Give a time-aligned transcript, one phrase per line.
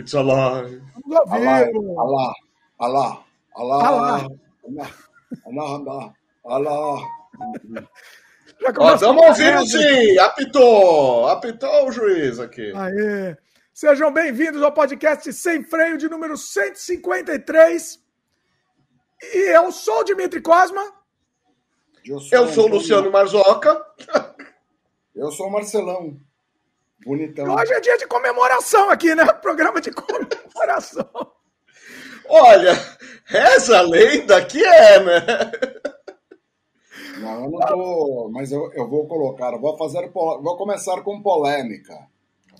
[0.00, 0.82] It's alive.
[1.06, 2.00] Vamos ao vivo.
[2.00, 2.32] Alá,
[2.78, 4.28] alá, alá, Alá.
[5.46, 6.98] alá, alá, alá.
[8.60, 9.66] Já Ó, começa estamos com ao vivo regra.
[9.66, 10.18] sim!
[10.18, 11.26] Apitou!
[11.28, 12.72] Apitou o juiz aqui.
[12.74, 13.36] Aê.
[13.72, 17.98] Sejam bem-vindos ao podcast Sem Freio de número 153.
[19.22, 20.82] E eu sou o Dimitri Cosma.
[22.04, 23.80] Eu sou o Antônio- Luciano Marzoca.
[25.14, 26.18] Eu sou o Marcelão.
[27.00, 27.54] E Bonitão.
[27.54, 29.24] hoje é dia de comemoração aqui, né?
[29.40, 31.08] Programa de comemoração.
[32.28, 32.72] Olha,
[33.24, 35.20] reza a lenda que é, né?
[37.20, 38.30] Não, eu não tô.
[38.32, 40.08] Mas eu, eu vou colocar, eu vou fazer.
[40.10, 42.08] Vou começar com polêmica.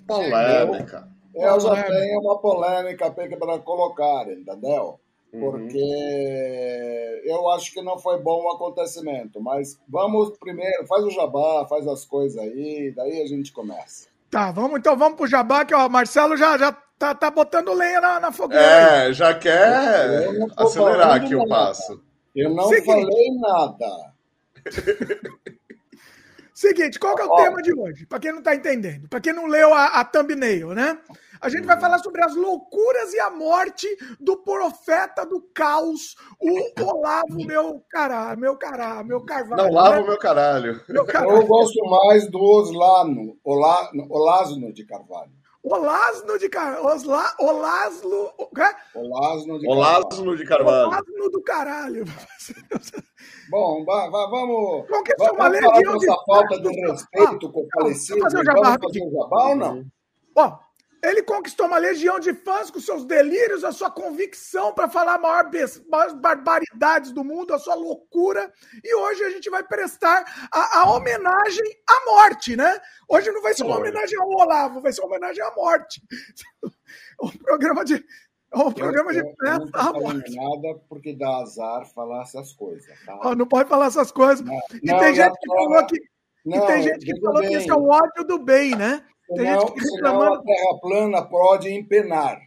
[0.06, 1.08] Polêmica.
[1.34, 1.92] Eu já Polêmica.
[1.92, 4.98] tenho uma polêmica para colocar, entendeu?
[5.32, 5.40] Uhum.
[5.40, 9.40] Porque eu acho que não foi bom o acontecimento.
[9.40, 14.09] Mas vamos primeiro, faz o jabá, faz as coisas aí, daí a gente começa.
[14.30, 17.72] Tá, vamos então, vamos pro Jabá, que ó, o Marcelo já, já tá, tá botando
[17.74, 18.64] lenha na, na fogueira.
[18.64, 22.00] É, já quer acelerar aqui o passo.
[22.34, 22.86] Eu não Seguinte.
[22.86, 24.12] falei nada.
[26.60, 27.36] Seguinte, qual que é o Ó.
[27.36, 28.04] tema de hoje?
[28.04, 30.98] Pra quem não tá entendendo, pra quem não leu a, a thumbnail, né?
[31.40, 33.88] A gente vai falar sobre as loucuras e a morte
[34.20, 39.62] do profeta do caos, o Olavo, meu cará, meu cará, meu carvalho.
[39.62, 40.02] Não lava né?
[40.02, 40.82] o meu caralho.
[40.86, 41.46] meu Eu caralho.
[41.46, 45.32] gosto mais do Oslano, Ola, Olasno de Carvalho.
[45.62, 46.86] Olasno de Carvalho.
[46.86, 48.32] Osla, Olaslo.
[48.94, 49.78] Olasno de Carvalho.
[49.78, 50.88] Olásno de Carvalho.
[50.88, 52.04] Olasno do caralho.
[53.50, 56.90] Bom, va- va- vamos, Qual que é vamos legião com de essa falta de santos?
[57.12, 58.20] respeito com o Ah, falecido.
[58.20, 59.84] fazer o jabá Vamos fazer o jabá ou não?
[60.36, 60.58] Ó,
[61.02, 65.18] ele conquistou uma legião de fãs com seus delírios, a sua convicção para falar a
[65.18, 65.50] maior
[65.88, 68.52] maiores barbaridades do mundo, a sua loucura.
[68.84, 72.80] E hoje a gente vai prestar a, a homenagem à morte, né?
[73.08, 76.02] Hoje não vai ser uma homenagem ao Olavo, vai ser uma homenagem à morte.
[77.20, 78.04] O programa de.
[78.52, 80.34] O programa de eu, festa à morte.
[80.34, 83.16] nada porque dá azar falar essas coisas, tá?
[83.22, 84.44] Ó, não pode falar essas coisas.
[84.44, 85.96] Não, E não, tem gente que falou que.
[85.96, 89.04] e Não, tem gente que falou que bem, esse é o ódio do bem, né?
[89.34, 90.34] Tem senão, gente que reclamando.
[90.40, 92.38] a terra plana pode empenar.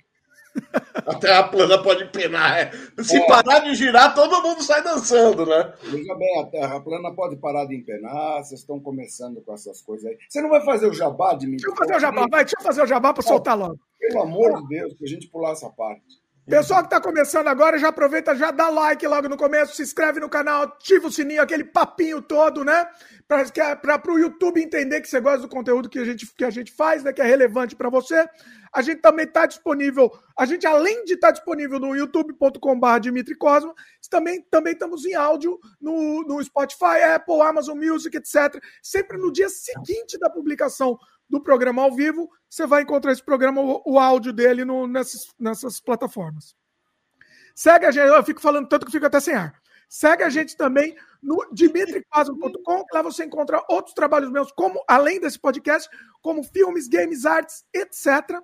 [1.07, 2.59] A terra plana pode penar.
[2.59, 2.71] é.
[3.03, 3.25] Se É.
[3.25, 5.73] parar de girar, todo mundo sai dançando, né?
[5.81, 10.05] Veja bem, a terra plana pode parar de empenar, vocês estão começando com essas coisas
[10.11, 10.17] aí.
[10.29, 11.57] Você não vai fazer o jabá de mim?
[11.57, 13.79] Deixa eu fazer o jabá, vai, deixa eu fazer o jabá para soltar logo.
[13.99, 16.21] Pelo amor de Deus, que a gente pular essa parte.
[16.45, 20.19] Pessoal que está começando agora, já aproveita, já dá like logo no começo, se inscreve
[20.19, 22.85] no canal, ativa o sininho, aquele papinho todo, né?
[23.25, 26.73] Para o YouTube entender que você gosta do conteúdo que a gente, que a gente
[26.73, 27.13] faz, né?
[27.13, 28.27] Que é relevante para você.
[28.73, 33.73] A gente também está disponível, a gente além de estar disponível no youtube.com.br Dimitri Cosma,
[34.09, 38.61] também, também estamos em áudio no, no Spotify, Apple, Amazon Music, etc.
[38.81, 40.97] Sempre no dia seguinte da publicação
[41.33, 45.79] do programa ao vivo, você vai encontrar esse programa, o, áudio dele no, nessas, nessas
[45.79, 46.55] plataformas.
[47.55, 49.59] Segue a gente, eu fico falando tanto que fico até sem ar.
[49.89, 55.39] Segue a gente também no dimitricosmo.com, lá você encontra outros trabalhos meus, como além desse
[55.39, 55.89] podcast,
[56.21, 58.39] como filmes, games, artes, etc.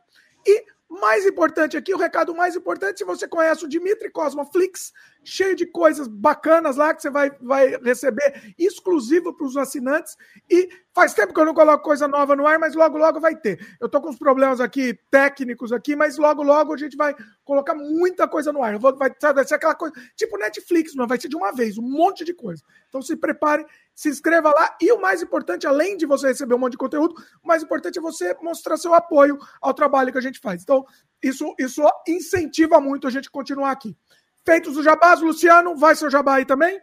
[0.47, 4.91] E mais importante aqui, o recado mais importante, se você conhece o Dimitri Cosmoflix,
[5.23, 10.17] cheio de coisas bacanas lá que você vai, vai receber exclusivo para os assinantes.
[10.49, 13.35] E faz tempo que eu não coloco coisa nova no ar, mas logo, logo vai
[13.35, 13.59] ter.
[13.79, 17.75] Eu tô com uns problemas aqui técnicos aqui, mas logo, logo a gente vai colocar
[17.75, 18.79] muita coisa no ar.
[18.79, 21.87] Vou, vai, vai ser aquela coisa, tipo Netflix, mas vai ser de uma vez, um
[21.87, 22.63] monte de coisa.
[22.87, 23.63] Então se prepare,
[23.99, 24.77] se inscreva lá.
[24.81, 27.99] E o mais importante, além de você receber um monte de conteúdo, o mais importante
[27.99, 30.61] é você mostrar seu apoio ao trabalho que a gente faz.
[30.63, 30.85] Então,
[31.21, 33.97] isso, isso incentiva muito a gente continuar aqui.
[34.45, 36.79] Feitos os jabás, Luciano, vai seu jabá aí também?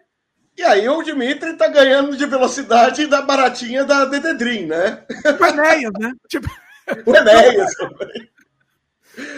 [0.58, 5.02] E aí o Dimitri tá ganhando de velocidade da baratinha da Dededrim, né?
[5.40, 6.12] O Enéas, né?
[6.28, 6.48] Tipo,
[7.06, 8.30] O Enéas também.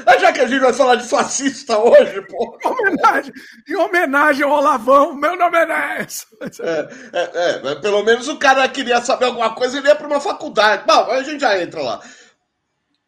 [0.04, 2.58] Ah, já que a gente vai falar de fascista hoje, pô.
[2.64, 3.32] em homenagem,
[3.68, 6.26] em homenagem ao Olavão, meu nome é Enéas.
[6.60, 10.20] É, é, é, pelo menos o cara queria saber alguma coisa, ele ia para uma
[10.20, 10.84] faculdade.
[10.86, 12.00] Bom, a gente já entra lá.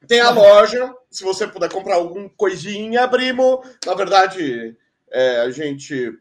[0.07, 3.63] Tem a loja, se você puder comprar alguma coisinha, primo.
[3.85, 4.77] Na verdade,
[5.11, 6.13] é, a gente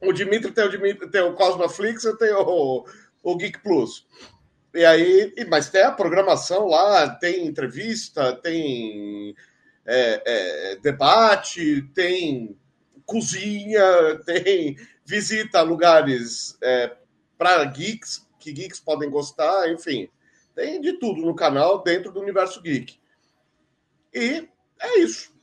[0.00, 2.86] O Dimitri tem o, Dimitri, tem o Cosmoflix, eu tenho o,
[3.22, 4.06] o Geek Plus.
[4.74, 9.34] E aí, mas tem a programação lá, tem entrevista, tem
[9.86, 12.54] é, é, debate, tem
[13.06, 13.82] cozinha,
[14.26, 16.94] tem visita lugares é,
[17.38, 20.08] para geeks, que geeks podem gostar, enfim.
[20.54, 22.98] Tem de tudo no canal dentro do universo geek.
[24.12, 24.48] E
[24.80, 25.34] é isso.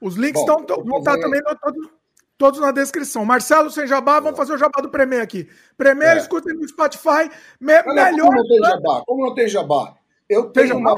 [0.00, 1.90] Os links estão vão estar também todos,
[2.36, 3.24] todos na descrição.
[3.24, 5.48] Marcelo sem jabá, vamos fazer o jabá do Premier aqui.
[5.76, 6.20] Premier, é.
[6.20, 7.30] escutem no Spotify.
[7.60, 8.28] Me, Olha, melhor.
[8.28, 9.02] Como não tem jabá?
[9.06, 9.96] Como não tem jabá?
[10.28, 10.80] Eu tenho, jabá?
[10.80, 10.96] Uma,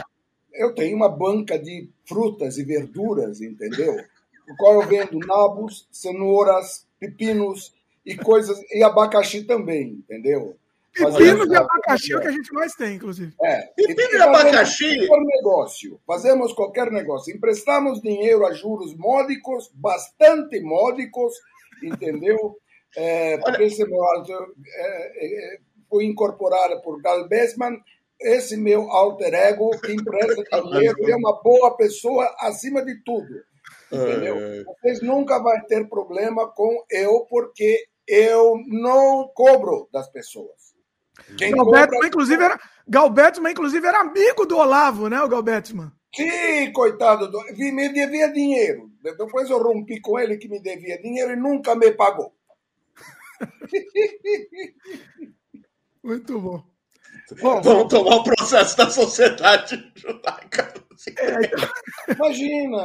[0.53, 3.97] eu tenho uma banca de frutas e verduras, entendeu?
[4.49, 7.75] O qual eu vendo nabos, cenouras, pepinos
[8.05, 10.57] e coisas, e abacaxi também, entendeu?
[10.95, 13.35] Pepino de abacaxi é o que a gente mais tem, inclusive.
[13.43, 13.63] É.
[13.77, 15.07] Pepino de abacaxi.
[15.09, 16.01] Qualquer negócio.
[16.07, 17.35] Fazemos qualquer negócio.
[17.35, 21.35] Emprestamos dinheiro a juros módicos, bastante módicos,
[21.83, 22.57] entendeu?
[22.97, 25.59] É, porque esse meu é, é,
[25.91, 27.77] foi incorporado por Gal Bessman,
[28.21, 33.43] esse meu alter ego que empresta dinheiro é uma boa pessoa acima de tudo.
[33.91, 34.65] Entendeu?
[34.65, 40.75] Vocês nunca vão ter problema com eu, porque eu não cobro das pessoas.
[41.39, 42.09] Quem Galberto, compra...
[42.09, 45.73] inclusive, era, Galberto, inclusive, era amigo do Olavo, né, o Galberto?
[46.15, 47.41] Sim, coitado, do...
[47.57, 48.91] me devia dinheiro.
[49.03, 52.35] Depois eu rompi com ele que me devia dinheiro e nunca me pagou.
[56.03, 56.74] Muito bom.
[57.41, 60.75] Bom Vamos tomar o processo da sociedade judaica.
[62.09, 62.83] Imagina,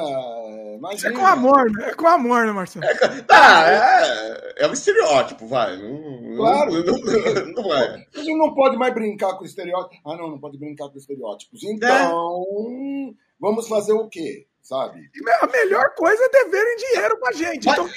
[0.75, 1.09] imagina.
[1.09, 1.89] É com amor, né?
[1.89, 2.85] É com amor, né, Marcelo?
[2.85, 2.97] É,
[3.29, 5.77] ah, é, é um estereótipo, vai.
[5.77, 6.71] Não, claro.
[6.83, 8.05] Não, não, não é.
[8.15, 9.99] A gente não pode mais brincar com estereótipos.
[10.05, 11.63] Ah, não, não pode brincar com estereótipos.
[11.63, 13.13] Então, é.
[13.39, 14.47] vamos fazer o quê?
[14.69, 15.09] Sabe?
[15.41, 17.65] A melhor coisa é deverem dinheiro pra gente.
[17.65, 17.75] Mas...
[17.75, 17.89] Então,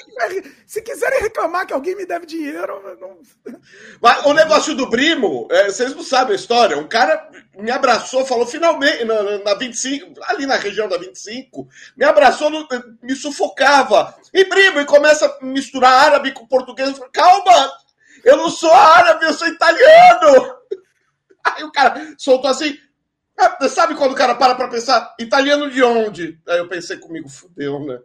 [0.66, 2.82] se quiserem reclamar que alguém me deve dinheiro.
[2.98, 3.18] Não...
[4.00, 6.78] Mas o negócio do primo, é, vocês não sabem a história.
[6.78, 12.06] Um cara me abraçou, falou finalmente, na, na 25, ali na região da 25, me
[12.06, 12.50] abraçou,
[13.02, 14.14] me sufocava.
[14.32, 16.88] E primo, e começa a misturar árabe com português.
[16.88, 17.72] Eu falei, calma,
[18.24, 20.56] eu não sou árabe, eu sou italiano.
[21.44, 22.78] Aí o cara soltou assim,
[23.68, 26.40] sabe quando o cara para pra pensar, italiano de onde?
[26.48, 28.00] Aí eu pensei comigo, fudeu, né?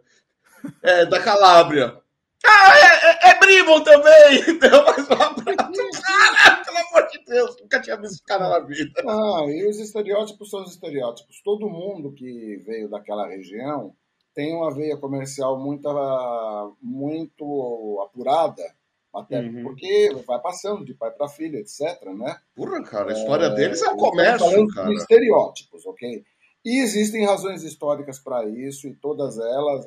[0.82, 2.00] É, da Calábria.
[2.44, 4.58] Ah, é, é, é Bribon também!
[4.58, 6.02] Deu mais um abraço.
[6.02, 9.02] Cara, pelo amor de Deus, nunca tinha visto esse cara na vida.
[9.06, 11.42] Ah, e os estereótipos são os estereótipos.
[11.42, 13.94] Todo mundo que veio daquela região
[14.34, 15.88] tem uma veia comercial muito,
[16.80, 18.62] muito apurada
[19.18, 19.62] até uhum.
[19.62, 22.02] porque vai passando de pai para filho, etc.
[22.16, 22.36] Né?
[22.54, 24.88] Porra, cara, a história é, deles é o comércio, cara.
[24.88, 26.24] De estereótipos, ok?
[26.64, 29.86] E existem razões históricas para isso, e todas elas,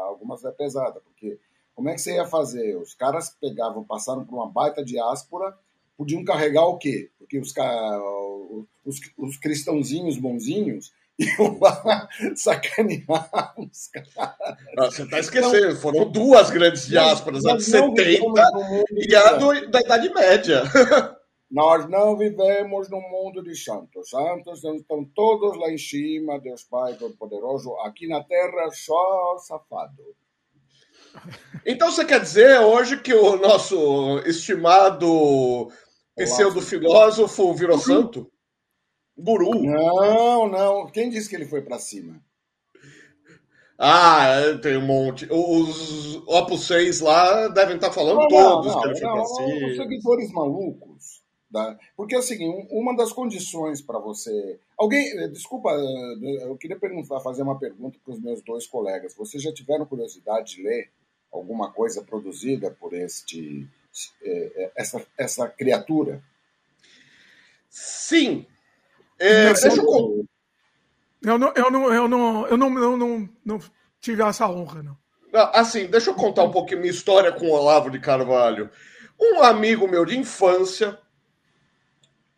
[0.00, 1.38] algumas é pesada, porque
[1.74, 2.76] como é que você ia fazer?
[2.76, 5.56] Os caras pegavam, passaram por uma baita diáspora,
[5.96, 7.10] podiam carregar o quê?
[7.18, 7.54] Porque os,
[8.84, 10.92] os, os cristãozinhos bonzinhos
[11.38, 14.94] iam lá sacanear os caras.
[14.94, 18.02] Você está esquecendo, então, foram duas grandes diásporas, a de 70
[18.92, 20.62] e a do, da Idade Média.
[21.52, 24.08] Nós não vivemos num mundo de santos.
[24.08, 27.74] Santos estão todos lá em cima, Deus Pai Todo-Poderoso.
[27.84, 30.02] Aqui na Terra, só safado.
[31.66, 35.70] Então você quer dizer hoje que o nosso estimado
[36.16, 38.31] pseudo-filósofo virou santo?
[39.22, 39.62] Guru.
[39.62, 40.86] Não, não.
[40.90, 42.20] Quem disse que ele foi para cima?
[43.78, 45.26] Ah, tem um monte.
[45.30, 49.66] Os Opus 6 lá devem estar falando não, todos não, que ele foi para cima.
[49.66, 51.22] Os seguidores malucos.
[51.52, 51.78] Tá?
[51.94, 54.58] Porque é o seguinte, uma das condições para você.
[54.78, 55.06] Alguém.
[55.18, 59.14] Eh, desculpa, eh, eu queria perguntar, fazer uma pergunta para os meus dois colegas.
[59.14, 60.90] Vocês já tiveram curiosidade de ler
[61.30, 63.68] alguma coisa produzida por este,
[64.24, 66.22] eh, essa, essa criatura?
[67.68, 68.46] Sim,
[69.22, 70.24] é, deixa eu...
[71.24, 73.60] Eu não, eu não, eu não, eu não, eu não, não
[74.00, 74.96] tive essa honra, não.
[75.52, 78.68] Assim, deixa eu contar um pouquinho minha história com o Olavo de Carvalho.
[79.20, 80.98] Um amigo meu de infância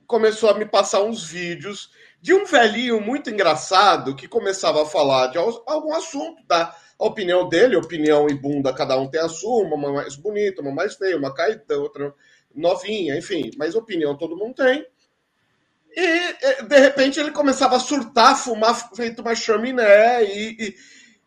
[0.07, 5.29] começou a me passar uns vídeos de um velhinho muito engraçado que começava a falar
[5.29, 9.93] de algum assunto, da opinião dele, opinião e bunda, cada um tem a sua, uma
[9.93, 12.14] mais bonita, uma mais feia, uma caída, outra
[12.55, 14.87] novinha, enfim, mas opinião todo mundo tem.
[15.97, 20.25] E, de repente, ele começava a surtar, fumar feito uma chaminé.
[20.25, 20.57] E,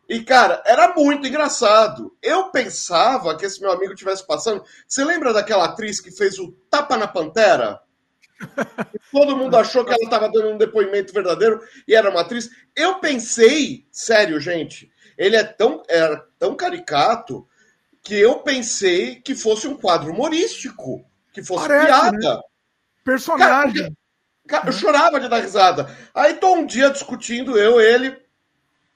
[0.08, 2.14] e, e, cara, era muito engraçado.
[2.22, 4.62] Eu pensava que esse meu amigo estivesse passando.
[4.86, 7.80] Você lembra daquela atriz que fez o Tapa na Pantera?
[9.10, 12.50] Todo mundo achou que ela estava dando um depoimento verdadeiro e era uma atriz.
[12.76, 17.48] Eu pensei, sério, gente, ele é tão, era tão caricato
[18.02, 22.36] que eu pensei que fosse um quadro humorístico, que fosse Parece, piada.
[22.36, 22.40] Né?
[23.04, 23.82] Personagem.
[23.82, 23.92] Cara,
[24.66, 25.94] eu chorava de dar risada.
[26.14, 28.16] Aí tô um dia discutindo, eu, ele,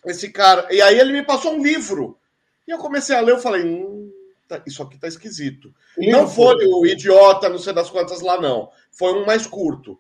[0.05, 0.67] esse cara.
[0.71, 2.19] E aí ele me passou um livro.
[2.67, 4.11] E eu comecei a ler, eu falei, hum,
[4.49, 5.75] tá, isso aqui tá esquisito.
[5.99, 8.71] Não foi o idiota, não sei das quantas lá, não.
[8.91, 9.99] Foi um mais curto.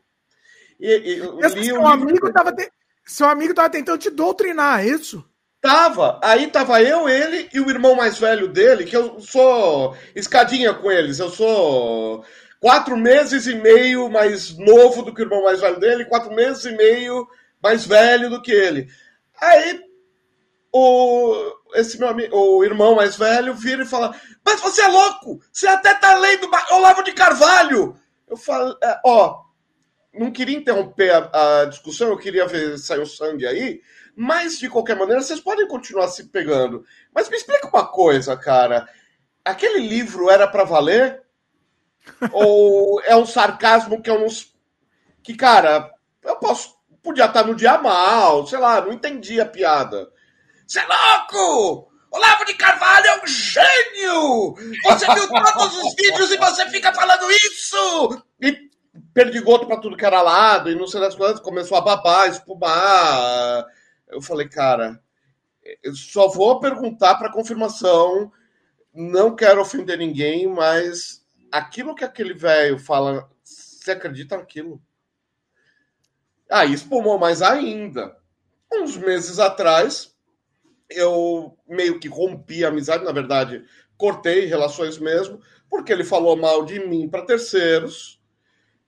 [0.78, 2.71] E, e, seu, amigo tava te...
[3.04, 5.25] seu amigo tava tentando te doutrinar, é isso?
[5.61, 6.18] Tava.
[6.25, 10.90] Aí tava eu, ele e o irmão mais velho dele, que eu sou escadinha com
[10.90, 11.21] eles.
[11.21, 12.25] Eu sou
[12.62, 16.64] quatro meses e meio mais novo do que o irmão mais velho dele, quatro meses
[16.64, 17.28] e meio
[17.61, 18.87] mais velho do que ele.
[19.40, 19.81] Aí
[20.73, 21.35] o,
[21.75, 24.14] esse meu amigo, o irmão mais velho vira e fala:
[24.47, 25.40] Mas você é louco!
[25.52, 27.97] Você até tá lendo Olavo de Carvalho!
[28.28, 29.42] Eu falo, é, ó,
[30.14, 33.81] não queria interromper a, a, discussão, eu queria ver se saiu sangue aí,
[34.14, 36.85] mas de qualquer maneira vocês podem continuar se pegando.
[37.12, 38.88] Mas me explica uma coisa, cara.
[39.45, 41.23] Aquele livro era para valer?
[42.32, 44.28] Ou é um sarcasmo que eu não.
[45.23, 45.92] Que, cara,
[46.23, 50.09] eu posso podia estar no dia mal, sei lá, não entendi a piada.
[50.66, 51.92] Você é louco!
[52.11, 54.54] Olavo de Carvalho é um gênio!
[54.85, 58.23] Você viu todos os vídeos e você fica falando isso!
[58.40, 58.71] E
[59.12, 63.66] perdigoto para tudo que era lado, e não sei das coisas, começou a babar, espumar.
[64.09, 65.02] Eu falei, cara,
[65.82, 68.30] eu só vou perguntar para confirmação,
[68.94, 71.22] não quero ofender ninguém, mas
[71.52, 74.82] aquilo que aquele velho fala, você acredita naquilo?
[76.50, 78.16] Aí espumou mais ainda.
[78.73, 80.16] Uns meses atrás,
[80.88, 83.64] eu meio que rompi a amizade, na verdade,
[83.97, 88.21] cortei relações mesmo, porque ele falou mal de mim para terceiros,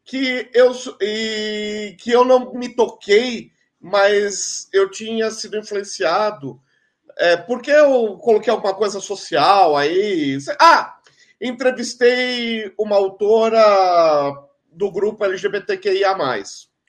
[0.02, 6.60] que eu, e, que eu não me toquei, mas eu tinha sido influenciado.
[7.16, 10.36] É, porque eu coloquei alguma coisa social aí.
[10.60, 10.93] Ah,
[11.44, 14.32] entrevistei uma autora
[14.72, 16.16] do grupo LGBTQIA.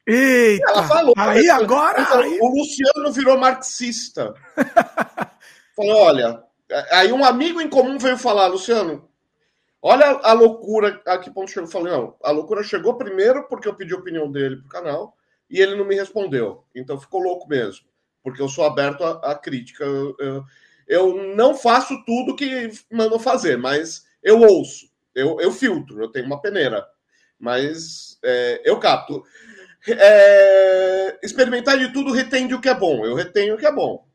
[0.07, 0.71] Eita!
[0.71, 1.13] Ela falou.
[1.17, 2.05] Aí agora.
[2.17, 2.39] Aí...
[2.39, 4.33] O Luciano virou marxista.
[5.75, 6.43] falou: olha.
[6.91, 9.07] Aí um amigo em comum veio falar, Luciano,
[9.81, 11.00] olha a loucura.
[11.05, 11.67] Aqui ponto chegou.
[11.67, 15.15] Eu falei, não, a loucura chegou primeiro porque eu pedi a opinião dele pro canal
[15.50, 16.63] e ele não me respondeu.
[16.74, 17.85] Então ficou louco mesmo.
[18.24, 19.83] Porque eu sou aberto à, à crítica.
[19.83, 20.43] Eu, eu,
[20.88, 26.25] eu, não faço tudo que mandam fazer, mas eu ouço, eu, eu filtro, eu tenho
[26.25, 26.86] uma peneira.
[27.39, 29.24] Mas é, eu capto
[29.88, 33.05] é, experimentar de tudo retende o que é bom.
[33.05, 34.05] Eu retenho o que é bom.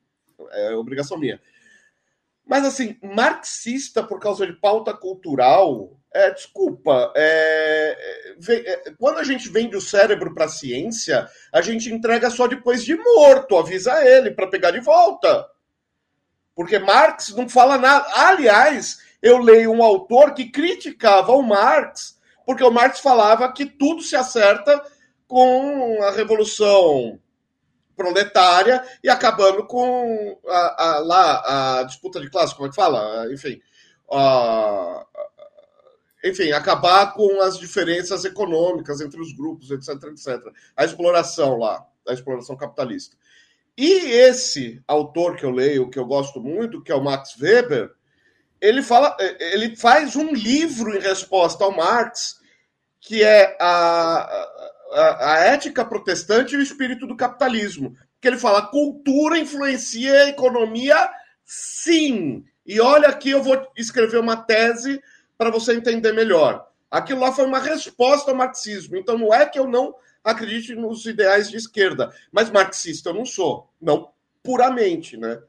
[0.52, 1.40] É obrigação minha.
[2.46, 7.96] Mas, assim, marxista por causa de pauta cultural, é, desculpa, é,
[8.48, 12.84] é, quando a gente vende o cérebro para a ciência, a gente entrega só depois
[12.84, 15.48] de morto, avisa ele para pegar de volta.
[16.56, 18.06] Porque Marx não fala nada.
[18.14, 24.02] Aliás, eu leio um autor que criticava o Marx, porque o Marx falava que tudo
[24.02, 24.82] se acerta
[25.26, 27.20] com a revolução
[27.96, 33.30] proletária e acabando com a, a, lá a disputa de classe, como é que fala?
[33.32, 33.60] Enfim,
[34.10, 35.06] a,
[36.24, 40.40] enfim, acabar com as diferenças econômicas entre os grupos, etc, etc.
[40.76, 43.16] A exploração lá, a exploração capitalista.
[43.76, 47.90] E esse autor que eu leio, que eu gosto muito, que é o Max Weber,
[48.60, 52.38] ele fala, ele faz um livro em resposta ao Marx,
[53.00, 54.46] que é a,
[54.92, 57.96] a, a ética protestante e o espírito do capitalismo.
[58.20, 61.10] Que ele fala, cultura influencia a economia,
[61.44, 62.44] sim.
[62.66, 65.02] E olha aqui, eu vou escrever uma tese
[65.38, 66.68] para você entender melhor.
[66.90, 68.96] Aquilo lá foi uma resposta ao marxismo.
[68.96, 73.24] Então não é que eu não acredite nos ideais de esquerda, mas marxista eu não
[73.24, 74.10] sou, não
[74.42, 75.40] puramente, né?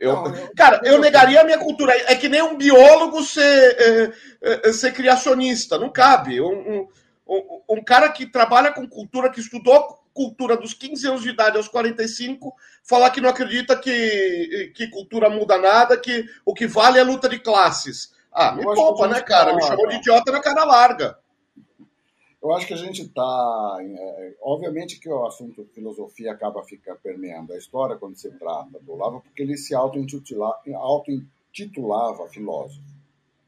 [0.00, 1.92] Eu, não, eu, cara, eu, eu negaria a minha cultura.
[2.06, 4.12] É que nem um biólogo ser,
[4.42, 5.78] é, é, ser criacionista.
[5.78, 6.40] Não cabe.
[6.40, 6.86] Um,
[7.26, 11.56] um, um, cara que trabalha com cultura, que estudou cultura dos 15 anos de idade
[11.56, 12.52] aos 45,
[12.82, 17.04] falar que não acredita que, que cultura muda nada, que o que vale é a
[17.04, 18.12] luta de classes.
[18.32, 19.54] Ah, me poupa, né, cara?
[19.54, 21.18] Me chamou de idiota na cara larga.
[22.40, 23.78] Eu acho que a gente está.
[23.80, 28.92] É, obviamente que o assunto filosofia acaba ficando permeando a história quando se trata do
[28.92, 32.80] Olavo, porque ele se auto-intitulava auto filósofo.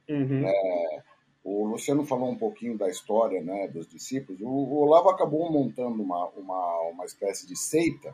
[0.08, 0.44] Uhum.
[0.44, 1.02] É,
[1.44, 4.40] o Luciano falou um pouquinho da história né, dos discípulos.
[4.40, 8.12] O, o Olavo acabou montando uma, uma, uma espécie de seita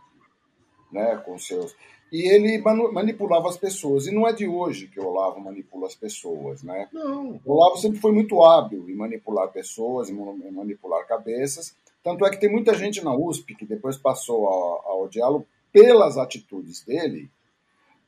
[0.93, 1.75] né, com seus.
[2.13, 4.07] E ele manipulava as pessoas.
[4.07, 6.63] E não é de hoje que o Olavo manipula as pessoas.
[6.63, 6.89] Né?
[6.93, 7.41] Não.
[7.45, 10.15] O Olavo sempre foi muito hábil em manipular pessoas, em
[10.53, 11.75] manipular cabeças.
[12.03, 16.17] Tanto é que tem muita gente na USP que depois passou a, a odiá-lo pelas
[16.17, 17.29] atitudes dele,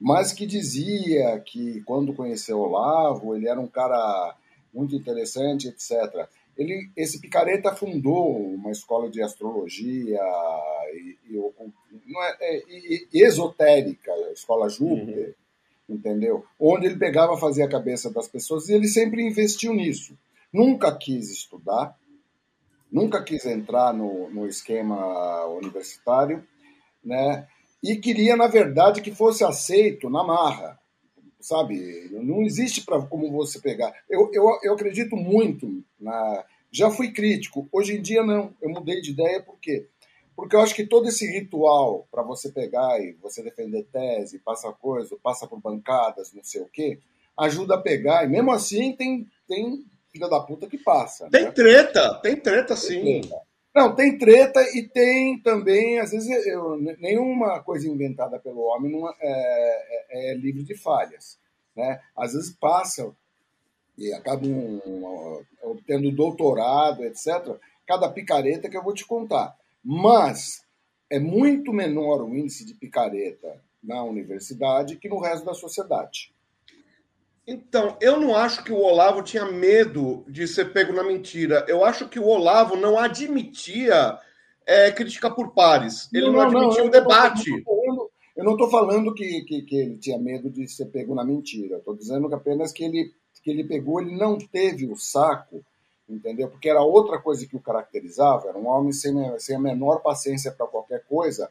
[0.01, 4.37] mas que dizia que quando conheceu o Olavo, ele era um cara
[4.73, 6.29] muito interessante, etc.
[6.59, 10.21] Ele, esse picareta fundou uma escola de astrologia
[10.93, 11.39] e, e,
[12.19, 15.37] é, é, e, esotérica, a escola Júpiter,
[15.89, 15.95] uhum.
[15.95, 16.45] entendeu?
[16.59, 20.19] Onde ele pegava, fazia a cabeça das pessoas e ele sempre investiu nisso.
[20.53, 21.97] Nunca quis estudar,
[22.91, 26.45] nunca quis entrar no, no esquema universitário,
[27.05, 27.47] né?
[27.81, 30.77] E queria, na verdade, que fosse aceito na marra,
[31.41, 32.09] sabe?
[32.11, 33.93] Não existe para como você pegar.
[34.09, 36.45] Eu, eu, eu acredito muito na.
[36.71, 38.55] Já fui crítico, hoje em dia não.
[38.61, 39.87] Eu mudei de ideia por quê?
[40.37, 44.71] Porque eu acho que todo esse ritual para você pegar e você defender tese, passa
[44.73, 46.99] coisa, passa por bancadas, não sei o quê,
[47.37, 48.25] ajuda a pegar.
[48.25, 51.29] E mesmo assim tem, tem filha da puta que passa.
[51.31, 51.51] Tem né?
[51.51, 53.03] treta, tem treta sim.
[53.03, 53.48] Tem treta.
[53.75, 59.09] Não, tem treta e tem também, às vezes, eu, nenhuma coisa inventada pelo homem não
[59.09, 61.39] é, é, é livre de falhas.
[61.77, 62.01] Né?
[62.17, 63.15] Às vezes passam
[63.97, 64.81] e acabam
[65.63, 67.57] obtendo doutorado, etc.
[67.87, 69.57] Cada picareta que eu vou te contar.
[69.85, 70.65] Mas
[71.11, 76.33] é muito menor o índice de picareta na universidade que no resto da sociedade.
[77.51, 81.65] Então, eu não acho que o Olavo tinha medo de ser pego na mentira.
[81.67, 84.19] Eu acho que o Olavo não admitia
[84.67, 86.13] é, crítica por pares.
[86.13, 87.51] Ele não, não admitia não, o debate.
[88.37, 91.79] eu não estou falando que, que, que, ele tinha medo de ser pego na mentira.
[91.79, 95.65] Estou dizendo que apenas que ele, que ele pegou, ele não teve o saco,
[96.07, 96.51] entendeu?
[96.51, 98.51] Porque era outra coisa que o caracterizava.
[98.51, 101.49] Era um homem sem, sem a menor paciência para qualquer coisa.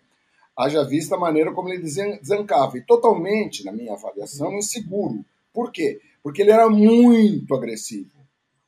[0.55, 2.77] Haja vista a maneira como ele desancava.
[2.77, 5.25] E totalmente, na minha avaliação, inseguro
[5.57, 5.99] por quê?
[6.21, 8.11] Porque ele era muito agressivo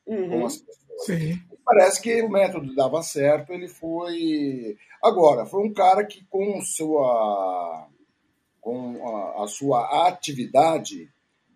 [0.04, 0.28] uhum.
[0.28, 1.06] com as pessoas.
[1.06, 1.40] Sim.
[1.64, 4.76] Parece que o método dava certo, ele foi.
[5.00, 7.88] Agora, foi um cara que, com, sua,
[8.60, 11.08] com a, a sua atividade,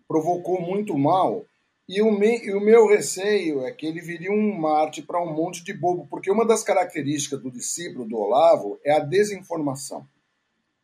[0.07, 1.45] provocou muito mal.
[1.87, 5.33] E o, me, e o meu receio é que ele viria um Marte para um
[5.33, 10.07] monte de bobo, porque uma das características do discípulo do Olavo é a desinformação.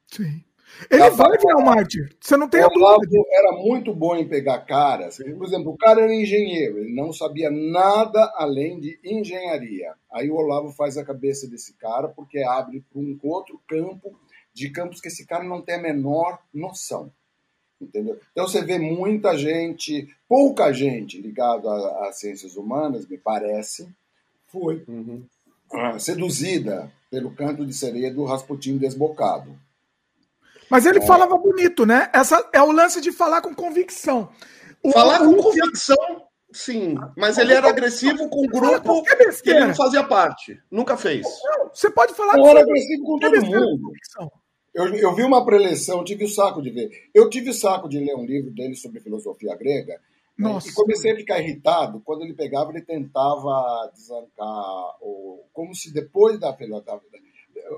[0.08, 0.44] Sim.
[0.90, 2.16] Ele vai virar um mártir.
[2.20, 3.18] Você não tem o a dúvida.
[3.32, 5.18] era muito bom em pegar caras.
[5.18, 9.94] Por exemplo, o cara era engenheiro, ele não sabia nada além de engenharia.
[10.12, 14.16] Aí o Olavo faz a cabeça desse cara porque abre para um outro campo
[14.54, 17.12] de campos que esse cara não tem a menor noção.
[17.80, 18.20] Entendeu?
[18.32, 21.68] Então você vê muita gente, pouca gente ligada
[22.08, 23.90] às ciências humanas, me parece,
[24.48, 25.24] foi uhum.
[25.98, 29.58] seduzida pelo canto de sereia do Rasputin desbocado.
[30.72, 31.06] Mas ele é.
[31.06, 32.10] falava bonito, né?
[32.14, 34.30] Essa é o lance de falar com convicção.
[34.82, 35.98] O, falar com convicção,
[36.54, 36.96] sim.
[37.18, 39.04] Mas ele era agressivo com o grupo
[39.44, 40.58] que ele não fazia parte.
[40.72, 41.28] Nunca fez.
[41.74, 43.92] Você pode falar com era agressivo com todo mundo.
[44.74, 46.90] Eu, eu vi uma preleção, tive o saco de ver.
[47.14, 50.00] Eu tive o saco de ler um livro dele sobre filosofia grega.
[50.40, 50.70] Né, Nossa.
[50.70, 56.40] E comecei a ficar irritado quando ele pegava, ele tentava desancar, ou, como se depois
[56.40, 57.02] da, da,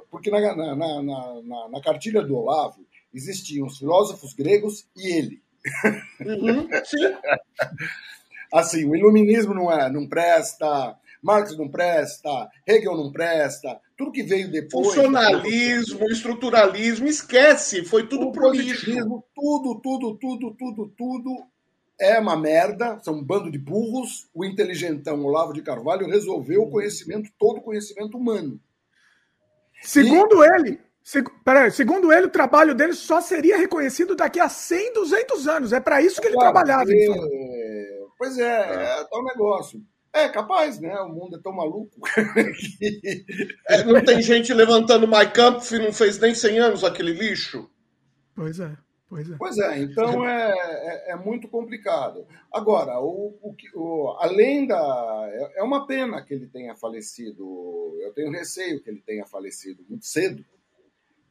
[0.10, 5.44] porque na, na, na, na, na cartilha do Olavo existiam os filósofos gregos e ele.
[6.26, 6.98] Uhum, sim.
[8.54, 14.24] assim, o iluminismo não, é, não presta, Marx não presta, Hegel não presta, tudo que
[14.24, 14.88] veio depois.
[14.88, 18.92] Funcionalismo, estruturalismo, esquece, foi tudo pro lixo.
[19.34, 21.48] Tudo, tudo, tudo, tudo, tudo
[22.00, 24.28] é uma merda, são um bando de burros.
[24.34, 28.60] O inteligentão Olavo de Carvalho resolveu o conhecimento, todo o conhecimento humano.
[29.84, 30.48] Segundo e...
[30.48, 35.48] ele, seg, peraí, segundo ele, o trabalho dele só seria reconhecido daqui a 100, 200
[35.48, 35.74] anos.
[35.74, 36.90] É para isso que ele claro, trabalhava.
[36.90, 39.82] Ele pois é, é, é tal negócio.
[40.14, 40.96] É capaz, né?
[41.02, 42.00] O mundo é tão maluco.
[42.80, 43.26] que...
[43.68, 47.68] é, não tem gente levantando My Kampf e não fez nem 100 anos aquele lixo?
[48.36, 48.72] Pois é.
[49.14, 49.36] Pois é.
[49.38, 52.26] Pois é, então é, é, é, muito complicado.
[52.52, 55.30] Agora, o, o, o, além da.
[55.32, 59.86] É, é uma pena que ele tenha falecido, eu tenho receio que ele tenha falecido
[59.88, 60.44] muito cedo,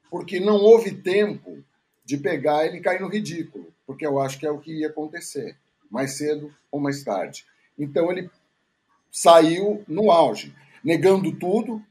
[0.09, 1.65] porque não houve tempo
[2.05, 4.87] de pegar ele e cair no ridículo, porque eu acho que é o que ia
[4.87, 5.57] acontecer,
[5.91, 7.45] mais cedo ou mais tarde.
[7.77, 8.31] Então ele
[9.11, 11.83] saiu no auge, negando tudo,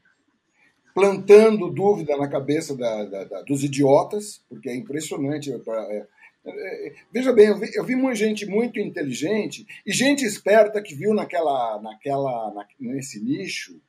[0.94, 5.52] plantando dúvida na cabeça da, da, da, dos idiotas, porque é impressionante.
[5.52, 6.08] É,
[6.46, 10.96] é, veja bem, eu vi, eu vi muita gente muito inteligente e gente esperta que
[10.96, 13.80] viu naquela, naquela, na, nesse nicho.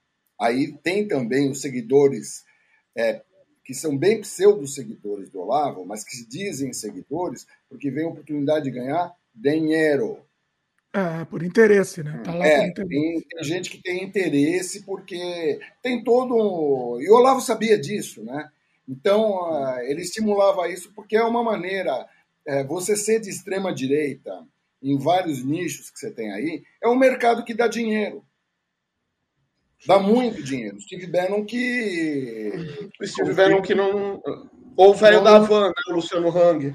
[0.41, 2.45] Aí tem também os seguidores
[2.97, 3.23] é,
[3.65, 8.71] que são bem pseudo-seguidores do Olavo, mas que dizem seguidores porque vem a oportunidade de
[8.71, 10.19] ganhar dinheiro.
[10.95, 12.21] É, por interesse, né?
[12.23, 12.89] Tá é, interesse.
[12.89, 17.01] Tem, tem, gente que tem interesse porque tem todo um...
[17.01, 18.51] E o Olavo sabia disso, né?
[18.87, 22.07] Então, uh, ele estimulava isso porque é uma maneira...
[22.45, 24.45] É, você ser de extrema direita
[24.83, 28.25] em vários nichos que você tem aí, é um mercado que dá dinheiro.
[29.87, 30.81] Dá muito dinheiro.
[30.81, 32.53] Steve Bannon que...
[33.01, 34.21] O Steve Bannon que não...
[34.77, 35.75] Ou o velho da Van, né?
[35.89, 36.75] O Luciano Hang.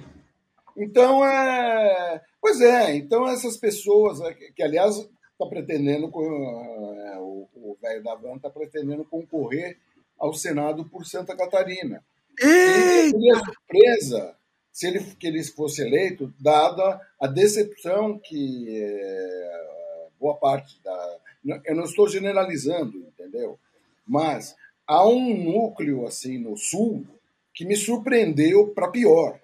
[0.77, 2.21] Então, é...
[2.47, 8.37] pois é, então essas pessoas, é, que, aliás está pretendendo, é, o velho da Van
[8.37, 9.77] está pretendendo concorrer
[10.17, 12.01] ao Senado por Santa Catarina.
[12.39, 14.35] Seria surpresa
[14.71, 21.17] se ele, que ele fosse eleito, dada a decepção que é, boa parte da.
[21.65, 23.59] Eu não estou generalizando, entendeu?
[24.07, 24.55] Mas
[24.87, 27.05] há um núcleo assim no Sul
[27.53, 29.37] que me surpreendeu para pior.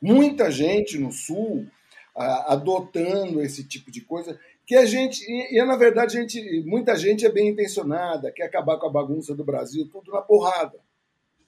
[0.00, 1.66] Muita gente no Sul
[2.14, 6.96] a, adotando esse tipo de coisa que a gente e, e na verdade gente, muita
[6.96, 10.78] gente é bem intencionada, quer acabar com a bagunça do Brasil, tudo na porrada.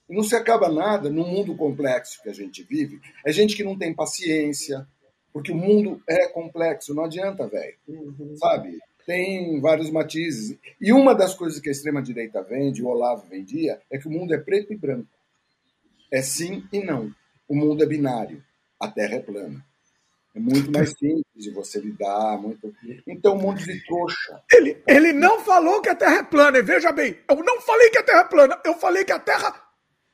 [0.09, 3.01] E não se acaba nada no mundo complexo que a gente vive.
[3.25, 4.87] É gente que não tem paciência,
[5.33, 7.77] porque o mundo é complexo, não adianta, velho.
[7.89, 8.37] Uhum.
[8.37, 8.79] Sabe?
[9.07, 10.59] tem vários matizes.
[10.81, 14.35] E uma das coisas que a extrema-direita vende, o Olavo vendia, é que o mundo
[14.35, 15.09] é preto e branco.
[16.11, 17.15] É sim e não.
[17.49, 18.43] O mundo é binário.
[18.81, 19.65] A Terra é plana.
[20.35, 22.37] É muito mais simples de você lidar.
[22.39, 22.73] Muito...
[23.07, 24.43] Então, um monte de trouxa.
[24.53, 26.59] Ele, ele não falou que a Terra é plana.
[26.59, 28.61] E veja bem, eu não falei que a Terra é plana.
[28.65, 29.55] Eu falei que a Terra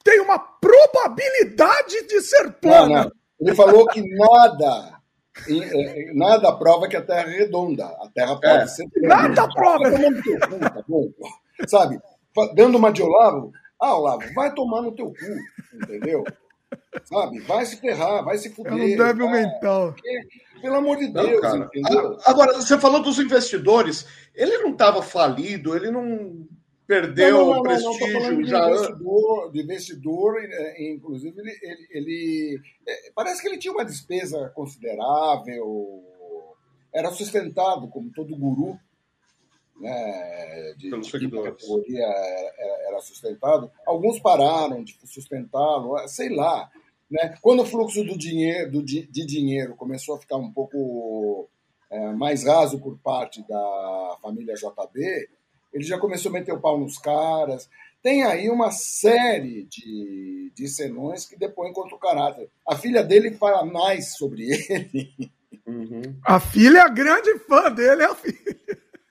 [0.04, 2.87] tem uma probabilidade de ser plana.
[2.87, 3.12] Não, não.
[3.40, 5.00] Ele falou que nada
[5.48, 7.87] é, nada prova que a Terra é redonda.
[7.87, 8.66] A Terra pode é.
[8.66, 8.87] ser.
[8.96, 9.90] Nada prova!
[9.90, 11.09] Tá bom,
[11.66, 11.98] Sabe?
[12.54, 16.24] Dando uma de Olavo, ah, Olavo, vai tomar no teu cu, entendeu?
[17.05, 17.38] Sabe?
[17.40, 18.72] Vai se ferrar, vai se fuder.
[18.72, 19.94] Não deve mental.
[20.61, 22.18] Pelo amor de Deus, não, entendeu?
[22.24, 26.46] Agora, você falou dos investidores, ele não estava falido, ele não
[26.87, 28.66] perdeu não, não, não, o prestígio já.
[28.66, 33.85] De investidor, de investidor é, inclusive, ele, ele, ele é, parece que ele tinha uma
[33.85, 36.05] despesa considerável,
[36.92, 38.76] era sustentado, como todo guru,
[39.81, 43.70] né, de, de categoria era, era, sustentado.
[43.87, 46.70] Alguns pararam de sustentá-lo, sei lá.
[47.11, 47.35] Né?
[47.42, 51.49] Quando o fluxo do dinheiro, do, de dinheiro começou a ficar um pouco
[51.90, 55.29] é, mais raso por parte da família JB,
[55.73, 57.68] ele já começou a meter o pau nos caras.
[58.03, 62.49] Tem aí uma série de, de senões que depõem contra o caráter.
[62.66, 65.31] A filha dele fala mais sobre ele.
[65.66, 66.03] Uhum.
[66.25, 68.57] A filha é a grande fã dele, é a filha.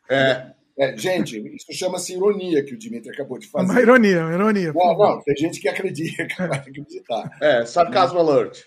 [0.09, 0.58] É.
[0.79, 3.69] é gente, isso chama-se ironia que o Dimitri acabou de fazer.
[3.69, 4.73] Uma ironia, uma ironia.
[4.73, 7.37] Não, não, tem gente que acredita, que vai acreditar.
[7.41, 8.63] É, sarcasmo alert.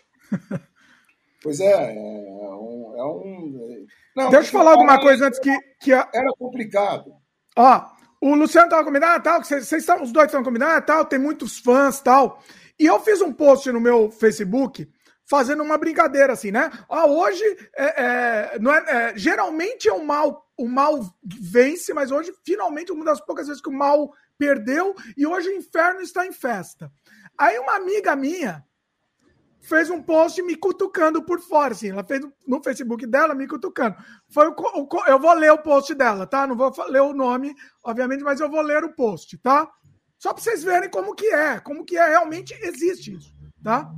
[1.42, 2.94] Pois é, é um.
[2.96, 3.86] É um...
[4.14, 5.50] Não, Deixa eu falar alguma coisa antes que.
[5.80, 6.08] que a...
[6.14, 7.12] Era complicado.
[7.56, 7.84] Ó,
[8.20, 11.04] o Luciano tava combinando, ah, tal, que vocês, estão, os dois estão combinando, ah, tal,
[11.04, 12.42] tem muitos fãs, tal.
[12.78, 14.88] E eu fiz um post no meu Facebook
[15.32, 16.70] fazendo uma brincadeira assim, né?
[16.90, 17.42] Ah, hoje
[17.74, 22.92] é, é, não é, é, geralmente é o mal, o mal vence, mas hoje finalmente
[22.92, 26.92] uma das poucas vezes que o mal perdeu e hoje o inferno está em festa.
[27.38, 28.62] Aí uma amiga minha
[29.62, 31.88] fez um post me cutucando por fora, assim.
[31.88, 33.96] Ela fez no Facebook dela me cutucando.
[34.28, 36.46] Foi o, o, eu vou ler o post dela, tá?
[36.46, 39.66] Não vou ler o nome, obviamente, mas eu vou ler o post, tá?
[40.18, 43.90] Só para vocês verem como que é, como que é realmente existe isso, tá?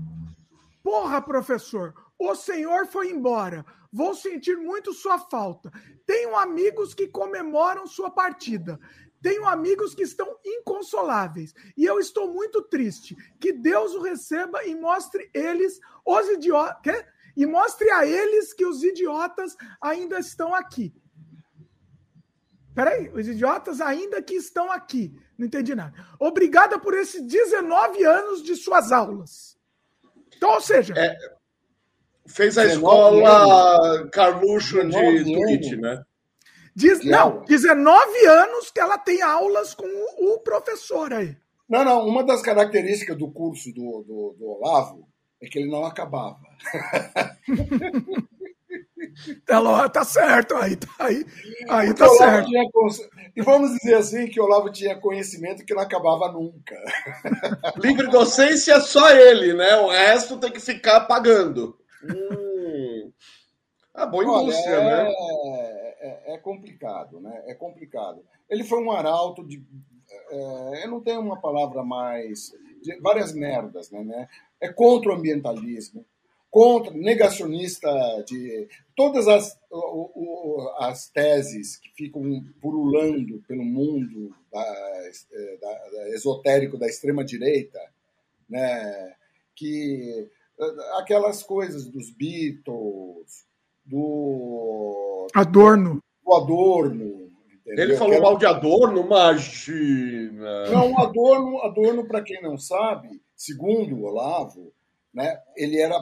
[0.85, 3.64] Porra, professor, o senhor foi embora.
[3.90, 5.73] Vou sentir muito sua falta.
[6.05, 8.79] Tenho amigos que comemoram sua partida.
[9.23, 13.16] Tenho amigos que estão inconsoláveis e eu estou muito triste.
[13.40, 17.03] Que Deus o receba e mostre eles os idiotas
[17.35, 20.94] e mostre a eles que os idiotas ainda estão aqui.
[22.75, 25.18] Peraí, os idiotas ainda que estão aqui.
[25.38, 25.94] Não entendi nada.
[26.20, 29.54] Obrigada por esses 19 anos de suas aulas.
[30.44, 30.92] Então, ou seja.
[30.94, 31.16] É,
[32.26, 36.04] fez a escola Carluxo de Twitch, né?
[36.76, 41.35] Diz, não, 19 anos que ela tem aulas com o, o, professor aí.
[41.68, 42.07] Não, não.
[42.07, 45.09] Uma das características do curso do, do, do Olavo
[45.40, 46.40] é que ele não acabava.
[49.48, 51.24] Ela, tá certo, aí, tá, aí,
[51.68, 52.46] aí tá certo.
[52.46, 52.62] Tinha,
[53.37, 56.77] e vamos dizer assim que o Olavo tinha conhecimento que não acabava nunca.
[57.79, 59.77] Livre docência é só ele, né?
[59.77, 61.77] O resto tem que ficar pagando.
[62.03, 63.12] Hum.
[63.94, 65.05] Ah, boa indústria, Olha, é...
[65.05, 65.12] né?
[66.05, 67.42] é, é, complicado, né?
[67.46, 68.22] É complicado.
[68.48, 69.64] Ele foi um arauto de.
[70.31, 72.53] É, eu não tenho uma palavra mais.
[72.83, 74.29] De várias merdas, né, né?
[74.61, 76.05] É contra o ambientalismo,
[76.55, 77.90] contra negacionista
[78.25, 82.23] de todas as, o, o, as teses que ficam
[82.62, 87.81] pululando pelo mundo da, é, da, da, esotérico da extrema direita,
[88.49, 89.17] né?
[89.57, 90.31] Que
[90.97, 93.45] aquelas coisas dos Beatles,
[93.85, 96.01] do Adorno.
[96.25, 97.33] Do Adorno.
[97.67, 97.85] Entendeu?
[97.85, 100.71] Ele falou mal de Adorno, imagina.
[100.71, 104.73] Não, Adorno, Adorno para quem não sabe, segundo o Olavo,
[105.12, 106.01] né, ele era é,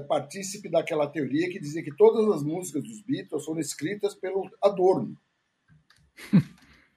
[0.00, 5.16] partícipe daquela teoria que dizia que todas as músicas dos Beatles foram escritas pelo Adorno.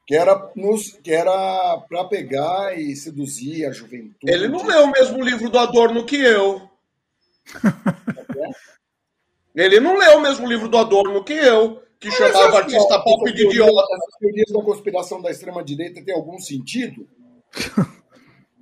[0.07, 4.17] que era nos, que era para pegar e seduzir a juventude.
[4.23, 6.69] Ele não leu o mesmo livro do Adorno que eu.
[9.55, 13.33] Ele não leu o mesmo livro do Adorno que eu, que Mas chamava artista pop
[13.33, 13.71] de idiota.
[13.71, 17.07] As teorias da conspiração da extrema direita têm algum sentido?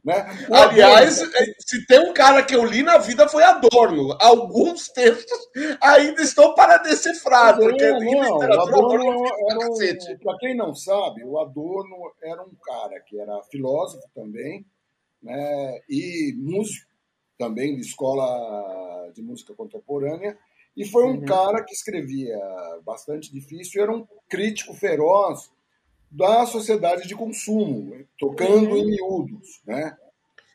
[0.04, 0.16] Né?
[0.52, 4.18] Aliás, é, se tem um cara que eu li na vida foi Adorno.
[4.20, 5.40] Alguns textos
[5.80, 7.56] ainda estão para decifrar.
[7.58, 13.42] Porque não, Adorno um, para quem não sabe, o Adorno era um cara que era
[13.44, 14.66] filósofo também,
[15.22, 16.92] né, e músico
[17.38, 20.38] também de escola de música contemporânea,
[20.76, 21.26] e foi um uhum.
[21.26, 22.38] cara que escrevia
[22.86, 25.50] bastante difícil, era um crítico feroz
[26.14, 29.98] da sociedade de consumo, tocando em miúdos, né?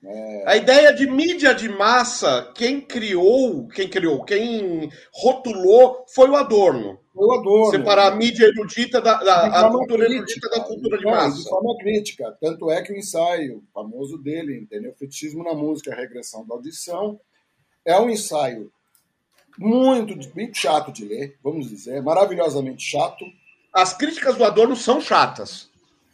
[0.04, 0.44] É...
[0.46, 7.00] A ideia de mídia de massa, quem criou, quem criou, quem rotulou foi o Adorno.
[7.12, 7.70] Foi o Adorno.
[7.72, 11.42] Separar a mídia erudita da, da a cultura crítica, erudita da cultura de massa.
[11.42, 12.38] De forma crítica.
[12.40, 14.94] Tanto é que o ensaio famoso dele, entendeu?
[14.96, 17.18] Fetichismo na música, a regressão da audição,
[17.84, 18.70] é um ensaio
[19.58, 23.24] muito, muito chato de ler, vamos dizer, maravilhosamente chato,
[23.80, 25.70] as críticas do Adorno são chatas.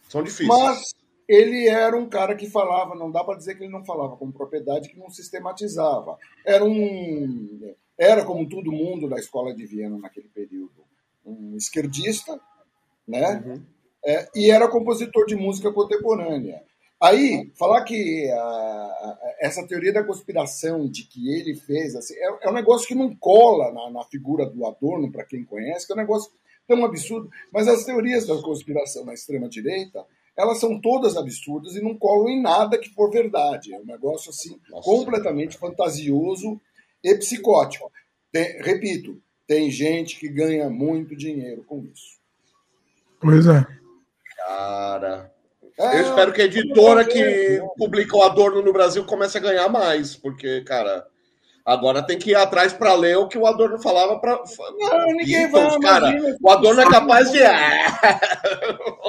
[0.08, 0.48] São difíceis.
[0.48, 0.94] Mas
[1.26, 4.30] ele era um cara que falava, não dá para dizer que ele não falava com
[4.30, 6.18] propriedade, que não sistematizava.
[6.44, 7.74] Era um.
[7.96, 10.84] Era, como todo mundo da escola de Viena naquele período,
[11.24, 12.38] um esquerdista,
[13.06, 13.42] né?
[13.46, 13.62] Uhum.
[14.04, 16.62] É, e era compositor de música contemporânea.
[17.00, 22.50] Aí, falar que a, essa teoria da conspiração de que ele fez assim, é, é
[22.50, 25.96] um negócio que não cola na, na figura do Adorno, para quem conhece, que é
[25.96, 26.30] um negócio
[26.66, 27.30] tão absurdo.
[27.52, 30.04] Mas as teorias da conspiração na extrema-direita,
[30.36, 33.72] elas são todas absurdas e não colam em nada que for verdade.
[33.72, 34.84] É um negócio assim Nossa.
[34.84, 36.60] completamente fantasioso
[37.02, 37.90] e psicótico.
[38.32, 42.18] Tem, repito, tem gente que ganha muito dinheiro com isso.
[43.20, 43.64] Pois é.
[44.36, 45.32] Cara.
[45.78, 49.68] É, eu espero que a editora que publica o Adorno no Brasil comece a ganhar
[49.68, 51.04] mais, porque, cara,
[51.64, 54.38] Agora tem que ir atrás para ler o que o Adorno falava para.
[54.78, 55.80] Não, ninguém vai.
[55.80, 57.38] Cara, o Adorno é capaz de.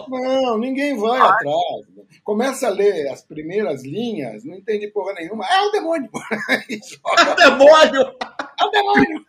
[0.08, 1.86] não, ninguém vai atrás.
[2.24, 5.46] Começa a ler as primeiras linhas, não entende porra nenhuma.
[5.46, 6.10] É o demônio!
[7.20, 8.16] é o demônio!
[8.58, 9.26] É o demônio!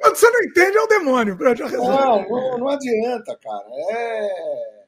[0.00, 1.36] Quando você não entende, é o demônio.
[1.72, 3.66] Não, não, não adianta, cara.
[3.90, 4.84] É,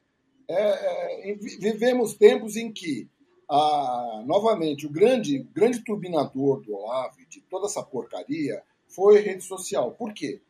[0.48, 3.08] é, é, vivemos tempos em que
[3.48, 9.92] a, novamente, o grande, grande turbinador do Olavo, de toda essa porcaria, foi rede social.
[9.92, 10.40] Por quê?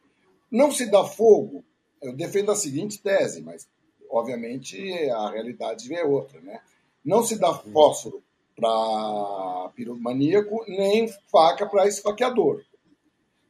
[0.51, 1.65] Não se dá fogo.
[2.01, 3.69] Eu defendo a seguinte tese, mas
[4.11, 4.79] obviamente
[5.11, 6.61] a realidade é outra, né?
[7.05, 8.23] Não se dá fósforo
[8.55, 12.63] para piromaníaco, nem faca para esfaqueador.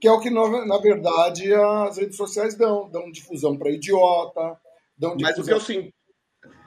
[0.01, 2.89] Que é o que, na verdade, as redes sociais dão.
[2.89, 4.61] Dão difusão para idiota,
[4.97, 5.39] dão difusão...
[5.39, 5.93] Mas o que eu, sim,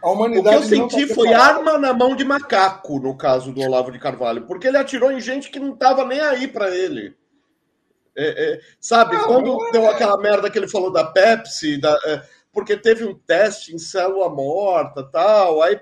[0.01, 3.51] a humanidade o que eu senti tá foi arma na mão de macaco, no caso
[3.51, 6.75] do Olavo de Carvalho, porque ele atirou em gente que não estava nem aí para
[6.75, 7.15] ele.
[8.15, 9.71] É, é, sabe, quando é...
[9.71, 13.77] deu aquela merda que ele falou da Pepsi, da, é, porque teve um teste em
[13.77, 15.79] célula morta tal, aí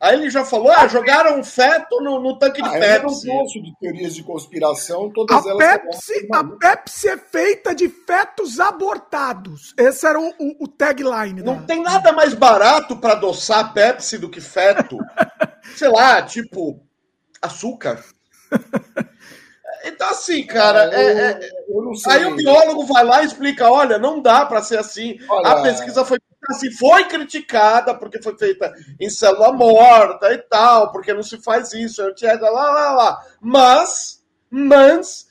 [0.00, 3.28] Aí ele já falou: ah, jogaram um feto no, no tanque de ah, Pepsi.
[3.28, 5.58] Eu não gosto de teorias de conspiração, todas a elas.
[5.58, 9.74] Pepsi, a Pepsi é feita de fetos abortados.
[9.76, 11.42] Esse era o, o, o tagline.
[11.42, 14.98] Não tem nada mais barato para adoçar a Pepsi do que feto.
[15.76, 16.80] Sei lá, tipo,
[17.40, 18.04] açúcar.
[19.82, 21.50] Então, assim, cara, é, é, é
[22.08, 25.18] aí o biólogo vai lá e explica: olha, não dá para ser assim.
[25.28, 26.18] Olha, a pesquisa foi
[26.50, 31.72] assim, foi criticada porque foi feita em célula morta e tal, porque não se faz
[31.72, 33.26] isso, lá, lá, lá.
[33.40, 35.26] Mas, mas,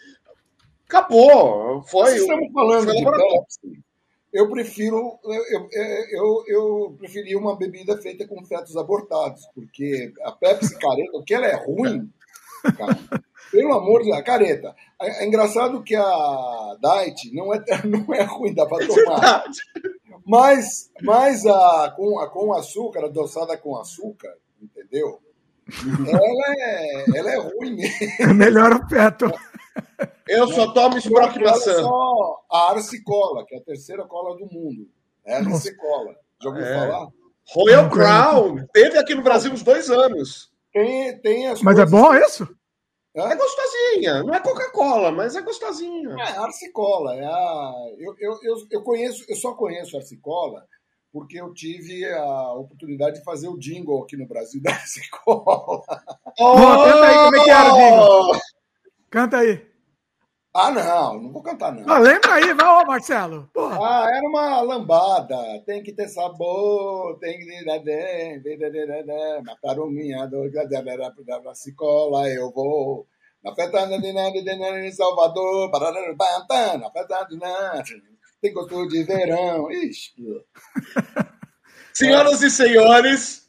[0.88, 1.84] acabou.
[1.84, 2.16] Foi.
[2.16, 3.84] Estamos falando de Pepsi.
[4.32, 5.70] Eu prefiro, eu,
[6.12, 11.48] eu, eu preferi uma bebida feita com fetos abortados, porque a Pepsi careta, que ela
[11.48, 12.08] é ruim,
[12.78, 12.96] cara,
[13.52, 14.76] pelo amor de Deus, careta.
[15.02, 19.46] É, é engraçado que a Diet não é, não é ruim, dá para tomar.
[20.26, 25.20] Mas, mas a, com, a, com açúcar, adoçada com açúcar, entendeu?
[26.08, 27.78] Ela é, ela é ruim
[28.20, 29.32] É melhor o peto.
[30.28, 31.82] Eu só tomo Sprock maçã.
[31.82, 34.88] só a Arcicola, que é a terceira cola do mundo.
[35.26, 36.16] É a Arcicola.
[36.42, 36.80] Já ouviu é.
[36.80, 37.08] falar?
[37.52, 38.66] Royal Crown.
[38.74, 40.52] Teve aqui no Brasil uns dois anos.
[40.72, 42.48] Tem, tem as Mas é bom isso?
[43.16, 46.16] É gostosinha, não é Coca-Cola, mas é gostosinha.
[46.20, 47.16] É, Arcicola.
[47.16, 47.74] É a...
[47.98, 50.64] eu, eu, eu, eu, conheço, eu só conheço Arcicola
[51.12, 55.84] porque eu tive a oportunidade de fazer o jingle aqui no Brasil da Arcicola.
[56.40, 58.42] Oh, canta aí, como é que era o jingle?
[59.10, 59.69] Canta aí.
[60.54, 61.88] Ah, não, não vou cantar, não.
[61.88, 63.50] Ah, lembra aí, vai, Marcelo.
[63.54, 63.78] Porra.
[63.82, 65.38] Ah, era uma lambada.
[65.66, 67.46] Tem que ter sabor, tem que.
[69.46, 70.50] Mataram minha dor,
[71.44, 73.08] da cicola, eu vou.
[73.44, 75.70] Na festa de Salvador,
[76.78, 77.38] na festa de
[78.42, 79.72] tem gosto de verão.
[79.72, 80.14] Ixi.
[81.94, 83.48] Senhoras e senhores,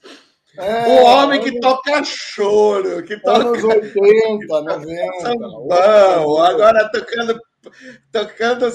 [0.60, 3.40] é, o homem que toca choro, que toca.
[3.40, 5.20] Anos 80, 90.
[5.20, 7.38] Sambão, agora tocando.
[8.10, 8.72] Tocando,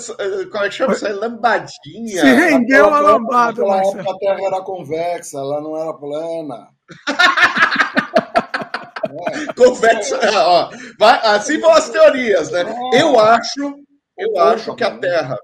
[0.52, 1.14] como é que chama isso aí?
[1.14, 2.22] Lambadinha.
[2.22, 3.64] Se rendeu a lambada.
[3.64, 6.68] Naquela época a Terra era convexa, ela não era plana.
[9.10, 9.54] é.
[9.54, 10.70] Convexa, ó.
[11.00, 12.64] Vai, assim vão as teorias, né?
[12.94, 13.02] É.
[13.02, 13.74] Eu acho,
[14.20, 15.40] eu acho que a Terra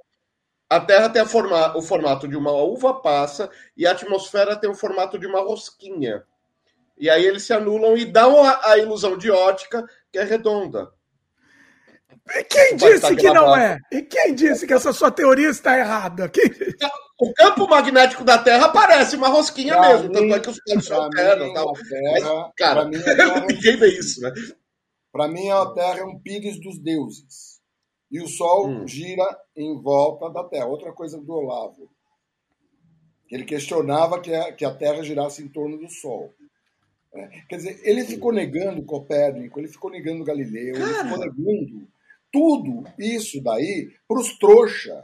[0.71, 4.73] a Terra tem forma, o formato de uma uva passa e a atmosfera tem o
[4.73, 6.23] formato de uma rosquinha.
[6.97, 10.91] E aí eles se anulam e dão a, a ilusão de ótica que é redonda.
[12.29, 13.77] E quem disse que não é?
[13.91, 16.29] E quem disse que essa sua teoria está errada?
[16.29, 16.43] Quem...
[17.19, 20.59] O campo magnético da Terra parece uma rosquinha pra mesmo, mim, tanto é que os
[20.59, 20.87] caras.
[21.53, 21.73] Tal.
[21.73, 22.85] Mas, cara,
[23.47, 24.31] ninguém vê isso, né?
[25.11, 27.61] Para mim, a Terra é um pires dos deuses.
[28.09, 28.87] E o Sol hum.
[28.87, 29.25] gira
[29.55, 30.65] em volta da Terra.
[30.65, 31.89] Outra coisa do Olavo.
[33.29, 36.33] Ele questionava que a, que a Terra girasse em torno do Sol.
[37.49, 40.85] Quer dizer, ele ficou negando Copérnico, ele ficou negando Galileu, Cara.
[40.85, 41.87] ele ficou negando
[42.31, 45.03] tudo isso daí para os trouxa,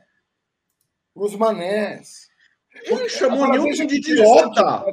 [1.13, 2.30] para os manés.
[2.86, 4.86] Ele chamou Newton de idiota.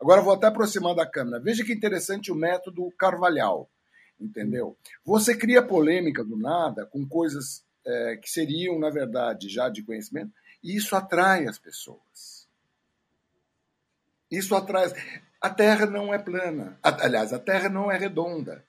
[0.00, 1.42] Agora vou até aproximar da câmera.
[1.42, 3.68] Veja que interessante o método Carvalhal
[4.20, 4.76] entendeu?
[5.04, 10.32] Você cria polêmica do nada com coisas é, que seriam, na verdade, já de conhecimento,
[10.62, 12.48] e isso atrai as pessoas.
[14.30, 14.86] Isso atrai.
[15.46, 16.76] A Terra não é plana.
[16.82, 18.64] Aliás, a Terra não é redonda.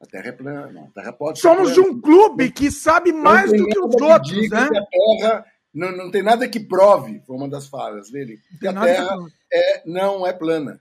[0.00, 0.88] A Terra é plana.
[0.88, 4.68] A Terra pode Somos de um clube que sabe mais do que os outros, né?
[4.68, 8.66] Que a Terra não, não tem nada que prove, foi uma das falas dele, que
[8.66, 9.16] a Terra
[9.52, 10.80] é, não é plana.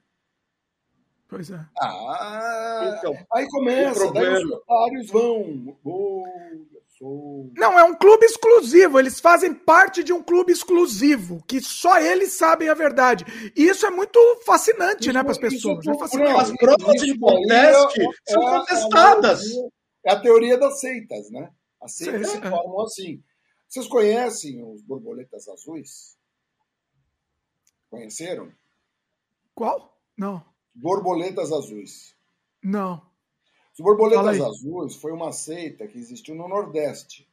[1.27, 1.59] Pois é.
[1.79, 5.77] Ah, então, aí começa, daí os otários vão.
[5.83, 6.25] Oh,
[7.03, 7.51] sou...
[7.55, 8.97] Não, é um clube exclusivo.
[8.97, 13.25] Eles fazem parte de um clube exclusivo, que só eles sabem a verdade.
[13.55, 15.85] E isso é muito fascinante, isso, né, para as pessoas.
[15.85, 16.31] É fascinante.
[16.31, 19.41] As provas de conteste é, são é contestadas.
[20.05, 21.51] É a teoria das seitas, né?
[21.81, 22.49] As seitas Sim, se é.
[22.49, 23.23] formam assim.
[23.67, 26.15] Vocês conhecem os borboletas azuis?
[27.89, 28.51] Conheceram?
[29.53, 29.99] Qual?
[30.17, 30.43] Não.
[30.73, 32.15] Borboletas Azuis.
[32.61, 33.01] Não.
[33.73, 37.27] Os Borboletas Azuis foi uma seita que existiu no Nordeste.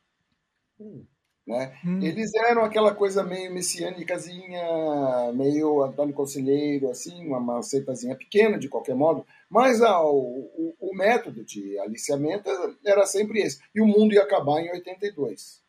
[0.80, 1.04] Hum.
[1.46, 1.78] Né?
[1.84, 2.00] Hum.
[2.02, 8.68] Eles eram aquela coisa meio messiânicazinha, meio Antônio Conselheiro, assim, uma, uma seitazinha pequena, de
[8.68, 10.16] qualquer modo, mas ah, o,
[10.56, 12.48] o, o, método de aliciamento
[12.84, 13.60] era sempre esse.
[13.74, 15.60] E o mundo ia acabar em 82.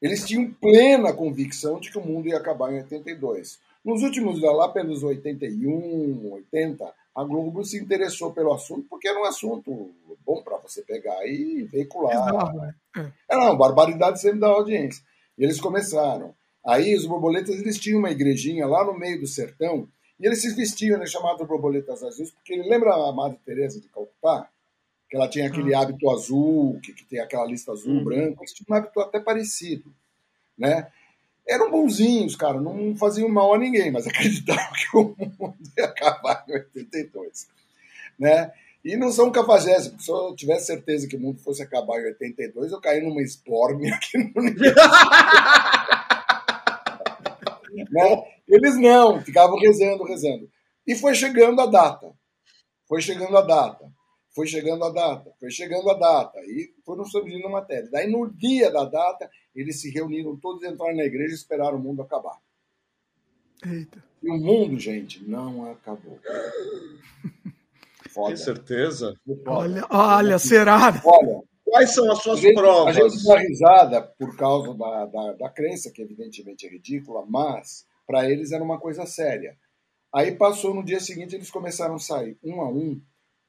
[0.00, 3.58] Eles tinham plena convicção de que o mundo ia acabar em 82.
[3.84, 9.24] Nos últimos, lá pelos 81, 80, a Globo se interessou pelo assunto porque era um
[9.24, 12.54] assunto bom para você pegar e veicular.
[12.54, 12.74] Né?
[12.96, 13.12] É.
[13.30, 15.02] Era uma barbaridade sempre da audiência.
[15.38, 16.34] E eles começaram.
[16.64, 20.54] Aí os borboletas eles tinham uma igrejinha lá no meio do sertão e eles se
[20.54, 24.48] vestiam, né, chamados borboletas azuis, porque lembra a Madre Teresa de Calcutá?
[25.10, 25.80] Que ela tinha aquele ah.
[25.80, 28.04] hábito azul, que, que tem aquela lista azul, uhum.
[28.04, 29.92] branco, eles tinham um hábito até parecido,
[30.56, 30.90] né?
[31.46, 36.44] Eram bonzinhos, cara, não faziam mal a ninguém, mas acreditavam que o mundo ia acabar
[36.48, 37.48] em 82.
[38.18, 38.52] Né?
[38.84, 42.72] E não são cafajestes, se eu tivesse certeza que o mundo fosse acabar em 82,
[42.72, 44.30] eu caí numa esporme aqui no
[47.90, 48.24] né?
[48.46, 50.50] Eles não, ficavam rezando, rezando.
[50.86, 52.12] E foi chegando a data.
[52.86, 53.90] Foi chegando a data.
[54.34, 55.32] Foi chegando a data.
[55.38, 56.40] Foi chegando a data.
[56.40, 57.88] E foram surgindo matéria.
[57.90, 61.80] Daí, no dia da data, eles se reuniram todos, entraram na igreja e esperaram o
[61.80, 62.38] mundo acabar.
[63.64, 64.02] Eita.
[64.22, 66.18] E o mundo, gente, não acabou.
[68.10, 68.28] Foda.
[68.28, 69.14] Tem certeza?
[69.46, 71.00] Olha, olha, será?
[71.04, 72.96] Olha, quais são as suas a gente, provas?
[72.96, 77.86] A gente dá risada por causa da, da, da crença, que evidentemente é ridícula, mas
[78.06, 79.56] para eles era uma coisa séria.
[80.12, 83.00] Aí passou no dia seguinte, eles começaram a sair um a um,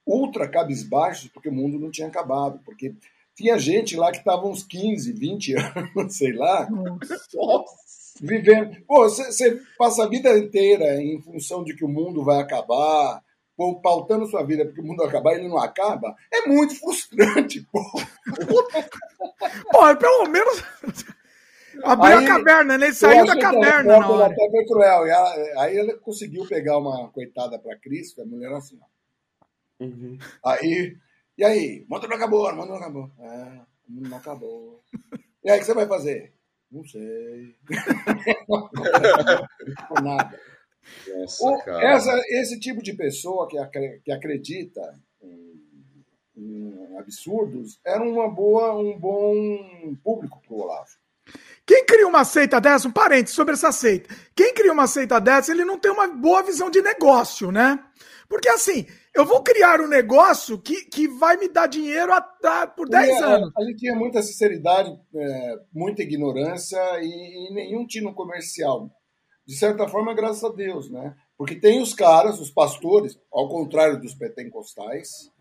[0.06, 2.94] ultra cabisbaixos, porque o mundo não tinha acabado, porque
[3.36, 5.56] tinha gente lá que estava uns 15, 20
[5.98, 6.68] anos, sei lá,
[8.22, 8.78] vivendo.
[8.88, 13.22] Pô, você passa a vida inteira em função de que o mundo vai acabar,
[13.58, 16.16] pô, pautando sua vida porque o mundo vai acabar e ele não acaba.
[16.32, 17.82] É muito frustrante, pô.
[19.72, 20.64] pô, pelo menos.
[21.84, 22.86] Abriu aí, a caverna, né?
[22.86, 24.00] Ele saiu da caverna.
[24.00, 24.32] Na hora.
[24.32, 25.06] Até foi cruel.
[25.06, 28.95] Ela, aí ele conseguiu pegar uma coitada para Cristo, a mulher assim, ó.
[29.80, 30.18] Uhum.
[30.44, 30.98] Aí
[31.38, 33.12] e aí, o mundo não acabou, o mundo não acabou.
[33.20, 34.82] É, não acabou.
[35.44, 36.34] E aí, o que você vai fazer?
[36.72, 37.56] Não sei.
[38.48, 38.70] Não
[40.02, 40.40] nada.
[41.08, 43.58] Nossa, o, essa, esse tipo de pessoa que,
[44.04, 44.82] que acredita
[45.22, 45.62] em,
[46.38, 50.92] em absurdos era uma boa, um bom público para o Olavo.
[51.66, 55.52] Quem cria uma seita dessa, um parente sobre essa seita, quem cria uma seita dessa,
[55.52, 57.84] ele não tem uma boa visão de negócio, né?
[58.28, 62.68] Porque assim, eu vou criar um negócio que, que vai me dar dinheiro a, a,
[62.68, 63.52] por 10 é, anos.
[63.58, 68.90] A, gente tinha muita sinceridade, é, muita ignorância e, e, nenhum tino comercial.
[69.46, 71.16] De certa forma, graças a Deus, né?
[71.38, 75.32] Porque tem os caras, os pastores, ao contrário dos pentecostais,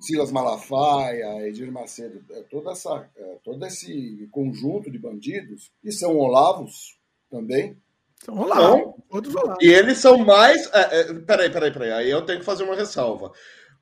[0.00, 6.16] Silas Malafaia, Edir Macedo, é, toda essa, é, todo esse conjunto de bandidos, e são
[6.18, 6.98] olavos
[7.30, 7.76] também.
[8.24, 9.62] São olavos, todos olavos.
[9.62, 10.66] E eles são mais.
[10.72, 11.92] É, é, peraí, peraí, peraí.
[11.92, 13.30] Aí eu tenho que fazer uma ressalva.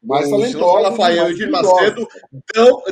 [0.03, 2.09] Mais o Silas Malafaia e Edir Macedo
[2.53, 2.83] dão,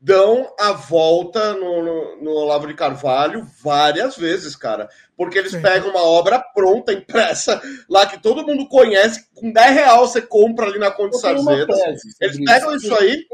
[0.00, 4.88] dão a volta no, no, no, Olavo de Carvalho várias vezes, cara.
[5.16, 5.62] Porque eles Sim.
[5.62, 10.66] pegam uma obra pronta, impressa, lá que todo mundo conhece, com 10 reais você compra
[10.66, 11.78] ali na Conde Sarzedas.
[12.20, 13.26] Eles pegam isso, aí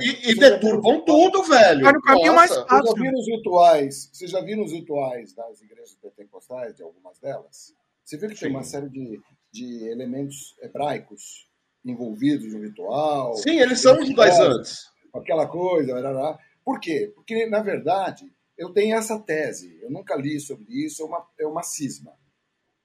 [0.00, 1.82] e, e deturpam tudo, velho.
[1.82, 2.86] Cara, caminho mais fácil.
[2.86, 4.10] Você já viram os rituais?
[4.12, 7.74] Você já viram os rituais das igrejas pentecostais, de algumas delas?
[8.02, 8.46] Você viu que Sim.
[8.46, 9.20] tem uma série de,
[9.52, 11.46] de elementos hebraicos
[11.84, 13.34] envolvidos no ritual?
[13.34, 15.92] Sim, eles são judaizantes aquela coisa.
[16.00, 17.12] Blá, Por quê?
[17.14, 21.46] Porque, na verdade, eu tenho essa tese, eu nunca li sobre isso, é uma, é
[21.46, 22.12] uma cisma.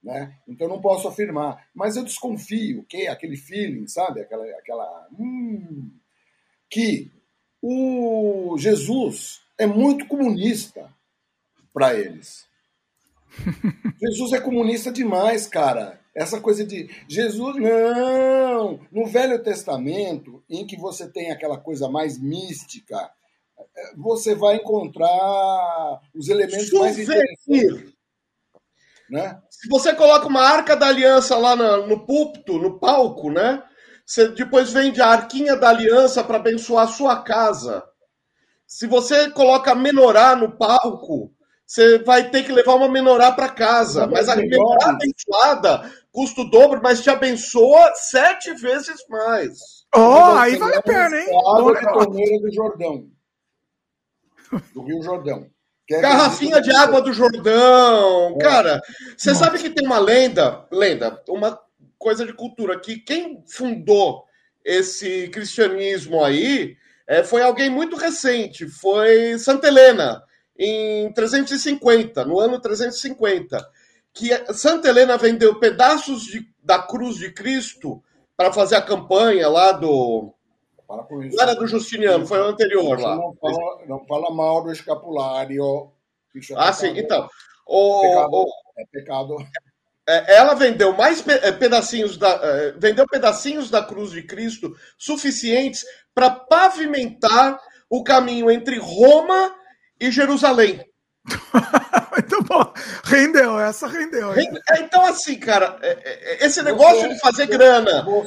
[0.02, 0.38] Né?
[0.46, 5.90] Então não posso afirmar, mas eu desconfio que aquele feeling, sabe, aquela, aquela hum,
[6.68, 7.10] que
[7.62, 10.94] o Jesus é muito comunista
[11.72, 12.46] para eles.
[13.98, 16.03] Jesus é comunista demais, cara.
[16.14, 18.80] Essa coisa de Jesus, não!
[18.92, 23.10] No Velho Testamento, em que você tem aquela coisa mais mística,
[23.96, 27.94] você vai encontrar os elementos mais interessantes.
[29.10, 29.40] Né?
[29.50, 33.62] Se você coloca uma arca da aliança lá no, no púlpito, no palco, né?
[34.06, 37.82] Você depois vende a arquinha da aliança para abençoar a sua casa.
[38.66, 41.33] Se você coloca menorá no palco,
[41.66, 44.06] você vai ter que levar uma menorá para casa.
[44.06, 49.84] Mas a menorá abençoada custa o dobro, mas te abençoa sete vezes mais.
[49.94, 51.26] Oh, aí vale a pena, hein?
[51.56, 53.08] Água de torneira do Jordão.
[54.72, 55.46] Do Rio Jordão.
[55.90, 58.36] É Garrafinha de água do Jordão.
[58.36, 58.42] É.
[58.42, 58.80] Cara,
[59.16, 59.44] você Nossa.
[59.44, 61.58] sabe que tem uma lenda, lenda, uma
[61.98, 64.24] coisa de cultura, que quem fundou
[64.64, 70.22] esse cristianismo aí é, foi alguém muito recente, foi Santa Helena
[70.58, 73.68] em 350, no ano 350,
[74.12, 78.02] que Santa Helena vendeu pedaços de, da cruz de Cristo
[78.36, 80.32] para fazer a campanha lá do.
[80.88, 83.16] Não era do Justiniano, foi o anterior lá.
[83.16, 85.90] Não fala, não fala mal do escapulário.
[86.34, 87.28] É ah, sim, então.
[87.66, 88.46] O, pecado, o,
[88.76, 89.36] é pecado.
[90.06, 92.38] É, ela vendeu mais é, pedacinhos da
[92.76, 95.84] vendeu pedacinhos da cruz de Cristo suficientes
[96.14, 99.54] para pavimentar o caminho entre Roma
[100.00, 100.84] e Jerusalém.
[102.12, 102.72] Muito bom.
[103.04, 104.32] Rendeu, essa rendeu.
[104.34, 108.22] É, então, assim, cara, é, é, esse negócio você, de fazer grana com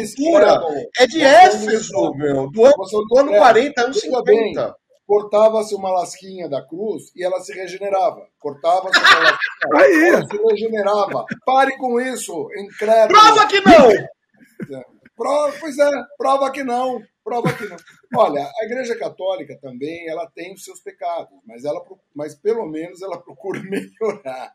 [0.00, 0.60] escultura
[0.98, 2.74] é de Éfeso, meu, do ano,
[3.08, 4.76] do ano 40, anos 50.
[5.06, 8.26] Cortava-se uma lasquinha da cruz e ela se regenerava.
[8.38, 9.38] Cortava-se uma lasquinha,
[9.74, 10.08] Aí.
[10.08, 11.24] ela se regenerava.
[11.44, 13.20] Pare com isso, incrédulo.
[13.20, 14.82] Prova que não!
[15.16, 17.00] Prova, pois é, prova que não.
[17.24, 17.76] Prova que não.
[18.16, 21.80] Olha, a Igreja Católica também ela tem os seus pecados, mas, ela,
[22.14, 24.52] mas pelo menos ela procura melhorar.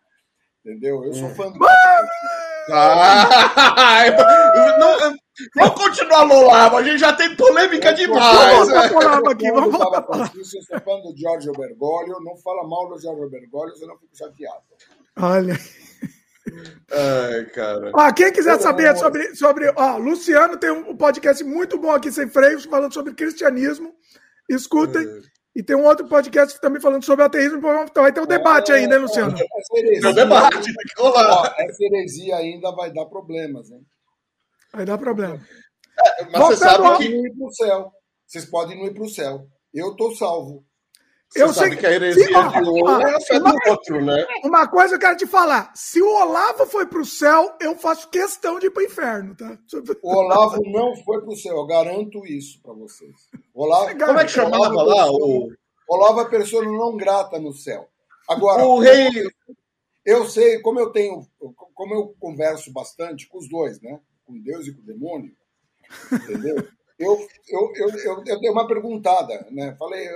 [0.65, 1.03] Entendeu?
[1.05, 1.59] Eu sou fã do.
[2.69, 4.03] Ah,
[4.77, 5.15] não,
[5.55, 8.67] vamos continuar Lolava, a gente já tem polêmica demais.
[8.67, 12.99] Vamos voltar aqui, vamos voltar Eu sou fã do Giorgio Bergoglio, não fala mal do
[12.99, 14.63] Giorgio Bergoglio, senão fico chateado.
[15.17, 15.57] Olha.
[16.91, 17.91] Ai, cara.
[17.95, 19.35] Ah, quem quiser saber sobre.
[19.35, 23.93] sobre ó, Luciano tem um podcast muito bom aqui, sem freios, falando sobre cristianismo.
[24.49, 25.05] Escutem.
[25.05, 25.37] É.
[25.57, 27.57] E tem um outro podcast também falando sobre ateísmo.
[27.57, 29.35] Então vai ter um debate é, ainda, hein, Luciano?
[29.35, 30.71] É, debate,
[31.57, 33.81] Essa heresia ainda vai dar problemas, hein?
[34.71, 35.41] Vai dar problema.
[35.99, 37.05] É, mas você sabe que...
[37.05, 37.91] ir pro céu.
[38.27, 39.47] Vocês podem não ir para o céu.
[39.73, 40.63] Eu estou salvo.
[41.29, 43.53] Você eu sabe sei que a heresia Sim, ó, de um é a fé do
[43.69, 44.25] outro, né?
[44.45, 48.09] Uma coisa eu quero te falar: se o Olavo foi para o céu, eu faço
[48.09, 49.57] questão de ir para o inferno, tá?
[50.01, 53.13] O Olavo não foi para o céu, eu garanto isso para vocês.
[53.53, 55.11] Olavo, Como é que chamava Olavo lá?
[55.11, 55.51] O...
[55.89, 57.87] Olavo é pessoa não grata no céu.
[58.29, 59.09] Agora, o rei.
[60.05, 61.27] Eu sei, como eu tenho,
[61.73, 63.99] como eu converso bastante com os dois, né?
[64.25, 65.33] Com Deus e com o demônio,
[66.11, 66.65] entendeu?
[66.99, 69.75] Eu, eu, eu, eu, dei uma perguntada, né?
[69.77, 70.07] Falei,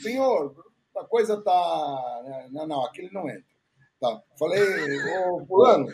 [0.00, 0.54] senhor,
[0.96, 2.22] a coisa tá.
[2.24, 2.48] Né?
[2.52, 3.44] Não, não, aquele não entra.
[4.00, 4.22] Tá.
[4.38, 4.60] Falei,
[5.18, 5.86] ô fulano,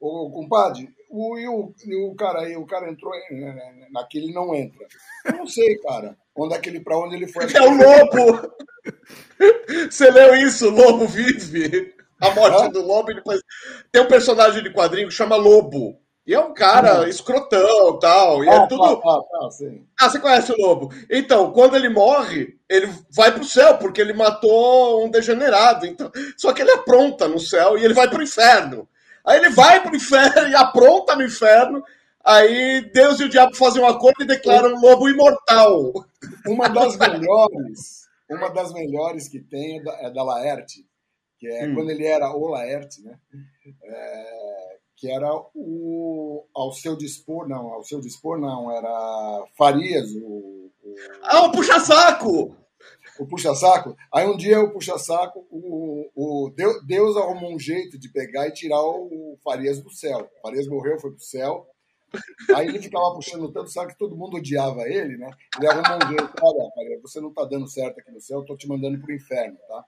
[0.00, 4.54] ô compadre, o, e, o, e o cara aí, o cara entrou né, naquele não
[4.54, 4.86] entra.
[5.24, 6.16] Eu não sei, cara.
[6.34, 7.44] Onde é que ele, pra onde ele foi?
[7.44, 8.52] É o lobo!
[9.90, 10.70] Você leu isso?
[10.70, 11.94] Lobo vive?
[12.20, 13.40] A morte do lobo e depois.
[13.92, 16.00] Tem um personagem de quadrinho que chama Lobo.
[16.26, 17.06] E é um cara uhum.
[17.06, 18.42] escrotão tal.
[18.42, 18.82] E é ah, é tudo.
[18.82, 19.48] Ah, ah,
[20.00, 20.92] ah, você conhece o Lobo?
[21.08, 25.86] Então, quando ele morre, ele vai pro céu, porque ele matou um degenerado.
[25.86, 26.10] Então...
[26.36, 28.88] Só que ele apronta no céu e ele vai pro inferno.
[29.24, 31.84] Aí ele vai pro inferno e apronta no inferno.
[32.24, 35.92] Aí Deus e o diabo fazem um acordo e declaram o lobo imortal.
[36.44, 40.84] Uma das melhores, uma das melhores que tem é da, é da Laerte,
[41.38, 41.76] que é hum.
[41.76, 43.16] quando ele era o Laerte, né?
[43.84, 50.70] É, que era o ao seu dispor, não, ao seu dispor não, era Farias, o,
[50.82, 50.94] o...
[51.22, 52.56] Ah, o puxa-saco!
[53.18, 53.96] O puxa-saco.
[54.12, 56.50] Aí um dia o puxa-saco, o, o
[56.84, 60.30] Deus arrumou um jeito de pegar e tirar o Farias do céu.
[60.38, 61.66] O Farias morreu, foi pro céu.
[62.54, 65.30] Aí ele ficava puxando tanto saco que todo mundo odiava ele, né?
[65.58, 68.44] Ele arrumou um jeito, olha, Farias, você não tá dando certo aqui no céu, eu
[68.44, 69.84] tô te mandando pro inferno, tá?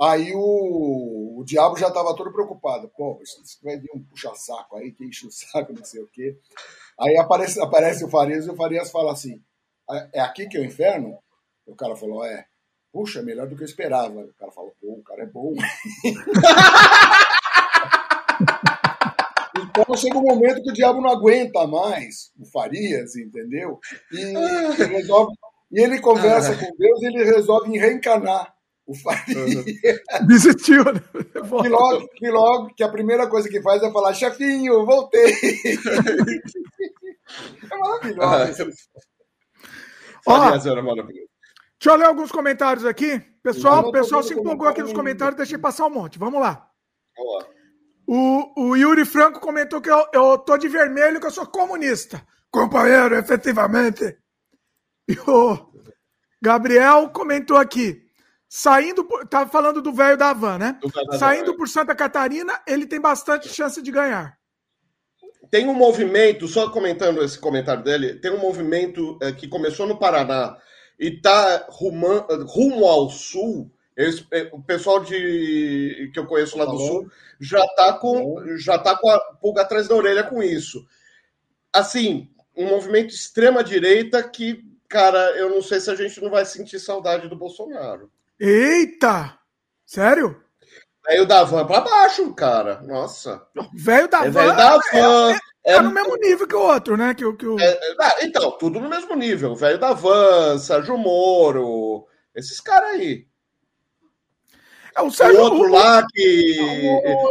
[0.00, 2.90] Aí o, o diabo já estava todo preocupado.
[2.96, 6.38] Pô, isso vai vir um puxa-saco aí, que enche o saco, não sei o quê.
[6.98, 9.42] Aí aparece, aparece o Farias e o Farias fala assim:
[9.90, 11.18] é, é aqui que é o inferno?
[11.66, 12.46] O cara falou: é.
[12.90, 14.20] Puxa, melhor do que eu esperava.
[14.20, 15.52] O cara falou: pô, o cara é bom.
[19.54, 23.78] então chega um momento que o diabo não aguenta mais o Farias, entendeu?
[24.10, 25.34] E, ele, resolve,
[25.70, 28.58] e ele conversa com Deus e ele resolve reencarnar
[28.90, 29.64] o Faria.
[30.26, 31.00] Desistiu, né?
[31.62, 35.32] Que logo, que logo, que a primeira coisa que faz é falar, chefinho, voltei.
[37.70, 38.74] é maravilhoso.
[40.26, 40.68] Ó, deixa
[41.86, 43.20] eu ler alguns comentários aqui.
[43.42, 46.18] Pessoal, o pessoal se empolgou aqui nos comentários, deixei passar um monte.
[46.18, 46.68] Vamos lá.
[48.06, 52.20] O, o Yuri Franco comentou que eu, eu tô de vermelho, que eu sou comunista.
[52.50, 54.18] Companheiro, efetivamente.
[55.08, 55.56] E o
[56.42, 58.09] Gabriel comentou aqui.
[58.52, 60.76] Saindo, por, tá falando do velho da van, né?
[61.16, 64.36] Saindo por Santa Catarina, ele tem bastante chance de ganhar.
[65.52, 70.00] Tem um movimento, só comentando esse comentário dele, tem um movimento é, que começou no
[70.00, 70.56] Paraná
[70.98, 73.70] e está rumo ao sul.
[73.96, 78.76] Esse, é, o pessoal de, que eu conheço lá do sul já está com, já
[78.78, 80.84] tá com a pulga atrás da orelha com isso.
[81.72, 86.80] Assim, um movimento extrema-direita que, cara, eu não sei se a gente não vai sentir
[86.80, 88.10] saudade do Bolsonaro.
[88.40, 89.38] Eita!
[89.84, 90.42] Sério?
[91.06, 92.80] Velho da van pra baixo, cara.
[92.80, 93.46] Nossa.
[93.74, 94.40] Velho da é van.
[94.40, 95.32] Velho da van.
[95.62, 97.12] É, é, é, no mesmo nível que o outro, né?
[97.12, 97.60] Que, que o...
[97.60, 99.54] É, é, então, tudo no mesmo nível.
[99.54, 103.26] Velho da van, Sérgio Moro, esses caras aí.
[104.96, 106.56] É o, Sérgio, o outro o, lá que,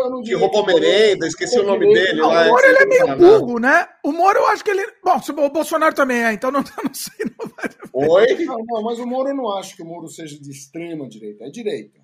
[0.09, 2.19] não, que roubou merenda, esqueci o nome dele.
[2.19, 3.87] Não, lá, o Moro ele é meio burro, né?
[4.03, 4.85] O Moro eu acho que ele.
[5.03, 7.25] Bom, o Bolsonaro também é, então não, não sei.
[7.37, 7.69] Não vai...
[7.93, 8.45] Oi?
[8.45, 11.45] Não, não, mas o Moro eu não acho que o Moro seja de extrema direita,
[11.45, 11.99] é direita.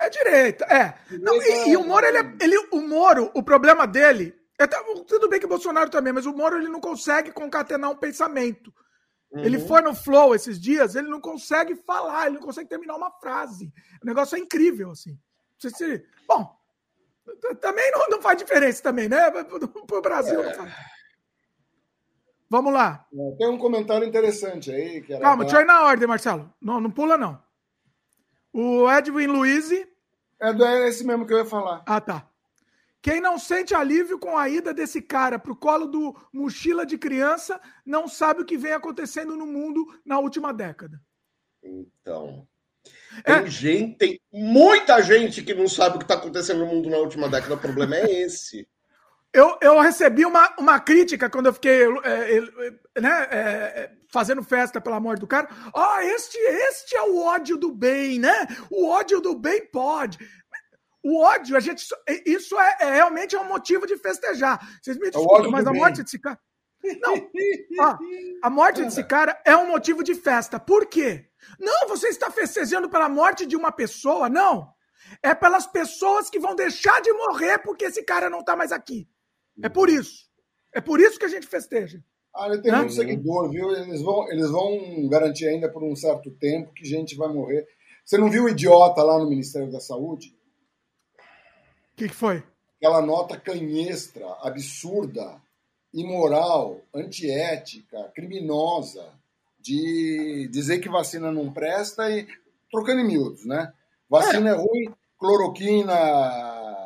[0.00, 0.94] É direita, é.
[1.18, 4.34] Não, e, e, o Moro, ele, é, ele, o Moro, o problema dele.
[4.60, 4.66] É,
[5.06, 8.72] tudo bem que o Bolsonaro também, mas o Moro ele não consegue concatenar um pensamento.
[9.34, 9.44] Uhum.
[9.44, 13.10] Ele foi no Flow esses dias, ele não consegue falar, ele não consegue terminar uma
[13.10, 13.72] frase.
[14.00, 15.18] O negócio é incrível, assim.
[15.58, 16.04] Se.
[16.28, 16.56] Bom,
[17.60, 19.30] também não, não faz diferença também, né?
[19.32, 20.46] Para o Brasil é.
[20.46, 20.72] não faz.
[22.48, 23.04] Vamos lá.
[23.12, 25.02] É, tem um comentário interessante aí.
[25.02, 25.44] Que Calma, da...
[25.44, 26.54] deixa eu ir na ordem, Marcelo.
[26.60, 27.42] Não, não pula, não.
[28.52, 29.72] O Edwin Luiz.
[29.72, 29.86] É,
[30.40, 31.82] é esse mesmo que eu ia falar.
[31.86, 32.28] Ah, tá.
[33.04, 37.60] Quem não sente alívio com a ida desse cara pro colo do mochila de criança
[37.84, 40.98] não sabe o que vem acontecendo no mundo na última década.
[41.62, 42.48] Então.
[43.22, 43.46] Tem é.
[43.46, 47.28] gente, tem muita gente que não sabe o que está acontecendo no mundo na última
[47.28, 47.56] década.
[47.56, 48.66] O problema é esse.
[49.34, 52.38] Eu, eu recebi uma, uma crítica quando eu fiquei é,
[52.94, 55.48] é, né, é, é, fazendo festa pela morte do cara.
[55.74, 58.46] Ah, oh, este, este é o ódio do bem, né?
[58.70, 60.18] O ódio do bem pode.
[61.04, 61.84] O ódio, a gente.
[62.24, 64.58] Isso é, é realmente é um motivo de festejar.
[64.82, 66.40] Vocês me é desculpem, mas a morte desse cara.
[67.00, 67.14] Não.
[67.80, 67.98] Ó,
[68.42, 70.58] a morte desse cara é um motivo de festa.
[70.58, 71.26] Por quê?
[71.60, 74.72] Não, você está festejando pela morte de uma pessoa, não.
[75.22, 79.06] É pelas pessoas que vão deixar de morrer porque esse cara não está mais aqui.
[79.62, 80.24] É por isso.
[80.72, 82.02] É por isso que a gente festeja.
[82.34, 82.78] Ah, ele tem Hã?
[82.78, 83.70] muito seguidor, viu?
[83.70, 87.66] Eles vão, eles vão garantir ainda por um certo tempo que gente vai morrer.
[88.04, 90.34] Você não viu o idiota lá no Ministério da Saúde?
[91.94, 92.42] O que, que foi?
[92.76, 95.40] Aquela nota canhestra, absurda,
[95.92, 99.06] imoral, antiética, criminosa
[99.60, 102.26] de dizer que vacina não presta e
[102.68, 103.72] trocando em miúdos, né?
[104.10, 105.94] Vacina é, é ruim, cloroquina.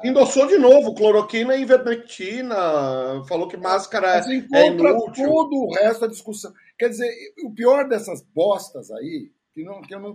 [0.05, 5.27] Endossou de novo, cloroquina e ivermectina, falou que máscara Mas é inútil.
[5.27, 6.53] todo o resto da discussão.
[6.79, 7.11] Quer dizer,
[7.45, 10.15] o pior dessas bostas aí, que, não, que eu não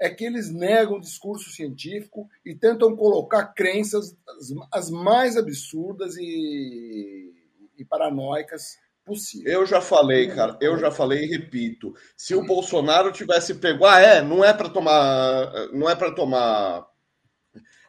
[0.00, 6.16] é que eles negam o discurso científico e tentam colocar crenças as, as mais absurdas
[6.16, 7.32] e,
[7.78, 9.52] e paranoicas possível.
[9.52, 11.94] Eu já falei, cara, eu já falei e repito.
[12.16, 16.86] Se o Bolsonaro tivesse pego, ah, é, não é para tomar, não é para tomar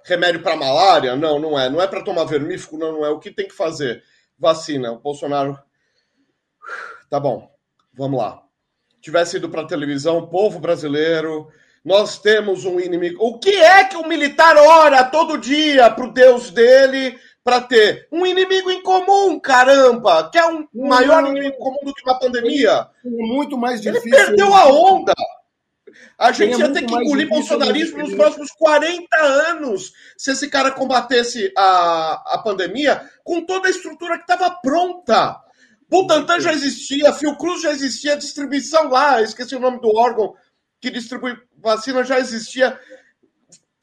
[0.03, 3.09] remédio para malária, não, não é, não é para tomar vermífugo, não, não é.
[3.09, 4.03] O que tem que fazer?
[4.37, 4.91] Vacina.
[4.91, 5.57] O Bolsonaro,
[7.09, 7.49] tá bom,
[7.93, 8.43] vamos lá.
[9.01, 11.47] Tivesse ido para televisão, povo brasileiro,
[11.85, 13.23] nós temos um inimigo.
[13.23, 18.07] O que é que o militar ora todo dia para o Deus dele para ter
[18.11, 22.87] um inimigo em comum, caramba, que é um maior inimigo comum do que uma pandemia.
[23.05, 24.07] É muito mais difícil.
[24.07, 25.13] Ele perdeu a onda.
[26.17, 31.53] A gente ia ter que engolir bolsonarismo nos próximos 40 anos se esse cara combatesse
[31.55, 35.39] a, a pandemia com toda a estrutura que estava pronta.
[35.87, 40.33] Butantan já existia, Fiocruz já existia, distribuição lá, esqueci o nome do órgão
[40.85, 42.79] que distribui vacina já existia.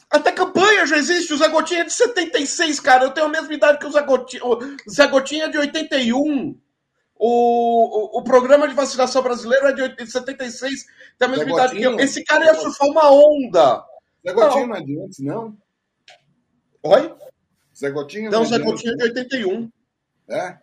[0.09, 1.35] Até campanha já existe.
[1.35, 3.05] O Zé Gotinha é de 76, cara.
[3.05, 4.45] Eu tenho a mesma idade que o Zé Gotinha.
[4.45, 6.57] O Zé Gotinha é de 81.
[7.17, 10.87] O, o, o programa de vacinação brasileiro é de 76.
[11.19, 11.99] Tem a mesma Zé idade que eu.
[11.99, 13.85] Esse cara ia surfar uma onda.
[14.25, 15.57] Zé Gotinha não, é de antes, não?
[16.85, 17.15] Oi?
[17.77, 19.73] Zé Gotinha não, não é Zé Gotinha é de 81.
[20.29, 20.57] É?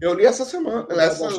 [0.00, 0.86] Eu li essa semana.
[0.90, 1.34] Essas...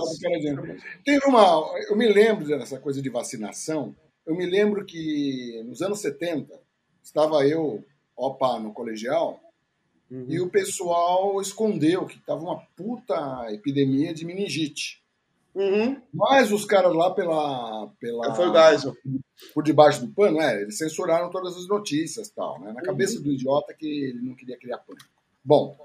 [1.05, 1.79] Tem uma.
[1.87, 3.95] Eu me lembro dessa coisa de vacinação.
[4.25, 6.59] Eu me lembro que nos anos 70
[7.01, 7.83] estava eu,
[8.15, 9.39] opa, no colegial,
[10.09, 10.25] uhum.
[10.29, 15.03] e o pessoal escondeu que estava uma puta epidemia de meningite.
[15.53, 16.01] Uhum.
[16.11, 17.87] Mas os caras lá pela.
[17.99, 18.95] pela Foi o Geisel.
[19.53, 22.71] Por debaixo do pano, é, eles censuraram todas as notícias tal, né?
[22.71, 22.85] Na uhum.
[22.85, 25.05] cabeça do idiota que ele não queria criar pânico.
[25.43, 25.77] Bom,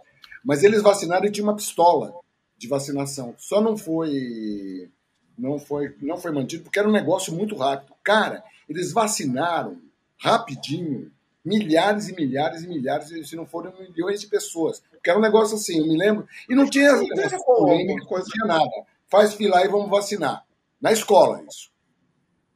[0.44, 2.14] mas eles vacinaram e tinha uma pistola
[2.56, 3.34] de vacinação.
[3.36, 4.90] Só não foi.
[5.38, 7.94] Não foi, não foi mantido porque era um negócio muito rápido.
[8.02, 9.80] Cara, eles vacinaram
[10.18, 11.12] rapidinho
[11.44, 14.82] milhares e milhares e milhares, se não forem milhões de pessoas.
[14.90, 16.26] Porque era um negócio assim, eu me lembro.
[16.48, 18.70] E não tinha, não polêmica, não tinha nada.
[19.06, 20.44] Faz fila e vamos vacinar.
[20.80, 21.70] Na escola, isso.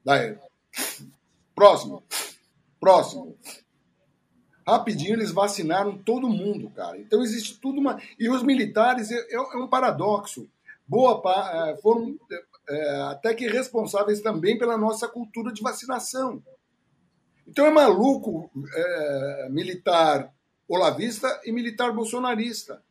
[0.05, 0.37] Daí.
[1.55, 2.03] Próximo.
[2.78, 3.37] Próximo.
[4.66, 6.99] Rapidinho eles vacinaram todo mundo, cara.
[6.99, 8.01] Então existe tudo uma.
[8.18, 10.49] E os militares é, é, um paradoxo.
[10.87, 11.22] Boa
[11.70, 12.16] é, foram
[12.68, 16.42] é, até que responsáveis também pela nossa cultura de vacinação.
[17.46, 20.32] Então é maluco é, militar
[20.68, 22.82] olavista e militar bolsonarista.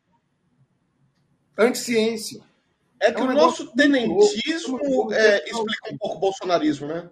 [1.58, 2.42] Anticiência.
[3.00, 7.10] É que é um o nosso tenentismo é, explica um pouco o bolsonarismo, né?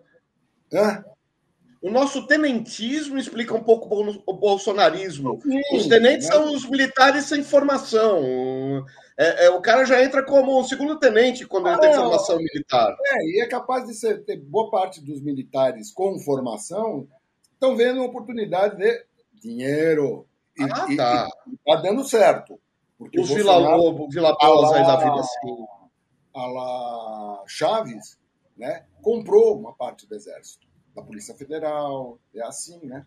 [1.83, 5.41] O nosso tenentismo explica um pouco o bolsonarismo.
[5.43, 6.35] Sim, os tenentes né?
[6.35, 8.85] são os militares sem formação.
[9.21, 12.97] É, é, o cara já entra como segundo tenente quando ah, ele tem formação militar.
[13.05, 17.07] É, e é capaz de ser, ter boa parte dos militares com formação
[17.53, 19.05] estão vendo uma oportunidade de
[19.43, 20.27] dinheiro.
[20.57, 21.29] E, ah, tá.
[21.53, 22.59] Está dando certo.
[22.97, 25.67] Porque Os Vila Lobo, Vila Paus aí da vida assim.
[26.35, 28.19] A la Chaves,
[28.57, 30.67] né, comprou uma parte do exército,
[30.97, 33.05] da Polícia Federal, é assim, né?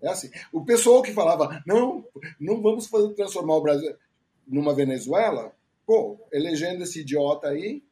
[0.00, 0.30] É assim.
[0.52, 2.04] O pessoal que falava, não,
[2.38, 3.92] não vamos fazer, transformar o Brasil
[4.46, 5.52] numa Venezuela,
[5.86, 7.82] pô, elegendo esse idiota aí,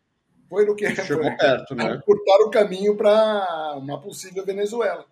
[0.49, 2.01] foi no que Chegou foi, perto, né?
[2.05, 5.05] cortar o caminho para uma possível Venezuela.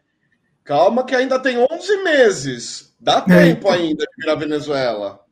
[0.64, 2.95] Calma que ainda tem 11 meses.
[3.01, 3.55] Dá é.
[3.55, 5.24] tempo ainda de virar Venezuela.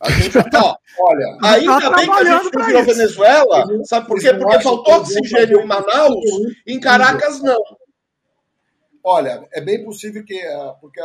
[0.00, 2.94] A gente, ó, olha, ainda tá bem que a gente não virou isso.
[2.94, 4.34] Venezuela, sabe por quê?
[4.34, 6.24] Porque faltou oxigênio em Manaus,
[6.66, 7.62] em Caracas não.
[9.02, 11.00] Olha, é bem possível que, ah, porque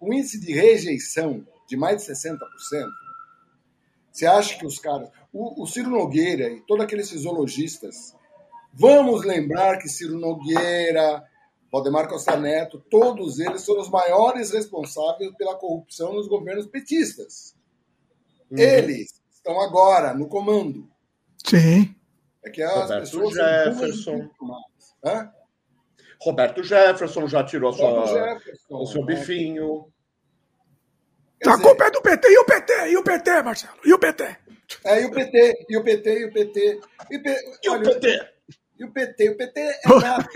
[0.00, 2.38] o índice de rejeição de mais de 60%,
[4.20, 8.14] você acha que os caras, o, o Ciro Nogueira e todos aqueles fisiologistas,
[8.72, 11.24] vamos lembrar que Ciro Nogueira,
[11.72, 17.56] Valdemar Costa Neto, todos eles são os maiores responsáveis pela corrupção nos governos petistas.
[18.50, 18.58] Uhum.
[18.58, 20.86] Eles estão agora no comando.
[21.46, 21.94] Sim.
[22.44, 24.28] É que as Roberto pessoas Jefferson.
[25.02, 25.30] Hã?
[26.20, 29.14] Roberto Jefferson já tirou sua, o seu né?
[29.14, 29.90] bifinho.
[31.40, 32.28] Quer a dizer, culpa é do PT.
[32.28, 32.72] E o PT?
[32.90, 33.78] E o PT, Marcelo?
[33.84, 34.36] E o PT?
[34.84, 35.66] É, e o PT?
[35.68, 36.20] E o PT?
[36.20, 36.80] E o PT?
[37.10, 37.22] E,
[37.62, 38.30] e o PT?
[38.78, 39.30] E o PT?
[39.30, 40.28] O PT é nada.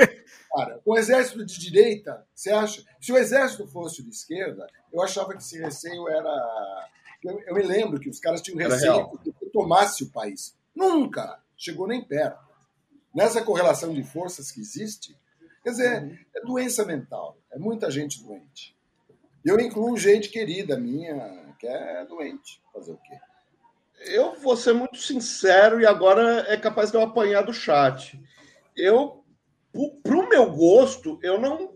[0.55, 2.85] Cara, o exército de direita, você acha?
[3.01, 6.89] Se o exército fosse de esquerda, eu achava que esse receio era.
[7.23, 10.57] Eu, eu me lembro que os caras tinham receio que tomasse o país.
[10.75, 12.45] Nunca chegou nem perto.
[13.15, 15.17] Nessa correlação de forças que existe,
[15.63, 17.39] quer dizer, é doença mental.
[17.51, 18.77] É muita gente doente.
[19.45, 22.61] Eu incluo gente querida minha que é doente.
[22.72, 23.18] Fazer o quê?
[24.07, 28.20] Eu vou ser muito sincero e agora é capaz de eu apanhar do chat.
[28.76, 29.24] Eu,
[30.03, 31.74] para o meu gosto, eu não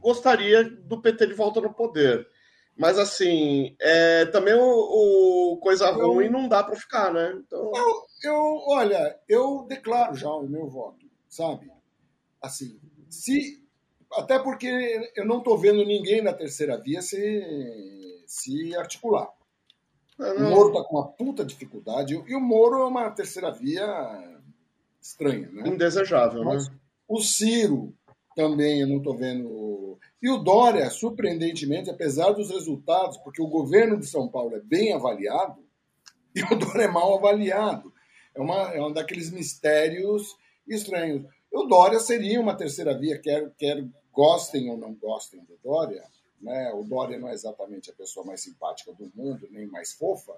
[0.00, 2.26] gostaria do PT de volta no poder.
[2.76, 4.62] Mas assim, é, também o,
[5.52, 7.32] o coisa eu, ruim não dá para ficar, né?
[7.36, 7.72] Então...
[7.74, 11.70] Eu, eu, olha, eu declaro já o meu voto, sabe?
[12.42, 13.59] Assim, se
[14.12, 19.28] até porque eu não estou vendo ninguém na terceira via se, se articular.
[20.18, 22.14] É, o Moro está com uma puta dificuldade.
[22.26, 24.40] E o Moro é uma terceira via
[25.00, 25.68] estranha, né?
[25.68, 26.74] Indesejável, Mas, né?
[27.08, 27.94] O Ciro
[28.36, 29.98] também eu não estou vendo.
[30.22, 34.92] E o Dória, surpreendentemente, apesar dos resultados, porque o governo de São Paulo é bem
[34.92, 35.64] avaliado,
[36.34, 37.92] e o Dória é mal avaliado.
[38.34, 40.36] É, uma, é um daqueles mistérios
[40.68, 41.24] estranhos.
[41.52, 43.84] O Dória seria uma terceira via, quer, quer
[44.20, 46.04] gostem ou não gostem do Dória,
[46.42, 46.70] né?
[46.74, 50.34] o Dória não é exatamente a pessoa mais simpática do mundo, nem mais fofa,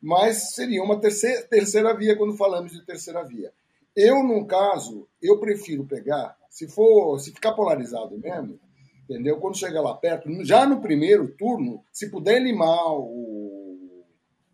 [0.00, 3.52] mas seria uma terceira, terceira via quando falamos de terceira via.
[3.94, 8.58] Eu, no caso, eu prefiro pegar, se for, se ficar polarizado mesmo,
[9.04, 9.36] entendeu?
[9.36, 14.06] Quando chegar lá perto, já no primeiro turno, se puder limar o,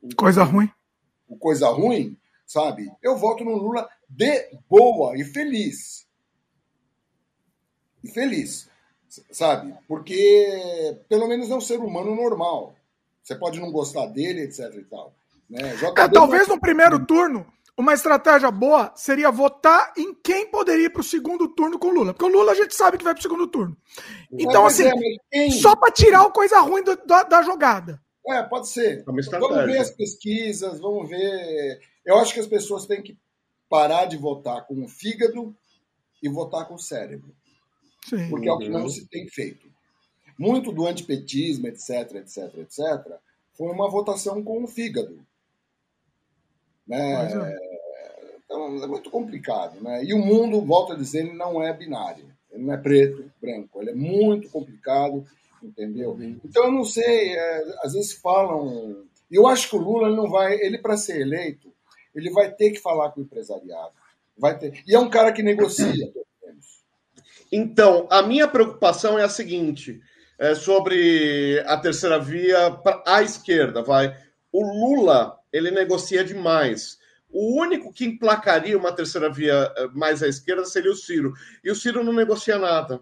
[0.03, 0.69] o coisa ruim,
[1.29, 2.91] o coisa ruim, sabe?
[3.01, 6.08] Eu voto no Lula de boa e feliz.
[8.03, 8.69] E feliz,
[9.31, 9.75] sabe?
[9.87, 12.75] Porque pelo menos é um ser humano normal.
[13.23, 15.13] Você pode não gostar dele, etc e tal.
[15.49, 15.61] Né?
[15.83, 17.47] É, talvez no primeiro turno
[17.79, 21.93] uma estratégia boa seria votar em quem poderia ir para o segundo turno com o
[21.93, 22.13] Lula.
[22.13, 23.77] Porque o Lula a gente sabe que vai para o segundo turno.
[24.33, 24.91] Então, assim,
[25.33, 28.03] é, só para tirar o coisa ruim do, da, da, jogada.
[28.27, 28.99] É, pode ser.
[28.99, 31.81] É vamos ver as pesquisas, vamos ver.
[32.05, 33.17] Eu acho que as pessoas têm que
[33.69, 35.55] parar de votar com o fígado
[36.21, 37.33] e votar com o cérebro.
[38.05, 38.29] Sim.
[38.29, 39.69] Porque é o que não se tem feito.
[40.39, 43.19] Muito do antipetismo, etc, etc, etc,
[43.53, 45.19] foi uma votação com o fígado.
[46.87, 47.33] Né?
[47.33, 47.69] É.
[48.45, 49.81] Então é muito complicado.
[49.81, 50.05] Né?
[50.05, 52.25] E o mundo, volto a dizer, ele não é binário.
[52.51, 53.81] Ele não é preto, branco.
[53.81, 55.25] Ele é muito complicado,
[55.63, 56.13] entendeu?
[56.13, 56.41] Uhum.
[56.45, 59.05] Então eu não sei, é, às vezes falam.
[59.31, 61.71] Eu acho que o Lula não vai, ele para ser eleito,
[62.15, 63.93] ele vai ter que falar com o empresariado.
[64.37, 64.83] Vai ter.
[64.87, 66.11] E é um cara que negocia,
[67.51, 70.01] Então, a minha preocupação é a seguinte:
[70.39, 74.17] é sobre a terceira via à esquerda, vai.
[74.53, 76.99] O Lula ele negocia demais.
[77.31, 81.35] O único que emplacaria uma terceira via eh, mais à esquerda seria o Ciro.
[81.63, 83.01] E o Ciro não negocia nada.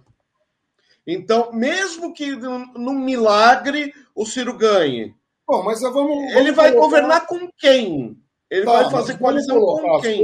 [1.06, 5.14] Então, mesmo que num milagre o Ciro ganhe.
[5.46, 6.86] Bom, mas vamos, vamos ele vai colocar...
[6.86, 8.20] governar com quem?
[8.50, 10.22] Ele tá, vai fazer coalizão com quem?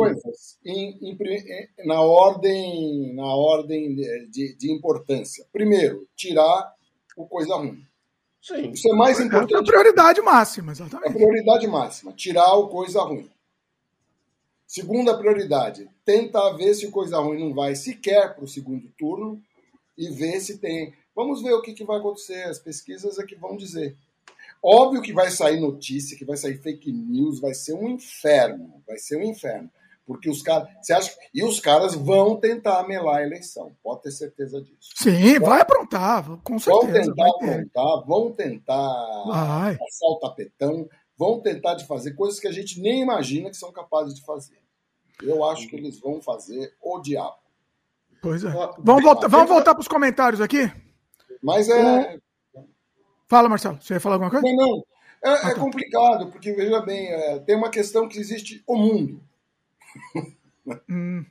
[0.64, 3.94] Em, em, na ordem, na ordem
[4.30, 5.44] de, de importância.
[5.52, 6.72] Primeiro, tirar
[7.16, 7.84] o coisa ruim.
[8.40, 8.70] Sim.
[8.70, 9.54] Isso é mais importante.
[9.54, 11.06] É a prioridade máxima, exatamente.
[11.06, 13.30] É a prioridade máxima, tirar o coisa ruim.
[14.66, 19.40] Segunda prioridade, tentar ver se coisa ruim não vai sequer para o segundo turno
[19.98, 20.94] e ver se tem.
[21.14, 22.44] Vamos ver o que, que vai acontecer.
[22.44, 23.96] As pesquisas é que vão dizer.
[24.62, 28.82] Óbvio que vai sair notícia, que vai sair fake news, vai ser um inferno.
[28.86, 29.68] Vai ser um inferno.
[30.06, 30.68] Porque os caras.
[30.80, 31.12] Você acha.
[31.34, 33.72] E os caras vão tentar melar a eleição.
[33.82, 34.90] Pode ter certeza disso.
[34.94, 37.12] Sim, vai aprontar, com certeza.
[37.14, 39.76] Vão tentar aprontar, vão tentar vai.
[39.76, 43.72] passar o tapetão, vão tentar de fazer coisas que a gente nem imagina que são
[43.72, 44.60] capazes de fazer.
[45.22, 47.36] Eu acho que eles vão fazer o diabo.
[48.20, 48.50] Pois é.
[48.78, 50.70] Vamos voltar, vamos voltar para os comentários aqui?
[51.42, 52.18] Mas é.
[53.32, 53.80] Fala, Marcelo.
[53.80, 54.46] Você ia falar alguma coisa?
[54.46, 54.84] Não, não.
[55.24, 55.58] É, ah, é tá.
[55.58, 59.22] complicado, porque, veja bem, é, tem uma questão que existe o mundo.
[60.86, 61.24] Hum.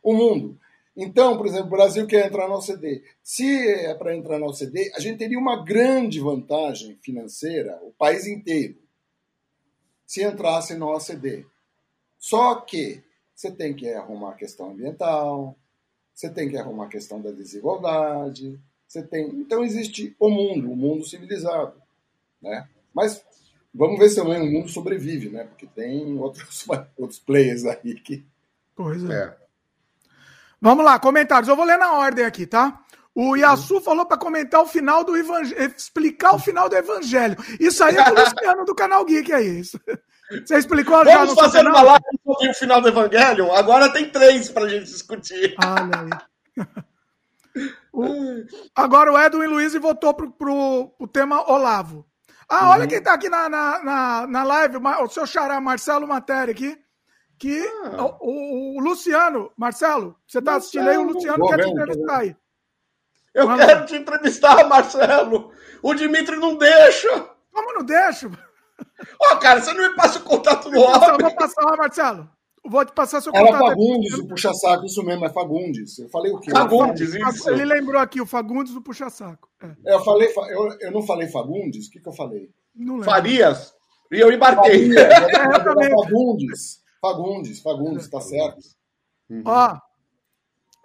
[0.00, 0.58] O mundo.
[0.96, 3.02] Então, por exemplo, o Brasil quer entrar na OCDE.
[3.24, 8.24] Se é para entrar na OCDE, a gente teria uma grande vantagem financeira, o país
[8.26, 8.78] inteiro,
[10.06, 11.44] se entrasse na OCDE.
[12.20, 13.02] Só que
[13.34, 15.58] você tem que arrumar a questão ambiental,
[16.14, 19.28] você tem que arrumar a questão da desigualdade, você tem.
[19.28, 21.74] Então existe o mundo, o mundo civilizado,
[22.42, 22.66] né?
[22.92, 23.22] Mas
[23.78, 25.44] Vamos ver se também o mundo sobrevive, né?
[25.44, 26.66] Porque tem outros,
[26.98, 28.26] outros players aí que.
[28.74, 29.14] Pois é.
[29.14, 29.36] é.
[30.60, 31.48] Vamos lá, comentários.
[31.48, 32.80] Eu vou ler na ordem aqui, tá?
[33.14, 33.80] O Yasu uhum.
[33.80, 37.36] falou para comentar o final do evangelho, explicar o final do evangelho.
[37.58, 39.80] Isso aí é do Luciano do canal Geek, é isso.
[40.44, 43.50] Você explicou já Vamos fazer uma live sobre o final do evangelho?
[43.52, 45.54] Agora tem três para a gente discutir.
[45.64, 46.18] Olha
[46.56, 46.64] aí.
[47.92, 48.04] o...
[48.74, 52.06] Agora o Edwin Luiz voltou pro, pro, pro tema Olavo.
[52.48, 52.88] Ah, olha uhum.
[52.88, 56.78] quem tá aqui na, na, na, na live, o seu xará Marcelo Matéria aqui.
[57.38, 58.16] que ah.
[58.20, 62.36] o, o, Luciano, Marcelo, você está assistindo aí, o Luciano quer te entrevistar aí.
[63.34, 63.64] Eu Mano.
[63.64, 65.52] quero te entrevistar, Marcelo.
[65.82, 67.28] O Dimitri não deixa.
[67.52, 68.30] Como não deixa?
[69.20, 71.08] Ó, oh, cara, você não me passa o contato do homem.
[71.08, 72.28] Eu vou passar, Marcelo.
[72.64, 73.64] Vou te passar seu Era contato.
[73.64, 74.22] Era Fagundes, aqui.
[74.22, 75.98] o puxa-saco, isso mesmo, é Fagundes.
[75.98, 76.50] Eu falei o quê?
[76.50, 77.50] Fagundes, isso.
[77.50, 79.48] Ele lembrou aqui, o Fagundes do puxa-saco.
[79.62, 79.94] É.
[79.94, 81.86] Eu, falei, eu, eu não falei Fagundes?
[81.86, 82.50] O que, que eu falei?
[82.74, 83.10] Não lembro.
[83.10, 83.74] Farias?
[84.10, 84.92] E eu embarquei.
[84.92, 85.10] Farias,
[85.82, 86.82] é, Fagundes.
[87.00, 88.58] Fagundes, Fagundes, tá certo.
[89.30, 89.42] Uhum.
[89.44, 89.78] Ó,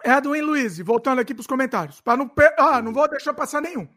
[0.04, 2.00] Edwin Luiz, voltando aqui para os comentários.
[2.00, 2.54] Para não, per...
[2.58, 3.88] ah, não vou deixar passar nenhum.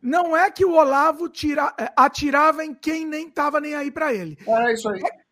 [0.00, 1.72] Não é que o Olavo tira...
[1.78, 4.36] É, atirava em quem nem estava nem aí para ele.
[4.46, 5.00] É isso aí.
[5.00, 5.23] É,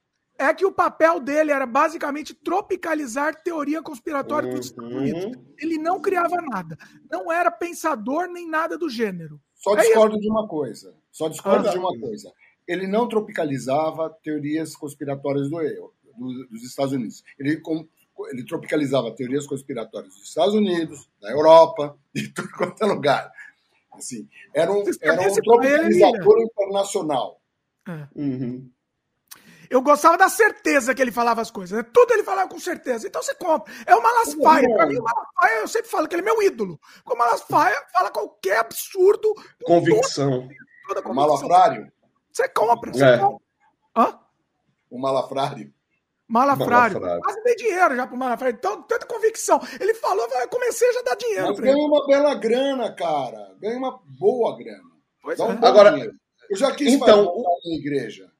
[0.42, 4.56] é que o papel dele era basicamente tropicalizar teoria conspiratória uhum.
[4.56, 5.38] dos Estados Unidos.
[5.58, 6.76] Ele não criava nada.
[7.10, 9.40] Não era pensador nem nada do gênero.
[9.54, 10.94] Só é discordo de uma coisa.
[11.10, 12.32] Só discordo ah, de uma coisa.
[12.66, 17.22] Ele não tropicalizava teorias conspiratórias do, do, dos Estados Unidos.
[17.38, 17.86] Ele, com,
[18.30, 23.30] ele tropicalizava teorias conspiratórias dos Estados Unidos, da Europa, de tudo quanto é lugar.
[23.92, 27.40] Assim, era um, era um tropicalizador ele, internacional.
[27.86, 28.08] É.
[28.14, 28.70] Uhum.
[29.72, 31.78] Eu gostava da certeza que ele falava as coisas.
[31.78, 31.90] Né?
[31.94, 33.08] Tudo ele falava com certeza.
[33.08, 33.72] Então você compra.
[33.86, 34.68] É o Malafaia.
[34.68, 36.78] Para mim, o Malafaia, eu sempre falo que ele é meu ídolo.
[37.06, 39.34] O Malafaia fala qualquer absurdo.
[39.64, 40.42] Convicção.
[40.42, 40.54] Toda,
[40.88, 41.10] toda convicção.
[41.10, 41.92] O Malafrário.
[42.30, 42.92] Você compra.
[42.92, 43.16] Você é.
[43.16, 43.44] compra.
[43.96, 44.18] Hã?
[44.90, 45.72] O Malafrário.
[46.28, 47.00] Malafrário.
[47.00, 48.54] Quase dei dinheiro já pro Malafrário.
[48.54, 49.58] Então, tanta convicção.
[49.80, 51.46] Ele falou, eu comecei a já dar dinheiro.
[51.48, 53.54] Mas ganha uma bela grana, cara.
[53.58, 54.92] Ganha uma boa grana.
[55.22, 55.42] Pois é.
[55.42, 56.12] Um Agora, dinheiro.
[56.50, 58.32] eu já quis então, fazer na igreja.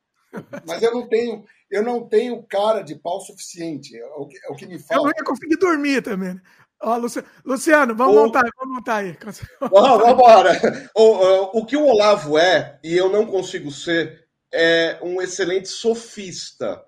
[0.66, 3.96] Mas eu não tenho, eu não tenho cara de pau suficiente.
[3.96, 4.94] É o que, é o que me falta.
[4.94, 6.40] Eu não ia conseguir dormir também.
[6.80, 7.00] Ó,
[7.44, 8.22] Luciano, vamos o...
[8.24, 9.16] montar, vamos montar aí.
[9.60, 10.90] Vamos embora.
[10.96, 16.82] O, o que o Olavo é, e eu não consigo ser, é um excelente sofista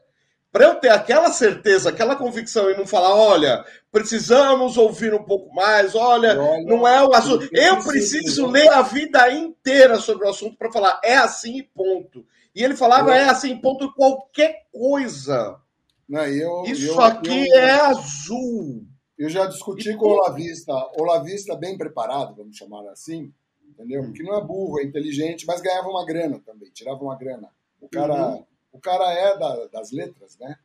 [0.54, 5.52] para eu ter aquela certeza, aquela convicção e não falar, olha, precisamos ouvir um pouco
[5.52, 7.48] mais, olha, olha não é o assunto.
[7.50, 12.24] Eu preciso ler a vida inteira sobre o assunto para falar, é assim e ponto.
[12.54, 15.60] E ele falava, é assim, ponto, qualquer coisa.
[16.08, 18.84] Não, eu, Isso eu, aqui eu, é azul.
[19.18, 23.32] Eu já discuti e com o Olavista, Olavista bem preparado, vamos chamar assim,
[23.68, 24.02] entendeu?
[24.02, 24.12] Hum.
[24.12, 27.48] Que não é burro, é inteligente, mas ganhava uma grana também, tirava uma grana.
[27.80, 28.28] O cara.
[28.28, 28.44] Uhum
[28.74, 30.58] o cara é da, das letras, né?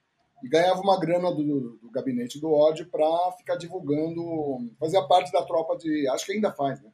[0.44, 5.46] E ganhava uma grana do, do gabinete do ódio para ficar divulgando, fazia parte da
[5.46, 6.92] tropa de, acho que ainda faz, né?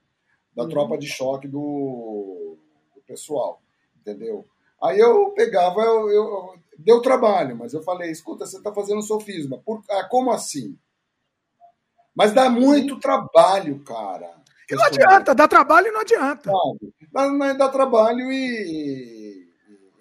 [0.53, 0.69] Da uhum.
[0.69, 2.57] tropa de choque do,
[2.93, 3.61] do, pessoal,
[3.95, 4.45] entendeu?
[4.83, 9.59] Aí eu pegava, eu, eu, deu trabalho, mas eu falei, escuta, você está fazendo sofisma.
[9.65, 10.77] Por, ah, como assim?
[12.15, 14.35] Mas dá muito trabalho, cara.
[14.71, 16.51] Não adianta, dá trabalho e não adianta.
[17.11, 19.45] Dá, dá trabalho e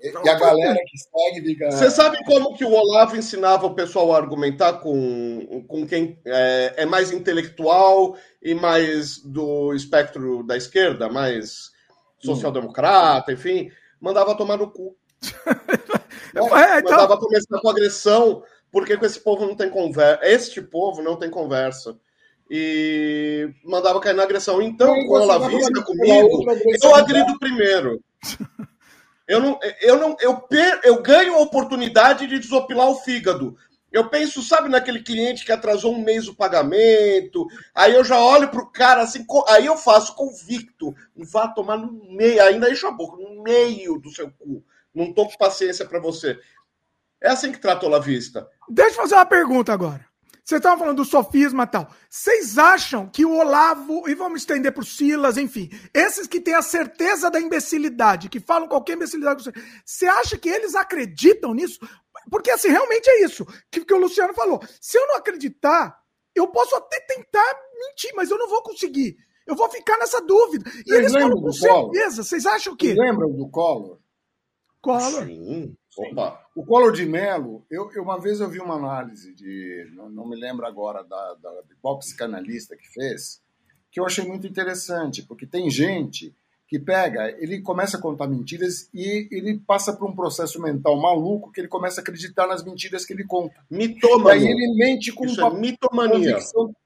[0.05, 1.71] e a galera que segue fica.
[1.71, 6.75] Você sabe como que o Olavo ensinava o pessoal a argumentar com, com quem é,
[6.79, 11.71] é mais intelectual e mais do espectro da esquerda, mais
[12.19, 13.71] social-democrata, enfim,
[14.05, 14.95] mandava tomar no cu.
[16.37, 16.91] é, então...
[16.91, 20.21] Mandava começar com agressão, porque com esse povo não tem conversa.
[20.23, 21.99] Este povo não tem conversa.
[22.51, 24.61] E mandava cair na agressão.
[24.61, 26.45] Então, com o Olavista comigo,
[26.83, 27.99] eu agrido primeiro.
[29.27, 33.57] Eu não, eu não, eu, per, eu ganho a oportunidade de desopilar o fígado.
[33.95, 38.49] Eu penso, sabe, naquele cliente que atrasou um mês o pagamento, aí eu já olho
[38.49, 43.23] pro cara assim, aí eu faço convicto, vá tomar no meio, ainda enche a boca,
[43.23, 44.65] no meio do seu cu.
[44.93, 46.37] Não tô com paciência para você.
[47.23, 48.49] É assim que tratou a vista.
[48.69, 50.05] Deixa eu fazer uma pergunta agora.
[50.45, 51.91] Vocês estavam falando do sofisma e tal.
[52.11, 56.55] Vocês acham que o Olavo, e vamos estender para o Silas, enfim, esses que têm
[56.55, 59.51] a certeza da imbecilidade, que falam qualquer imbecilidade,
[59.87, 61.79] você acha que eles acreditam nisso?
[62.31, 64.61] Porque, assim, realmente é isso que, que o Luciano falou.
[64.81, 65.99] Se eu não acreditar,
[66.35, 69.17] eu posso até tentar mentir, mas eu não vou conseguir.
[69.47, 70.69] Eu vou ficar nessa dúvida.
[70.71, 72.23] E Vocês eles falam com certeza.
[72.23, 72.87] Vocês acham que.
[72.87, 73.99] Vocês lembram do Collor?
[74.81, 75.27] Collor.
[75.27, 75.77] Sim.
[75.97, 76.41] Opa.
[76.55, 80.29] O Collor de Mello, eu, eu, uma vez eu vi uma análise de, não, não
[80.29, 83.41] me lembro agora da, da, de qual psicanalista que fez,
[83.91, 86.35] que eu achei muito interessante, porque tem gente
[86.75, 91.53] que pega, ele começa a contar mentiras e ele passa por um processo mental maluco
[91.53, 93.55] que ele começa a acreditar nas mentiras que ele conta.
[93.71, 94.43] Mitomania.
[94.43, 96.33] E aí ele mente com Isso uma é mitomania.
[96.33, 96.77] convicção.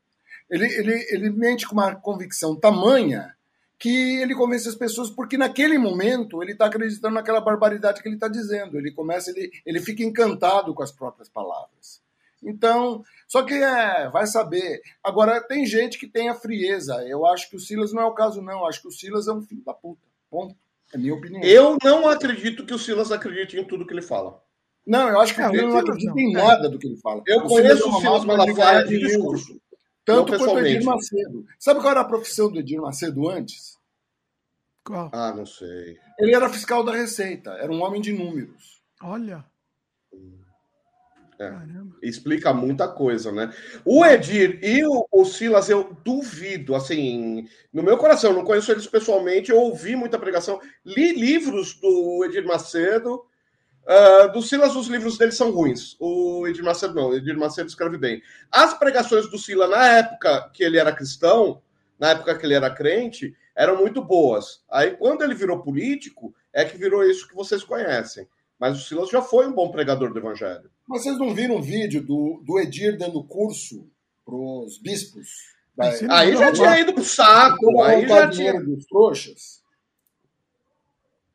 [0.50, 3.34] Ele, ele, ele mente com uma convicção tamanha
[3.78, 8.16] que ele convence as pessoas porque naquele momento ele está acreditando naquela barbaridade que ele
[8.16, 8.76] está dizendo.
[8.76, 12.02] Ele começa, ele, ele fica encantado com as próprias palavras.
[12.42, 14.80] Então, só que é, vai saber.
[15.02, 16.94] Agora, tem gente que tem a frieza.
[17.06, 18.60] Eu acho que o Silas não é o caso, não.
[18.60, 20.00] Eu acho que o Silas é um filho da puta.
[20.30, 20.54] Ponto.
[20.92, 21.42] É minha opinião.
[21.42, 24.42] Eu não acredito que o Silas acredite em tudo que ele fala.
[24.86, 27.22] Não, eu acho que é, o Silas não acredita em nada do que ele fala.
[27.26, 29.60] Eu o conheço o Silas Malafaia de discurso.
[30.04, 31.44] Tanto quanto o Edir Macedo.
[31.58, 33.76] Sabe qual era a profissão do Edir Macedo antes?
[34.82, 35.10] Qual?
[35.12, 35.98] Ah, não sei.
[36.18, 38.80] Ele era fiscal da Receita, era um homem de números.
[39.02, 39.44] Olha.
[41.40, 41.52] É,
[42.02, 43.52] explica muita coisa, né?
[43.84, 48.88] O Edir e o, o, Silas, eu duvido, assim, no meu coração, não conheço eles
[48.88, 53.24] pessoalmente, eu ouvi muita pregação, li livros do Edir Macedo,
[53.84, 55.96] uh, do Silas, os livros dele são ruins.
[56.00, 58.20] O Edir Macedo não, o Edir Macedo escreve bem.
[58.50, 61.62] As pregações do Silas, na época que ele era cristão,
[61.98, 64.62] na época que ele era crente, eram muito boas.
[64.68, 68.26] Aí, quando ele virou político, é que virou isso que vocês conhecem.
[68.58, 70.70] Mas o Silas já foi um bom pregador do evangelho.
[70.86, 73.88] Mas vocês não viram um vídeo do, do Edir dando curso
[74.24, 75.56] para os bispos?
[76.10, 77.82] aí já tinha ido pro saco.
[77.82, 78.60] Aí já tinha.
[78.60, 79.62] Dos trouxas.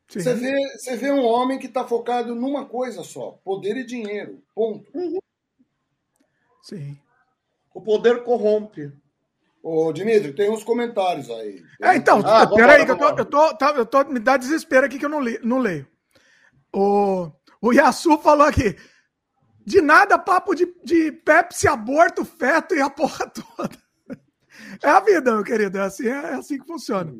[0.08, 4.44] Você vê, você vê um homem que está focado numa coisa só: poder e dinheiro.
[4.54, 4.86] Ponto.
[4.94, 5.20] Uhum.
[6.62, 6.98] Sim.
[7.74, 8.92] O poder corrompe.
[9.64, 11.64] Ô, Dimitri, tem uns comentários aí.
[11.82, 14.86] É, então, ah, peraí, que eu tô, eu, tô, tá, eu tô, Me dá desespero
[14.86, 15.88] aqui que eu não, li, não leio.
[16.74, 18.76] O, o Yasu falou aqui.
[19.66, 23.78] De nada, papo de, de Pepsi, aborto, feto e a porra toda.
[24.82, 25.78] É a vida, meu querido.
[25.78, 27.14] É assim, é assim que funciona.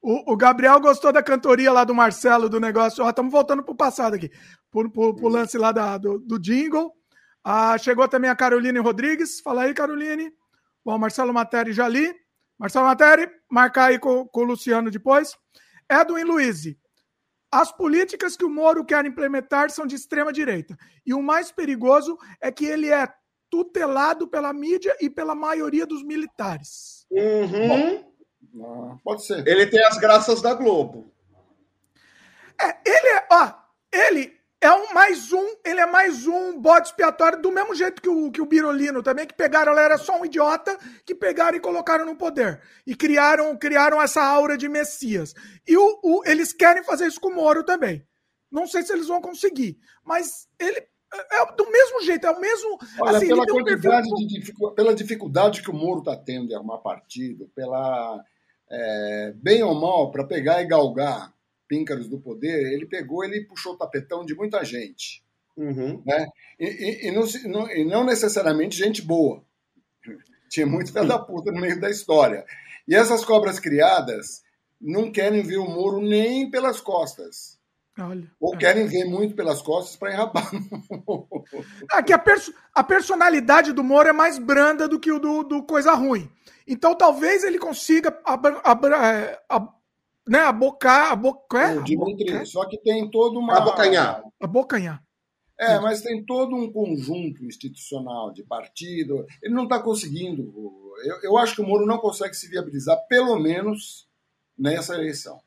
[0.00, 3.06] O, o Gabriel gostou da cantoria lá do Marcelo, do negócio.
[3.06, 4.30] Estamos voltando para o passado aqui.
[4.70, 6.92] Pro, pro lance lá da, do, do jingle.
[7.44, 9.40] Ah, chegou também a Caroline Rodrigues.
[9.40, 10.32] Fala aí, Caroline.
[10.84, 12.14] Bom, Marcelo Materi já li.
[12.58, 15.36] Marcelo Materi, marcar aí com, com o Luciano depois.
[15.90, 16.64] Edwin Luiz.
[17.52, 20.76] As políticas que o Moro quer implementar são de extrema direita.
[21.04, 23.08] E o mais perigoso é que ele é
[23.50, 27.04] tutelado pela mídia e pela maioria dos militares.
[27.10, 28.04] Uhum.
[28.52, 29.46] Bom, pode ser.
[29.46, 31.12] Ele tem as graças da Globo.
[32.60, 33.52] É, ele é, ó,
[33.92, 38.08] ele é um mais um, ele é mais um bode expiatório, do mesmo jeito que
[38.08, 41.60] o, que o Birolino também, que pegaram, ela era só um idiota, que pegaram e
[41.60, 42.60] colocaram no poder.
[42.86, 45.34] E criaram, criaram essa aura de Messias.
[45.66, 48.06] E o, o, eles querem fazer isso com o Moro também.
[48.52, 52.40] Não sei se eles vão conseguir, mas ele é, é do mesmo jeito, é o
[52.40, 52.78] mesmo.
[53.00, 56.78] Olha, assim, pela, quantidade um de pela dificuldade que o Moro está tendo em arrumar
[56.78, 58.22] partido, pela.
[58.72, 61.32] É, bem ou mal, para pegar e galgar
[61.70, 65.24] Píncaros do Poder, ele pegou, ele puxou o tapetão de muita gente.
[65.56, 66.02] Uhum.
[66.04, 66.26] Né?
[66.58, 69.44] E, e, e, não, e, não, necessariamente gente boa.
[70.48, 72.44] Tinha muito filho da puta no meio da história.
[72.88, 74.42] E essas cobras criadas
[74.80, 77.60] não querem ver o Moro nem pelas costas.
[77.96, 80.50] Olha, Ou querem ver muito pelas costas para enrabar.
[81.92, 85.62] Aqui a, perso a personalidade do Moro é mais branda do que o do, do
[85.62, 86.28] Coisa Ruim.
[86.66, 89.38] Então talvez ele consiga é,
[90.30, 91.82] né, abocar, abocar, é?
[91.82, 93.58] Dimitri, só que tem toda uma...
[93.58, 94.22] Abocanhar.
[94.40, 95.02] Abocanhar.
[95.58, 99.26] É, mas tem todo um conjunto institucional de partido.
[99.42, 100.54] Ele não está conseguindo.
[101.04, 104.08] Eu, eu acho que o Moro não consegue se viabilizar, pelo menos
[104.56, 105.40] nessa eleição.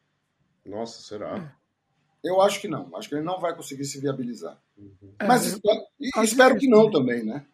[0.65, 1.37] Nossa, será?
[1.37, 2.29] É.
[2.29, 2.95] Eu acho que não.
[2.95, 4.61] Acho que ele não vai conseguir se viabilizar.
[4.77, 5.13] Uhum.
[5.25, 5.81] Mas é, espero,
[6.23, 7.45] espero que não também, né?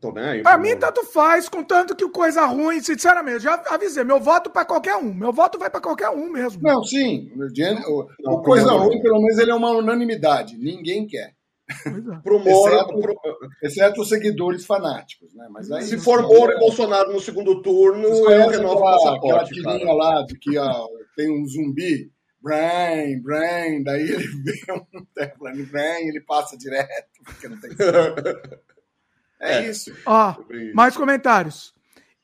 [0.00, 0.42] Tô aí.
[0.42, 4.96] Pra mim, tanto faz, contanto que coisa ruim, sinceramente, já avisei, meu voto para qualquer
[4.96, 5.12] um.
[5.12, 6.60] Meu voto vai para qualquer um mesmo.
[6.62, 7.30] Não, sim.
[7.86, 10.56] O, o coisa ruim, pelo menos, ele é uma unanimidade.
[10.56, 11.30] Ninguém quer.
[11.30, 11.36] É.
[12.22, 13.14] Pro Moro, exceto, pro...
[13.62, 15.48] exceto, os seguidores fanáticos, né?
[15.50, 19.58] Mas aí, Se for Moro e Bolsonaro no segundo turno, eu renovo o passaporte.
[19.58, 20.86] Aquela tirinha lá de que ó,
[21.16, 22.08] tem um zumbi,
[22.40, 27.70] Brain, Brain, daí ele vê um terraplanista, Brain, ele passa direto, porque não tem
[29.40, 29.94] É, é isso.
[30.04, 30.34] Ó,
[30.74, 31.74] mais comentários.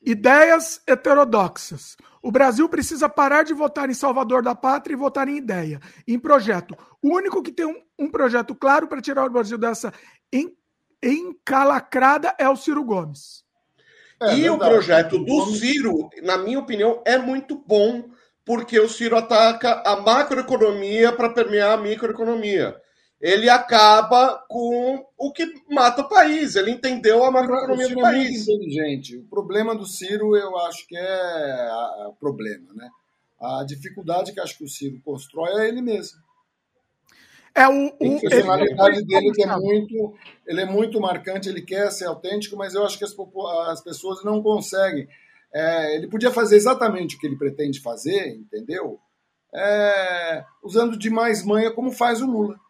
[0.01, 1.95] Ideias heterodoxas.
[2.21, 6.17] O Brasil precisa parar de votar em Salvador da Pátria e votar em ideia, em
[6.17, 6.75] projeto.
[7.01, 9.93] O único que tem um, um projeto claro para tirar o Brasil dessa
[10.31, 10.51] en,
[11.01, 13.43] encalacrada é o Ciro Gomes.
[14.21, 18.09] É, e o projeto do Ciro, na minha opinião, é muito bom,
[18.45, 22.75] porque o Ciro ataca a macroeconomia para permear a microeconomia
[23.23, 26.57] ele acaba com o que mata o país.
[26.57, 28.45] Ele entendeu a macroeconomia do país.
[28.49, 29.17] É inteligente.
[29.17, 31.69] O problema do Ciro, eu acho que é
[32.09, 32.89] o problema, né?
[33.39, 36.19] A dificuldade que acho que o Ciro constrói é ele mesmo.
[37.55, 40.15] É o, o a personalidade ele, dele que é muito,
[40.45, 41.47] ele é muito marcante.
[41.47, 43.15] Ele quer ser autêntico, mas eu acho que as,
[43.69, 45.07] as pessoas não conseguem.
[45.53, 48.99] É, ele podia fazer exatamente o que ele pretende fazer, entendeu?
[49.55, 52.61] É, usando de mais manha como faz o Lula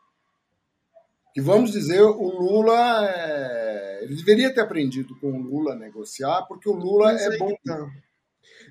[1.34, 4.04] que vamos dizer, o Lula, é...
[4.04, 7.56] ele deveria ter aprendido com o Lula a negociar, porque o Lula Mas é bom.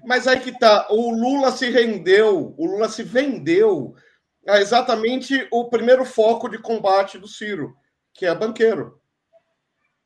[0.05, 3.95] Mas aí que tá, o Lula se rendeu, o Lula se vendeu
[4.47, 7.77] é exatamente o primeiro foco de combate do Ciro,
[8.13, 9.01] que é banqueiro.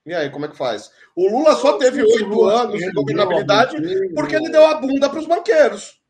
[0.05, 0.91] E aí, como é que faz?
[1.17, 3.77] O Lula só teve oito anos de governabilidade
[4.15, 6.01] porque ele deu a bunda para os banqueiros.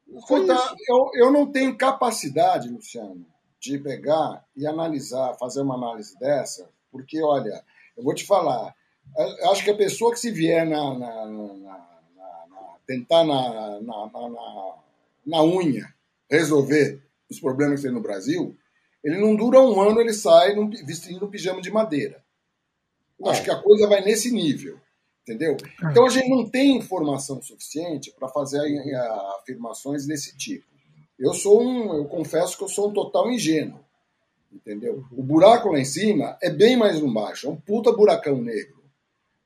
[0.88, 3.26] eu, eu não tenho capacidade, Luciano,
[3.72, 7.64] de pegar e analisar, fazer uma análise dessa, porque, olha,
[7.96, 8.74] eu vou te falar,
[9.16, 13.80] eu acho que a pessoa que se vier na, na, na, na tentar na,
[15.26, 15.92] na, unha
[16.30, 18.56] resolver os problemas que tem no Brasil,
[19.02, 22.22] ele não dura um ano, ele sai num, vestindo um pijama de madeira.
[23.24, 23.28] É.
[23.30, 24.78] Acho que a coisa vai nesse nível,
[25.22, 25.56] entendeu?
[25.82, 25.90] É.
[25.90, 28.60] Então a gente não tem informação suficiente para fazer
[29.40, 30.75] afirmações desse tipo.
[31.18, 33.80] Eu sou um, eu confesso que eu sou um total ingênuo,
[34.52, 35.04] entendeu?
[35.10, 38.82] O buraco lá em cima é bem mais embaixo, é um puta buracão negro,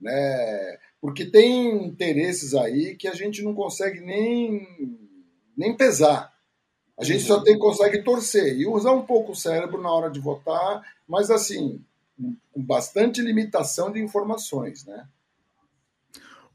[0.00, 0.78] né?
[1.00, 4.98] Porque tem interesses aí que a gente não consegue nem
[5.56, 6.32] nem pesar.
[6.98, 10.20] A gente só tem consegue torcer e usar um pouco o cérebro na hora de
[10.20, 11.82] votar, mas assim,
[12.52, 15.06] com bastante limitação de informações, né?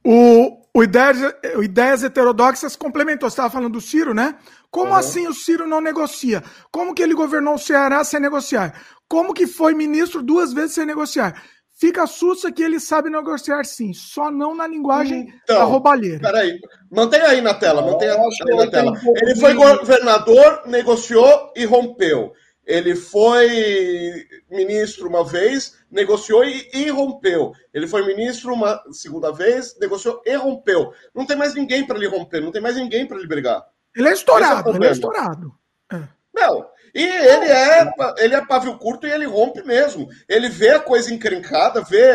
[0.06, 1.18] O, o, ideias,
[1.58, 4.36] o Ideias Heterodoxas complementou, você estava falando do Ciro, né?
[4.70, 4.98] Como uhum.
[4.98, 6.44] assim o Ciro não negocia?
[6.72, 8.80] Como que ele governou o Ceará sem negociar?
[9.08, 11.42] Como que foi ministro duas vezes sem negociar?
[11.78, 16.20] Fica sussa que ele sabe negociar sim, só não na linguagem então, da roubalheira.
[16.20, 18.94] Peraí, mantenha aí na tela, mantenha aí na tela.
[19.24, 22.32] Ele foi governador, negociou e rompeu.
[22.66, 27.54] Ele foi ministro uma vez, negociou e, e, rompeu.
[27.74, 30.92] Ele foi ministro uma segunda vez, negociou e rompeu.
[31.14, 33.64] Não tem mais ninguém para ele romper, não tem mais ninguém para ele brigar.
[33.96, 35.54] Ele é estourado, é ele é estourado.
[35.92, 36.02] É.
[36.34, 40.08] Não, e ele é, ele é pavio curto e ele rompe mesmo.
[40.28, 42.08] Ele vê a coisa encrencada, vê,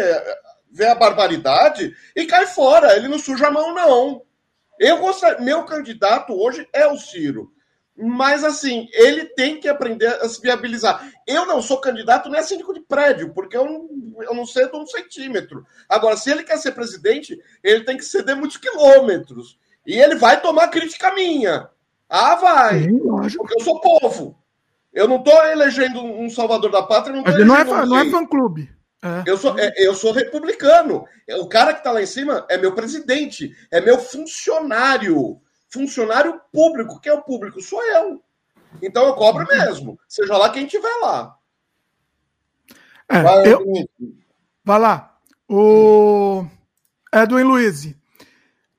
[0.71, 2.97] vê a barbaridade e cai fora.
[2.97, 4.23] Ele não suja a mão, não.
[4.79, 7.53] Eu gostaria, meu candidato hoje é o Ciro.
[8.01, 11.11] Mas, assim, ele tem que aprender a se viabilizar.
[11.27, 13.89] Eu não sou candidato nem a síndico de prédio, porque eu não,
[14.23, 15.67] eu não cedo um centímetro.
[15.89, 19.59] Agora, se ele quer ser presidente, ele tem que ceder muitos quilômetros.
[19.87, 21.69] E ele vai tomar crítica minha.
[22.09, 22.85] Ah, vai.
[22.85, 22.99] Sim,
[23.37, 24.39] porque eu sou povo.
[24.93, 27.15] Eu não estou elegendo um salvador da pátria.
[27.15, 28.71] Não, não é, um não é fã-clube.
[29.03, 29.31] É.
[29.31, 31.05] Eu, sou, é, eu sou republicano.
[31.39, 35.41] O cara que está lá em cima é meu presidente, é meu funcionário
[35.73, 37.01] funcionário público.
[37.01, 37.61] Quem é o público?
[37.61, 38.23] Sou eu.
[38.83, 39.99] Então eu cobro mesmo.
[40.09, 41.37] Seja lá quem tiver lá.
[43.09, 43.65] É, vai, eu...
[44.65, 45.17] vai lá.
[45.49, 46.45] O
[47.13, 47.95] Edwin Luiz.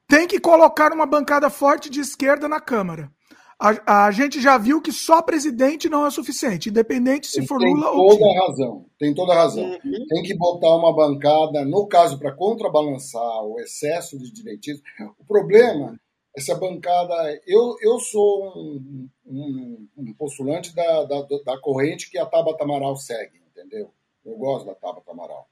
[0.07, 3.11] Tem que colocar uma bancada forte de esquerda na Câmara.
[3.59, 7.71] A, a, gente já viu que só presidente não é suficiente, independente se for tem
[7.71, 9.63] Lula ou Tem toda razão, tem toda razão.
[9.63, 10.05] Uhum.
[10.09, 14.81] Tem que botar uma bancada, no caso, para contrabalançar o excesso de direitismo.
[15.19, 15.95] O problema
[16.35, 17.13] essa bancada.
[17.45, 22.95] Eu, eu sou um, um, um postulante da, da, da, corrente que a Tabata Amaral
[22.95, 23.91] segue, entendeu?
[24.25, 25.47] Eu gosto da Tabata Amaral.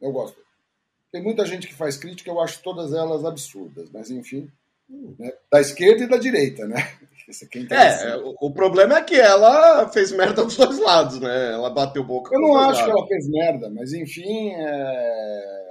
[0.00, 0.36] Eu gosto.
[1.10, 4.50] Tem muita gente que faz crítica, eu acho todas elas absurdas, mas enfim.
[5.18, 5.32] Né?
[5.50, 6.76] Da esquerda e da direita, né?
[7.70, 11.54] É, é o, o, problema é que ela fez merda dos dois lados, né?
[11.54, 12.28] Ela bateu boca.
[12.34, 12.82] Eu não acho lados.
[12.82, 14.50] que ela fez merda, mas enfim.
[14.52, 15.63] É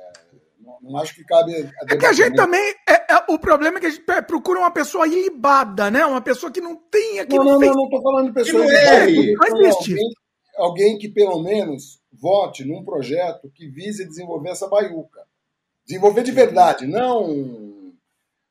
[0.83, 1.53] não acho que cabe.
[1.89, 2.75] É que a gente também.
[2.87, 6.05] É, é, o problema é que a gente procura uma pessoa ilibada, né?
[6.05, 7.25] Uma pessoa que não tenha.
[7.25, 7.73] Que não, não, não, fez...
[7.73, 9.51] não, estou falando de pessoa ilibada.
[9.51, 9.91] Não existe.
[9.91, 10.13] Alguém,
[10.57, 15.25] alguém que pelo menos vote num projeto que vise desenvolver essa baiuca.
[15.85, 17.93] Desenvolver de verdade, não.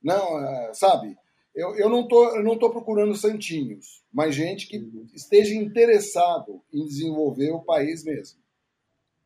[0.03, 1.17] Não, é, sabe?
[1.55, 5.07] Eu, eu não tô, eu não tô procurando santinhos, mas gente que uhum.
[5.15, 8.39] esteja interessado em desenvolver o país mesmo,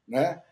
[0.09, 0.43] né?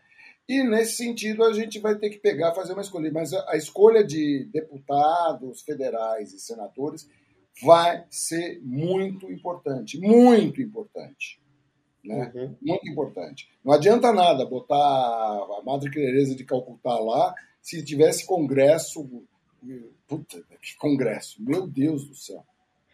[0.47, 3.11] E nesse sentido a gente vai ter que pegar, fazer uma escolha.
[3.11, 7.09] Mas a, a escolha de deputados federais e senadores
[7.63, 11.39] vai ser muito importante, muito importante.
[12.03, 12.31] Né?
[12.35, 12.55] Uhum.
[12.61, 13.49] Muito importante.
[13.63, 19.09] Não adianta nada botar a Madre Teresa de Calcutá lá se tivesse congresso.
[20.07, 21.41] Puta, que congresso!
[21.41, 22.45] Meu Deus do céu!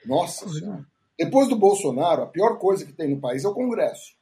[0.06, 0.86] Nossa Senhora!
[1.18, 4.15] Depois do Bolsonaro, a pior coisa que tem no país é o Congresso.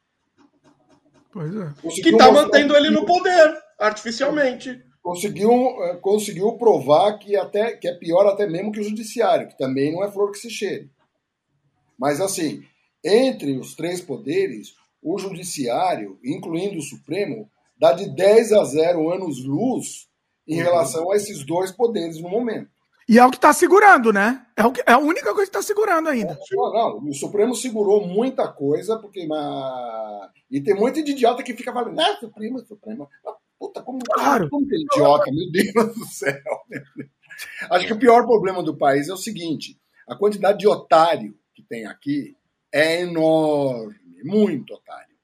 [1.40, 2.02] Pois é.
[2.02, 4.84] que está mantendo ele no poder, artificialmente.
[5.02, 5.52] Conseguiu,
[5.86, 9.94] é, conseguiu provar que, até, que é pior até mesmo que o judiciário, que também
[9.94, 10.92] não é flor que se cheire.
[11.98, 12.62] Mas, assim,
[13.02, 17.50] entre os três poderes, o judiciário, incluindo o Supremo,
[17.80, 20.10] dá de 10 a 0 anos-luz
[20.46, 20.64] em uhum.
[20.64, 22.70] relação a esses dois poderes no momento.
[23.10, 24.46] E é o que está segurando, né?
[24.56, 26.38] É, o que, é a única coisa que está segurando ainda.
[26.52, 29.26] Não, não, o Supremo segurou muita coisa, porque.
[29.26, 30.30] Mas...
[30.52, 33.10] E tem muito de idiota que fica falando, ah, Supremo, Supremo.
[33.26, 34.48] Ah, puta, como, claro.
[34.52, 36.40] como que é idiota, meu Deus do céu.
[37.72, 39.76] Acho que o pior problema do país é o seguinte:
[40.08, 42.38] a quantidade de otário que tem aqui
[42.72, 45.16] é enorme, muito otário.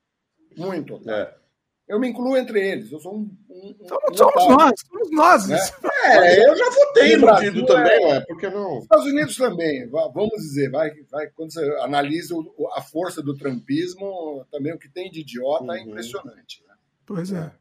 [0.57, 1.27] Muito otário.
[1.27, 1.44] É.
[1.87, 2.91] Eu me incluo entre eles.
[2.91, 3.37] Eu sou um.
[3.49, 5.47] um, somos, somos nós, somos nós.
[5.47, 5.57] Né?
[6.05, 8.77] É, eu já votei iludido também, é, por que não?
[8.77, 12.35] Estados Unidos também, vamos dizer, vai, vai, quando você analisa
[12.75, 15.73] a força do trumpismo, também o que tem de idiota é uhum.
[15.73, 16.63] é impressionante.
[16.67, 16.75] Né?
[17.07, 17.51] Pois é.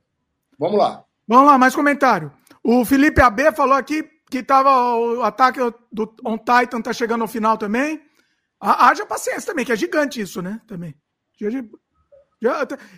[0.59, 1.03] Vamos lá.
[1.27, 2.31] Vamos lá, mais comentário.
[2.63, 5.61] O Felipe AB falou aqui que tava o ataque
[5.91, 8.03] do On Titan tá chegando ao final também.
[8.61, 10.61] Haja paciência também, que é gigante isso, né?
[10.67, 10.95] Também.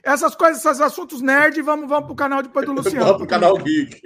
[0.03, 3.05] Essas coisas, esses assuntos nerd, vamos, vamos pro canal depois do Luciano.
[3.05, 4.01] vamos pro canal Geek.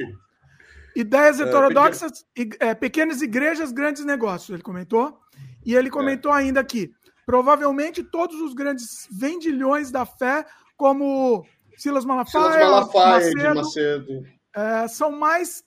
[0.95, 2.25] Ideias é, heterodoxas,
[2.59, 5.19] é, pequenas igrejas, grandes negócios, ele comentou.
[5.65, 6.39] E ele comentou é.
[6.39, 6.91] ainda aqui:
[7.25, 10.45] provavelmente todos os grandes vendilhões da fé,
[10.77, 11.47] como
[11.77, 14.25] Silas Malafaia, Silas Malafaia Macedo, Macedo.
[14.55, 15.63] É, são, mais,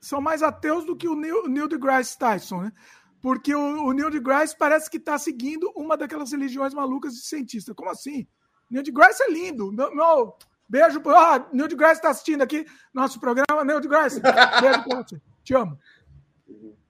[0.00, 2.72] são mais ateus do que o Neil, Neil deGrasse Tyson, né?
[3.20, 7.74] Porque o, o Neil deGrasse parece que está seguindo uma daquelas religiões malucas de cientista.
[7.74, 8.26] Como assim?
[8.70, 9.72] Neil deGrasse é lindo.
[9.72, 10.36] Meu, meu
[10.68, 11.00] beijo.
[11.08, 13.64] Ah, Neil deGrasse está assistindo aqui nosso programa.
[13.64, 15.20] Neil deGrasse, beijo pra você.
[15.42, 15.78] Te amo.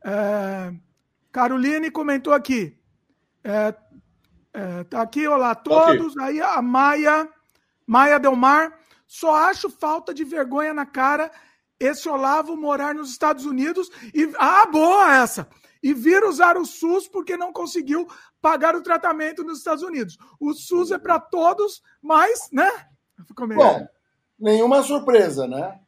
[0.05, 0.73] É,
[1.31, 2.77] Caroline comentou aqui.
[3.45, 3.75] É,
[4.53, 6.15] é, tá aqui, olá a todos.
[6.15, 6.25] Okay.
[6.25, 7.29] Aí a Maia,
[7.87, 8.77] Maia Delmar.
[9.07, 11.31] Só acho falta de vergonha na cara
[11.81, 14.33] esse Olavo morar nos Estados Unidos e.
[14.39, 15.49] Ah, boa essa!
[15.83, 18.09] E vir usar o SUS porque não conseguiu
[18.41, 20.17] pagar o tratamento nos Estados Unidos.
[20.41, 22.71] O SUS é para todos, mas, né?
[23.55, 23.87] Bom,
[24.39, 25.79] nenhuma surpresa, né?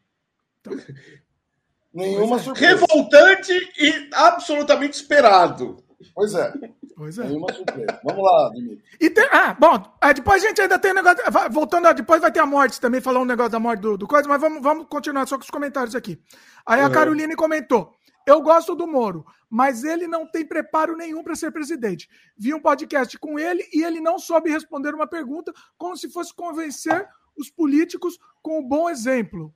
[0.61, 0.73] Então,
[1.93, 2.39] nenhuma é.
[2.41, 2.67] surpresa.
[2.67, 5.83] Revoltante e absolutamente esperado.
[6.15, 6.53] Pois é.
[6.97, 7.25] Pois é.
[7.25, 8.01] Nenhuma surpresa.
[8.05, 8.83] Vamos lá, Dimitri.
[9.01, 11.19] E tem, ah, bom, é, depois a gente ainda tem um negócio.
[11.51, 14.29] Voltando, depois vai ter a morte também, falar um negócio da morte do, do coisa,
[14.29, 16.21] mas vamos, vamos continuar só com os comentários aqui.
[16.67, 16.93] Aí a uhum.
[16.93, 17.95] Caroline comentou:
[18.31, 22.09] eu gosto do Moro, mas ele não tem preparo nenhum para ser presidente.
[22.37, 26.35] Vi um podcast com ele e ele não soube responder uma pergunta como se fosse
[26.35, 29.55] convencer os políticos com um bom exemplo.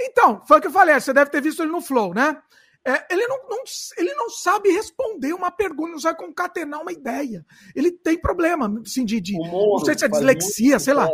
[0.00, 2.40] Então, foi o que eu falei, você deve ter visto ele no Flow, né?
[2.84, 3.62] É, ele, não, não,
[3.98, 7.44] ele não sabe responder uma pergunta, não sabe concatenar uma ideia.
[7.74, 9.20] Ele tem problema, assim, de.
[9.20, 11.08] de não sei se é dislexia, sei lá.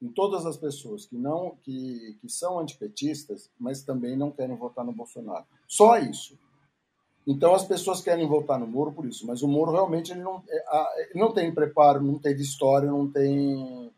[0.00, 4.84] Em todas as pessoas que não que, que são antipetistas, mas também não querem votar
[4.84, 5.44] no Bolsonaro.
[5.68, 6.38] Só isso.
[7.26, 10.42] Então as pessoas querem votar no Moro por isso, mas o Moro realmente ele não,
[10.48, 13.92] é, ele não tem preparo, não teve história, não tem.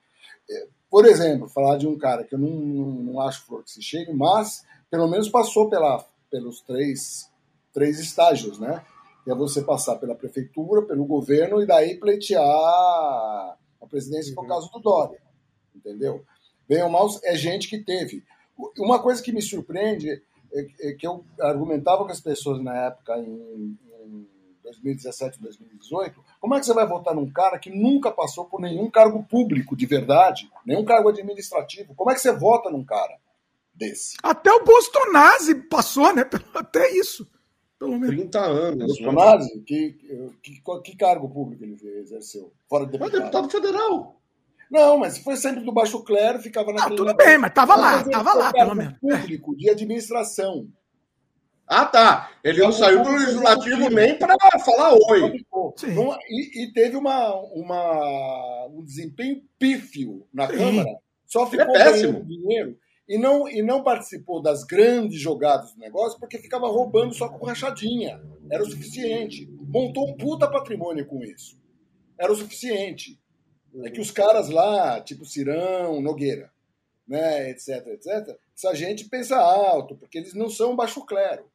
[0.50, 3.70] É, por exemplo, falar de um cara que eu não, não, não acho flor que
[3.70, 7.30] se chegue, mas pelo menos passou pela, pelos três,
[7.72, 8.84] três estágios, né?
[9.24, 14.42] Que é você passar pela prefeitura, pelo governo e daí pleitear a presidência, que é
[14.42, 15.18] o caso do Dória.
[15.84, 16.24] Entendeu?
[16.68, 18.24] Bem ou mal, é gente que teve.
[18.78, 20.22] Uma coisa que me surpreende
[20.52, 24.28] é, é que eu argumentava com as pessoas na época, em, em
[24.62, 28.90] 2017, 2018, como é que você vai votar num cara que nunca passou por nenhum
[28.90, 31.94] cargo público de verdade, nenhum cargo administrativo?
[31.94, 33.18] Como é que você vota num cara
[33.74, 34.16] desse?
[34.22, 36.24] Até o Bolsonaro passou, né?
[36.54, 37.28] Até isso.
[37.78, 38.14] Pelo menos.
[38.14, 38.86] 30 anos.
[38.86, 39.48] Bolsonaro, né?
[39.66, 39.92] que,
[40.40, 42.52] que, que, cargo público ele exerceu?
[42.68, 43.18] Fora de deputado.
[43.18, 44.21] deputado federal.
[44.72, 46.94] Não, mas foi sempre do baixo clero, ficava naquele...
[46.94, 48.94] Ah, tudo bem, mas tava lá, tava lá, pelo menos.
[48.98, 50.66] público, de administração.
[51.68, 52.30] Ah, tá.
[52.42, 54.34] Ele não saiu do legislativo nem para
[54.64, 55.44] falar oi.
[55.94, 60.56] Não, e, e, teve uma, uma, um desempenho pífio na Sim.
[60.56, 60.98] Câmara.
[61.26, 65.80] Só é ficou é ganhando dinheiro e não, e não participou das grandes jogadas do
[65.80, 68.22] negócio porque ficava roubando só com rachadinha.
[68.50, 69.46] Era o suficiente.
[69.60, 71.60] Montou um puta patrimônio com isso.
[72.18, 73.20] Era o suficiente.
[73.84, 76.52] É que os caras lá, tipo Cirão, Nogueira,
[77.06, 81.50] né, etc, etc, essa gente pensa alto, porque eles não são baixo clero.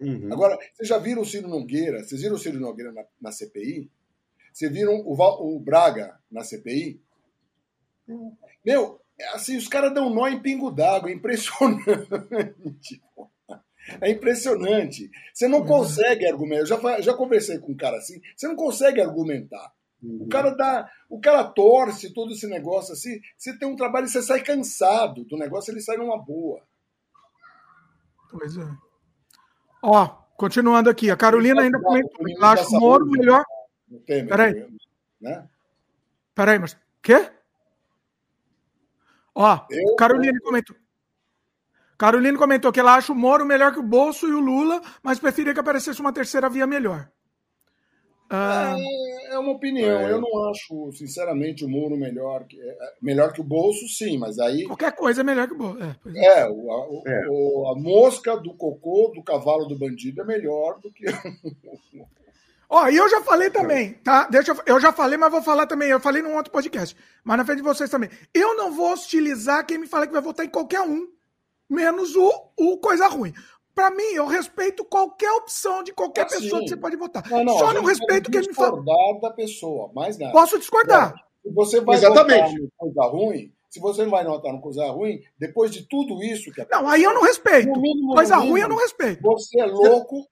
[0.00, 0.32] Uhum.
[0.32, 2.02] Agora, vocês já viram o Ciro Nogueira?
[2.02, 3.90] Vocês viram o Ciro Nogueira na, na CPI?
[4.52, 7.00] Vocês viram o, Val, o Braga na CPI?
[8.08, 8.36] Uhum.
[8.64, 13.02] Meu, é assim, os caras dão nó em pingo d'água, é impressionante.
[14.00, 15.10] É impressionante.
[15.34, 15.66] Você não uhum.
[15.66, 16.62] consegue argumentar.
[16.62, 19.72] Eu já, já conversei com um cara assim, você não consegue argumentar.
[20.02, 20.24] Uhum.
[20.24, 23.20] O cara dá, o cara torce todo esse negócio assim.
[23.38, 26.60] Você tem um trabalho e você sai cansado do negócio, ele sai numa boa.
[28.30, 28.66] Pois é.
[29.82, 30.06] Ó,
[30.36, 32.28] continuando aqui, a Carolina ainda comentou.
[32.28, 33.44] Eu acho o Moro melhor.
[34.06, 34.66] Peraí.
[35.20, 35.48] Né?
[36.34, 36.76] Peraí, mas.
[37.02, 37.30] Quê?
[39.34, 40.76] Ó, eu, Carolina comentou.
[41.96, 45.20] Carolina comentou que ela acha o Moro melhor que o Bolso e o Lula, mas
[45.20, 47.08] preferia que aparecesse uma terceira via melhor.
[48.34, 50.00] Ah, é, é, uma opinião.
[50.00, 50.10] É.
[50.10, 54.38] Eu não acho, sinceramente, o Moro melhor que, é, melhor que o Bolso, sim, mas
[54.38, 54.64] aí.
[54.64, 55.82] Qualquer coisa é melhor que o Bolso.
[55.82, 56.88] É, é, é o, a,
[57.28, 61.04] o, a, mosca do cocô do cavalo do bandido é melhor do que.
[62.70, 64.26] Ó, e eu já falei também, tá?
[64.30, 65.90] Deixa eu, eu já falei, mas vou falar também.
[65.90, 68.08] Eu falei num outro podcast, mas na frente de vocês também.
[68.32, 71.06] Eu não vou hostilizar quem me fala que vai votar em qualquer um,
[71.68, 73.34] menos o, o coisa ruim.
[73.74, 77.28] Para mim, eu respeito qualquer opção de qualquer assim, pessoa que você pode votar.
[77.30, 78.76] Não, não, Só não respeito quem me fala.
[78.76, 80.32] discordar da pessoa, mais nada.
[80.32, 81.14] Posso discordar.
[81.42, 82.52] Se você vai Exatamente.
[82.52, 86.52] votar coisa ruim, se você não vai notar uma coisa ruim, depois de tudo isso
[86.52, 87.72] que Não, aí eu não respeito.
[87.80, 89.22] Mínimo, coisa mínimo, ruim eu não respeito.
[89.22, 90.28] Você é louco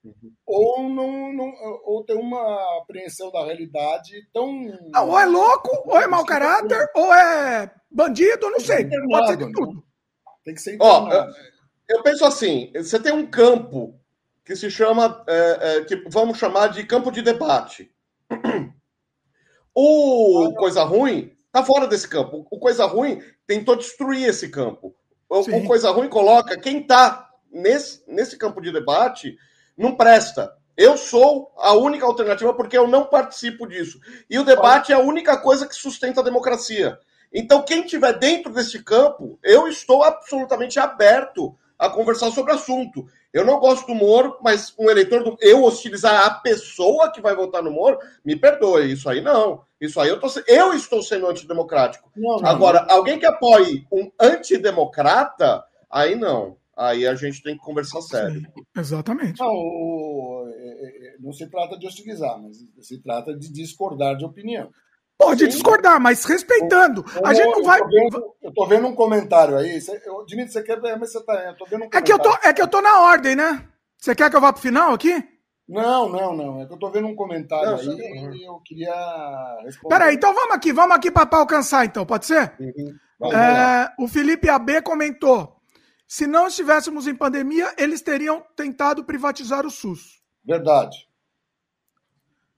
[0.46, 1.50] ou não, não,
[1.86, 4.52] ou tem uma apreensão da realidade tão.
[4.92, 8.86] Não, ou é louco, ou é mau caráter, ou é bandido, eu não sei.
[9.08, 9.82] Pode ser de tudo.
[10.44, 11.08] Tem que ser Ó,
[11.90, 13.98] eu, penso assim: você tem um campo
[14.44, 17.90] que se chama, é, é, que vamos chamar de campo de debate.
[19.72, 22.46] O coisa ruim Tá fora desse campo.
[22.50, 24.94] O Coisa Ruim tentou destruir esse campo.
[25.28, 29.36] O, Coisa Ruim coloca quem tá nesse, nesse campo de debate
[29.76, 30.52] não presta.
[30.76, 33.98] Eu sou a única alternativa porque eu não participo disso.
[34.28, 36.98] E o debate é a única coisa que sustenta a democracia.
[37.32, 43.06] Então, quem estiver dentro desse campo, eu estou absolutamente aberto a conversar sobre o assunto.
[43.32, 47.34] Eu não gosto do Moro, mas um eleitor do eu hostilizar a pessoa que vai
[47.34, 49.62] votar no Moro, me perdoe, isso aí não.
[49.80, 52.10] Isso aí eu, tô, eu estou sendo antidemocrático.
[52.14, 52.96] Não, não, Agora, não.
[52.96, 56.58] alguém que apoie um antidemocrata, aí não.
[56.76, 58.40] Aí a gente tem que conversar sério.
[58.40, 59.40] Sim, exatamente.
[59.40, 64.70] Não, é, não se trata de hostilizar, mas se trata de discordar de opinião.
[65.20, 65.48] Pode Sim.
[65.50, 67.04] discordar, mas respeitando.
[67.14, 67.78] Eu, a gente não vai.
[67.78, 69.78] Tô vendo, eu tô vendo um comentário aí.
[70.06, 70.98] Eu, Dimitri, você quer ver?
[70.98, 71.34] Mas você tá.
[71.44, 73.68] Eu tô vendo um é, que eu tô, é que eu tô na ordem, né?
[73.98, 75.22] Você quer que eu vá pro final aqui?
[75.68, 76.62] Não, não, não.
[76.62, 78.94] É que eu tô vendo um comentário não, aí e eu queria
[79.62, 79.94] responder.
[79.94, 82.54] Peraí, então vamos aqui, vamos aqui para alcançar, então, pode ser?
[82.58, 83.30] Uhum.
[83.30, 85.54] É, o Felipe AB comentou:
[86.08, 90.22] se não estivéssemos em pandemia, eles teriam tentado privatizar o SUS.
[90.42, 90.96] Verdade.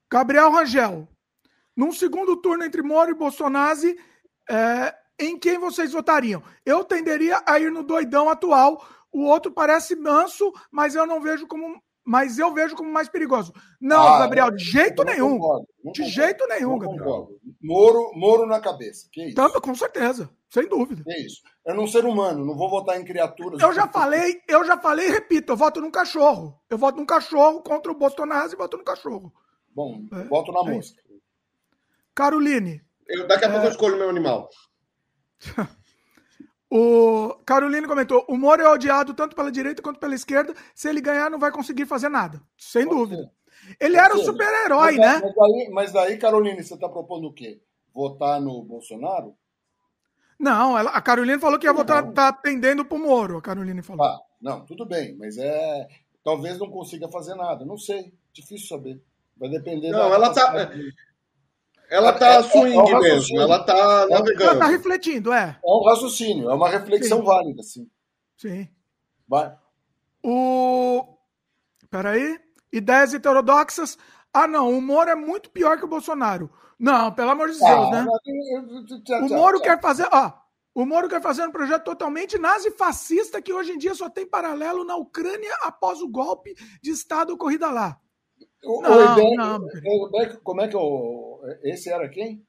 [0.09, 1.09] Gabriel Rangel,
[1.77, 3.81] num segundo turno entre Moro e Bolsonaro,
[4.49, 6.43] é, em quem vocês votariam?
[6.65, 8.85] Eu tenderia a ir no doidão atual.
[9.13, 11.81] O outro parece manso, mas eu não vejo como.
[12.05, 13.53] Mas eu vejo como mais perigoso.
[13.81, 15.39] Não, ah, Gabriel, de jeito nenhum.
[15.39, 17.29] Concordo, de concordo, jeito nenhum, Gabriel.
[17.63, 19.09] Moro, Moro na cabeça.
[19.13, 19.37] Que isso?
[19.37, 20.29] Tampa, com certeza.
[20.51, 21.05] Sem dúvida.
[21.07, 21.41] É isso.
[21.65, 23.61] Eu não ser humano, não vou votar em criaturas.
[23.61, 26.61] Eu já falei, eu já falei e repito, eu voto num cachorro.
[26.69, 29.33] Eu voto num cachorro contra o Bolsonaro e voto no cachorro.
[29.75, 31.02] Bom, é, voto na é mosca.
[32.15, 32.83] Caroline.
[33.07, 33.69] Eu, daqui a pouco é...
[33.69, 34.49] eu escolho meu animal.
[36.71, 40.55] o Caroline comentou: o Moro é odiado tanto pela direita quanto pela esquerda.
[40.75, 42.41] Se ele ganhar, não vai conseguir fazer nada.
[42.57, 43.23] Sem Pode dúvida.
[43.23, 43.77] Ser.
[43.81, 45.21] Ele Pode era um super-herói, né?
[45.23, 47.61] Mas daí, mas daí, Caroline, você está propondo o quê?
[47.93, 49.37] Votar no Bolsonaro?
[50.39, 54.05] Não, ela, a Caroline falou que ia votar, tá pendendo pro Moro, a Caroline falou.
[54.05, 55.87] Ah, não, tudo bem, mas é.
[56.25, 59.01] Talvez não consiga fazer nada, não sei, difícil saber.
[59.37, 60.15] Vai depender não, da.
[60.15, 60.73] Ela tá.
[61.93, 64.43] Ela tá é, é swing é, é mesmo, ela tá navegando.
[64.45, 65.59] Ela tá refletindo, é.
[65.63, 67.25] É um raciocínio, é uma reflexão sim.
[67.25, 67.91] válida, sim.
[68.39, 68.69] Sim.
[69.29, 69.55] Vai.
[70.23, 71.05] O.
[71.91, 72.41] Peraí.
[72.73, 73.99] Ideias heterodoxas.
[74.33, 76.51] Ah, não, o Moro é muito pior que o Bolsonaro.
[76.79, 78.07] Não, pelo amor de ah, Deus, né?
[79.21, 80.09] o Moro quer fazer.
[80.11, 80.33] Ó,
[80.75, 84.83] o Moro quer fazer um projeto totalmente nazi-fascista que hoje em dia só tem paralelo
[84.83, 88.01] na Ucrânia após o golpe de Estado ocorrido lá.
[88.65, 89.69] O, não, o ideia, não.
[90.43, 92.45] Como é que o, esse era quem?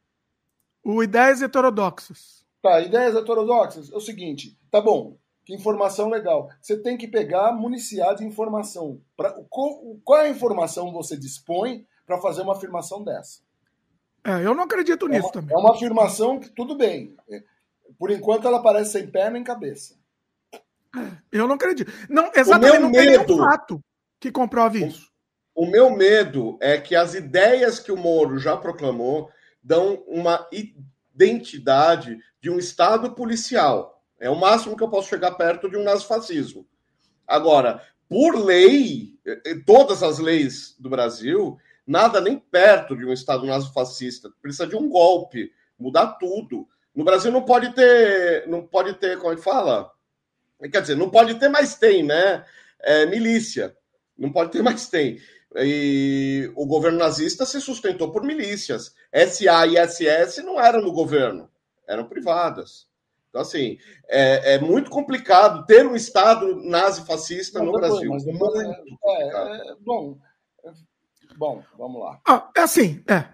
[0.83, 2.45] O Ideias Heterodoxas.
[2.61, 3.91] Tá, Ideias Heterodoxas.
[3.91, 6.49] É o seguinte, tá bom, que informação legal.
[6.61, 9.01] Você tem que pegar, municiar de informação.
[9.17, 13.41] Pra, qual, qual é a informação você dispõe para fazer uma afirmação dessa?
[14.23, 15.55] É, eu não acredito é nisso uma, também.
[15.55, 17.15] É uma afirmação que, tudo bem.
[17.29, 17.43] É,
[17.97, 19.95] por enquanto, ela parece sem pé nem cabeça.
[20.53, 21.91] É, eu não acredito.
[22.09, 23.81] Não, exatamente, não tem nenhum fato
[24.19, 25.12] que comprove isso.
[25.55, 29.29] O meu medo é que as ideias que o Moro já proclamou
[29.61, 34.03] dão uma identidade de um Estado policial.
[34.19, 36.65] É o máximo que eu posso chegar perto de um nazifascismo.
[37.27, 39.19] Agora, por lei,
[39.65, 44.31] todas as leis do Brasil, nada nem perto de um Estado nazifascista.
[44.41, 46.67] Precisa de um golpe, mudar tudo.
[46.95, 49.91] No Brasil não pode ter, não pode ter, como é que fala?
[50.71, 52.45] Quer dizer, não pode ter, mas tem, né?
[52.79, 53.75] É, milícia.
[54.17, 55.19] Não pode ter, mas tem.
[55.57, 58.95] E o governo nazista se sustentou por milícias.
[59.13, 61.49] SA e SS não eram no governo,
[61.87, 62.87] eram privadas.
[63.29, 63.77] Então, assim,
[64.07, 68.11] é, é muito complicado ter um Estado nazi-fascista no depois, Brasil.
[68.11, 70.17] Mas depois, muito é, é, bom,
[70.63, 70.71] é,
[71.35, 72.19] bom, vamos lá.
[72.27, 73.25] Ah, é assim, é.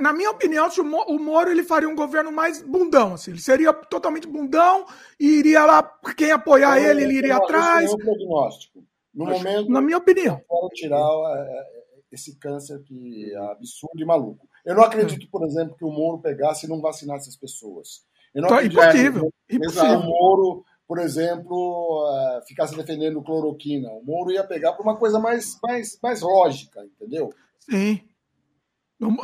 [0.00, 0.68] Na minha opinião,
[1.06, 3.30] o Moro ele faria um governo mais bundão, assim.
[3.30, 4.86] Ele seria totalmente bundão
[5.18, 5.82] e iria lá,
[6.16, 7.90] quem apoiar ele, ele iria atrás.
[7.90, 8.84] É um prognóstico.
[9.14, 9.68] No momento.
[9.70, 10.40] Na minha opinião.
[10.48, 11.08] Quero tirar.
[11.36, 11.82] É,
[12.12, 14.46] esse câncer que é absurdo e maluco.
[14.66, 18.04] Eu não acredito, por exemplo, que o Moro pegasse e não vacinasse as pessoas.
[18.34, 19.98] Eu não Tá acredito impossível, que impossível.
[19.98, 23.88] o Moro, por exemplo, eh, ficasse defendendo cloroquina.
[23.92, 27.30] O Moro ia pegar por uma coisa mais, mais, mais lógica, entendeu?
[27.60, 28.00] Sim.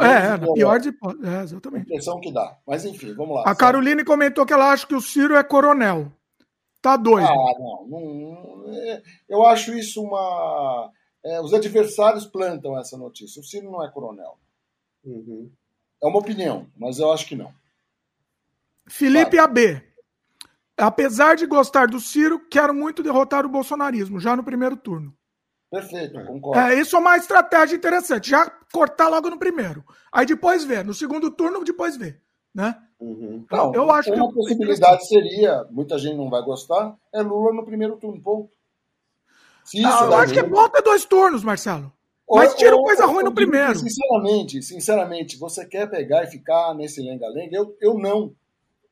[0.01, 0.89] É, na pior de.
[0.89, 1.82] É, A exatamente.
[1.85, 2.56] impressão que dá.
[2.66, 3.44] Mas enfim, vamos lá.
[3.47, 6.10] A Caroline comentou que ela acha que o Ciro é coronel.
[6.81, 7.27] Tá doido.
[7.27, 7.87] Ah, não.
[7.89, 10.91] não- é, eu acho isso uma.
[11.25, 13.41] é, os adversários plantam essa notícia.
[13.41, 14.39] O Ciro não é coronel.
[15.05, 15.51] Uhum.
[16.03, 17.53] É uma opinião, mas eu acho que não.
[18.89, 19.83] Felipe AB.
[20.77, 25.13] Apesar de gostar do Ciro, quero muito derrotar o bolsonarismo, já no primeiro turno.
[25.71, 26.61] Perfeito, concordo.
[26.61, 28.31] É, isso é uma estratégia interessante.
[28.31, 29.85] Já cortar logo no primeiro.
[30.11, 30.85] Aí depois ver.
[30.85, 32.23] No segundo turno, depois ver.
[32.55, 32.75] Né?
[33.01, 33.45] Uhum.
[33.51, 37.65] Não, eu acho uma que- possibilidade seria, muita gente não vai gostar, é Lula no
[37.65, 38.51] primeiro turno, ponto.
[39.65, 41.93] Se Ah, eu acho que é bom ter dois turnos, Marcelo.
[42.31, 43.79] Mas tira ou- coisa ou- ruim no primeiro.
[43.79, 47.57] Sinceramente, sinceramente, você quer pegar e ficar nesse lenga-lenga?
[47.57, 48.35] Eu, eu não.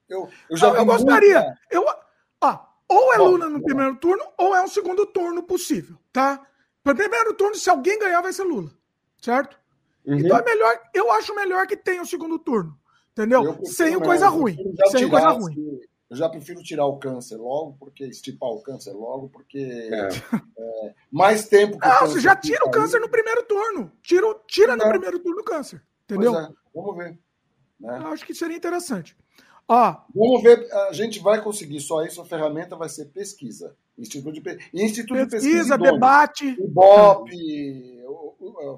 [0.08, 1.54] Eu, eu já vi eu gostaria.
[1.70, 1.84] Eu,
[2.40, 6.40] ah, ou é Bom, Lula no primeiro turno, ou é um segundo turno possível, tá?
[6.82, 8.70] Para primeiro turno, se alguém ganhar, vai ser Lula.
[9.20, 9.58] Certo?
[10.06, 10.18] Uhum.
[10.18, 12.78] Então é melhor, eu acho melhor que tenha o segundo turno.
[13.16, 13.44] Entendeu?
[13.44, 14.56] eu prefiro Sem coisa ruim.
[14.90, 15.80] Sem coisa ruim.
[16.08, 20.08] Eu já prefiro tirar o câncer logo, porque estipar o câncer logo, porque É.
[21.10, 23.90] mais tempo que Ah, você já tira o aí- câncer no primeiro turno.
[24.02, 24.88] Tira, tira no É.
[24.88, 25.82] primeiro turno o câncer.
[26.06, 26.38] Pois Entendeu?
[26.38, 27.18] é, vamos ver.
[27.80, 27.98] né?
[28.02, 29.16] Eu acho que seria interessante.
[29.68, 33.74] Ó, Vamos ver, a gente vai conseguir só isso, a ferramenta vai ser pesquisa.
[33.98, 35.92] Instituto de, Pe- Instituto de Pesquisa pesquisa, idôneo.
[35.94, 36.46] debate.
[36.50, 38.34] Ibope, o-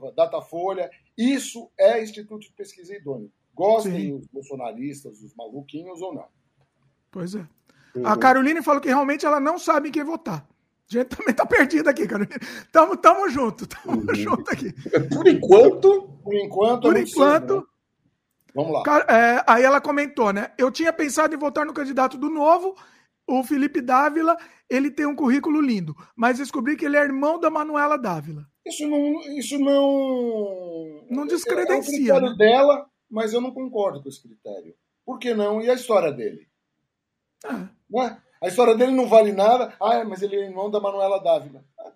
[0.07, 3.31] o- Datafolha, isso é Instituto de Pesquisa idôneo.
[3.59, 4.13] Gostem Sim.
[4.15, 6.27] os bolsonaristas, os maluquinhos ou não.
[7.11, 7.45] Pois é.
[7.97, 8.07] Uhum.
[8.07, 10.47] A Caroline falou que realmente ela não sabe em quem votar.
[10.91, 12.35] A gente também tá perdida aqui, Caroline.
[12.71, 14.15] Tamo, tamo junto, tamo Uhum.
[14.15, 14.73] junto aqui.
[15.13, 17.63] Por enquanto, Por enquanto, Por sei, enquanto, né?
[18.55, 18.83] Vamos lá.
[19.09, 20.53] É, aí ela comentou, né?
[20.57, 22.75] Eu tinha pensado em votar no candidato do Novo,
[23.27, 24.37] o Felipe Dávila.
[24.71, 28.47] Ele tem um currículo lindo, mas descobri que ele é irmão da Manuela Dávila.
[28.67, 29.21] Isso não.
[29.39, 31.05] Isso não.
[31.11, 31.93] Não É o descredencia.
[32.15, 32.37] critério né?
[32.37, 34.75] dela, mas eu não concordo com esse critério.
[35.05, 35.61] Por que não?
[35.61, 36.47] E a história dele?
[37.45, 37.53] É.
[37.91, 38.23] Né?
[38.43, 39.75] A história dele não vale nada.
[39.81, 41.65] Ah, mas ele é irmão da Manuela Dávila.
[41.79, 41.93] Ah,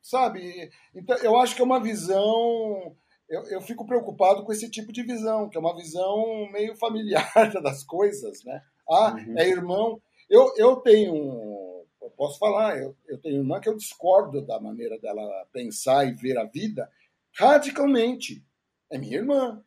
[0.00, 0.70] Sabe?
[0.94, 2.96] Então, eu acho que é uma visão.
[3.28, 7.30] Eu, eu fico preocupado com esse tipo de visão, que é uma visão meio familiar
[7.62, 8.62] das coisas, né?
[8.90, 9.38] Ah, Uhum.
[9.38, 10.00] é irmão.
[10.28, 11.84] Eu, eu tenho.
[12.00, 15.22] Eu posso falar, eu, eu tenho irmã que eu discordo da maneira dela
[15.52, 16.90] pensar e ver a vida
[17.38, 18.44] radicalmente.
[18.90, 19.62] É minha irmã.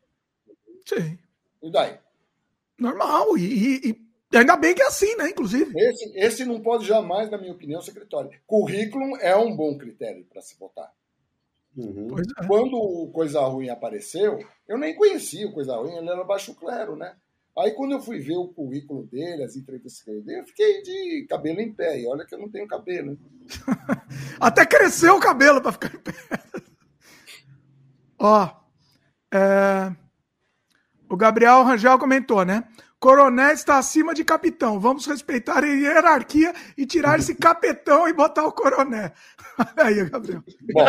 [0.85, 1.17] Sim.
[1.61, 1.97] E daí?
[2.79, 3.37] Normal.
[3.37, 5.29] E, e- e ainda bem que é assim, né?
[5.29, 5.71] Inclusive.
[5.77, 8.29] Esse, esse não pode jamais, na minha opinião, ser critério.
[8.45, 10.91] Currículo é um bom critério para se votar.
[11.77, 12.07] Uhum.
[12.09, 12.47] Pois é.
[12.47, 16.95] Quando o Coisa Ruim apareceu, eu nem conhecia o Coisa Ruim, ele era baixo clero,
[16.95, 17.15] né?
[17.57, 20.81] Aí quando eu fui ver o currículo dele, as entrevistas que ele deu, eu fiquei
[20.81, 22.01] de cabelo em pé.
[22.01, 23.17] E olha que eu não tenho cabelo.
[24.39, 26.11] Até cresceu o cabelo pra ficar em pé.
[28.19, 28.49] Ó,
[29.33, 29.95] é,
[31.15, 32.65] o Gabriel Rangel comentou, né?
[32.99, 34.81] Coronel está acima de capitão.
[34.81, 39.11] Vamos respeitar a hierarquia e tirar esse capetão e botar o coronel.
[39.77, 40.43] Aí, Gabriel.
[40.73, 40.85] Bom,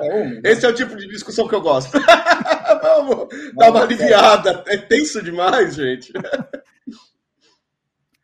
[0.00, 0.40] é?
[0.42, 1.92] Esse é o tipo de discussão que eu gosto.
[2.82, 4.64] Vamos dar uma aliviada.
[4.68, 6.10] É tenso demais, gente.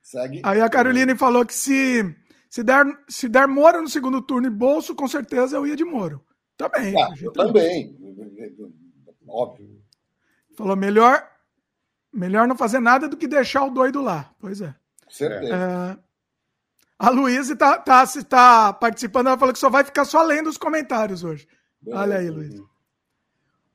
[0.02, 0.40] segue.
[0.42, 2.16] Aí a Caroline falou que se,
[2.48, 5.84] se, der, se der Moro no segundo turno e bolso, com certeza eu ia de
[5.84, 6.24] Moro.
[6.56, 6.94] Também.
[6.98, 7.94] Ah, eu também.
[9.28, 9.69] Óbvio.
[10.60, 11.26] Falou melhor,
[12.12, 14.30] melhor não fazer nada do que deixar o doido lá.
[14.38, 14.74] Pois é.
[15.08, 15.54] Certeza.
[15.54, 15.98] É,
[16.98, 20.58] a Luísa tá, tá, tá participando, ela falou que só vai ficar só lendo os
[20.58, 21.48] comentários hoje.
[21.88, 22.62] Olha aí, Luísa.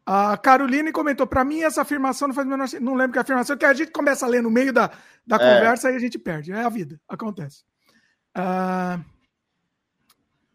[0.05, 2.85] A Caroline comentou, para mim essa afirmação não faz o menor sentido.
[2.85, 4.91] Não lembro que afirmação, que a gente começa a ler no meio da,
[5.25, 5.39] da É.
[5.39, 6.51] conversa e a gente perde.
[6.51, 7.63] É a vida, acontece.
[8.35, 8.99] Ah,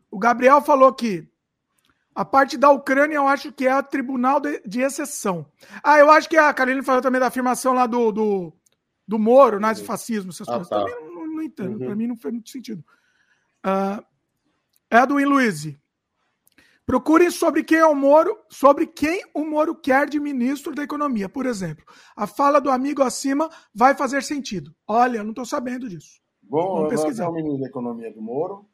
[0.09, 1.29] o Gabriel falou que
[2.15, 5.47] a parte da Ucrânia eu acho que é a tribunal de, de exceção.
[5.83, 8.53] Ah, eu acho que a Caroline falou também da afirmação lá do, do,
[9.07, 10.69] do Moro, nazifascismo, essas Ah, coisas.
[10.69, 10.79] tá.
[10.85, 11.87] Também não, não entendo, Uhum.
[11.87, 12.85] para mim não fez muito sentido.
[13.63, 14.03] Ah,
[14.91, 15.75] Edwin Luiz.
[16.85, 21.29] Procurem sobre quem é o Moro, sobre quem o Moro quer de ministro da Economia,
[21.29, 21.85] por exemplo.
[22.17, 24.75] A fala do amigo acima vai fazer sentido.
[24.89, 26.21] Olha, eu não estou sabendo disso.
[26.43, 27.29] Bom, Vamos eu vou pesquisar.
[27.29, 28.69] o menino da economia do Moro.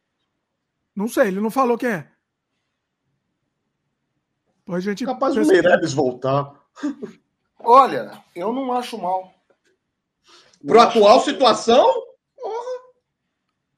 [0.95, 2.11] Não sei, ele não falou quem é.
[4.69, 5.63] A gente Capaz do pesquisa.
[5.63, 6.53] Meirelles voltar.
[7.61, 9.33] Olha, eu não acho mal.
[10.65, 11.21] Acho atual mal.
[11.21, 12.03] situação,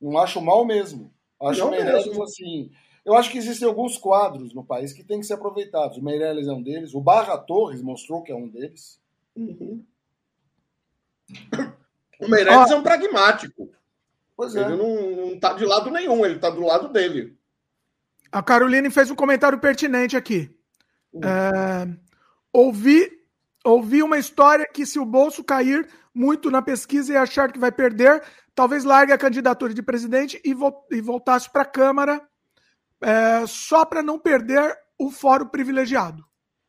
[0.00, 1.12] Não acho mal mesmo.
[1.40, 2.22] Acho Não o Meirelles mesmo.
[2.22, 2.70] assim.
[3.04, 5.96] Eu acho que existem alguns quadros no país que têm que ser aproveitados.
[5.98, 9.00] O Meirelles é um deles, o Barra Torres mostrou que é um deles.
[9.36, 9.84] Uhum.
[12.20, 13.70] O Meirelles ah, é um pragmático.
[14.36, 14.60] Pois é.
[14.60, 17.36] Ele não, está de lado nenhum, ele está do lado dele.
[18.30, 20.54] A Caroline fez um comentário pertinente aqui.
[21.12, 21.20] Uhum.
[21.24, 21.98] É,
[22.52, 23.10] ouvi,
[23.64, 27.70] ouvi uma história que se o bolso cair muito na pesquisa e achar que vai
[27.70, 28.22] perder,
[28.54, 32.20] talvez largue a candidatura de presidente e, vo e voltasse para a Câmara
[33.00, 36.24] é, só para não perder o fórum privilegiado.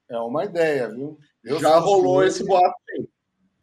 [0.09, 1.17] É uma ideia, viu?
[1.43, 3.07] Eu Já rolou esse boato aí.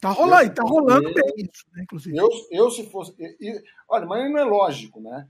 [0.01, 2.17] Tá rolando, tá rolando bem isso, né, inclusive.
[2.17, 3.15] Eu, eu se fosse.
[3.19, 5.27] E, olha, mas não é lógico, né?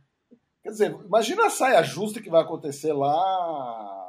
[0.62, 4.05] Quer dizer, imagina a saia justa que vai acontecer lá.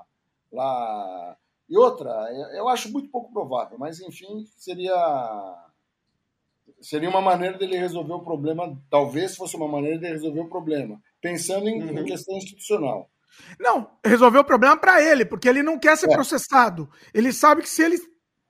[0.52, 1.38] Lá.
[1.70, 2.10] E outra,
[2.56, 4.96] eu acho muito pouco provável, mas enfim, seria.
[6.80, 11.02] Seria uma maneira dele resolver o problema, talvez fosse uma maneira de resolver o problema,
[11.20, 12.00] pensando em, uhum.
[12.00, 13.10] em questão institucional.
[13.60, 16.14] Não, resolveu o problema para ele, porque ele não quer ser é.
[16.14, 16.90] processado.
[17.14, 17.98] Ele sabe que se ele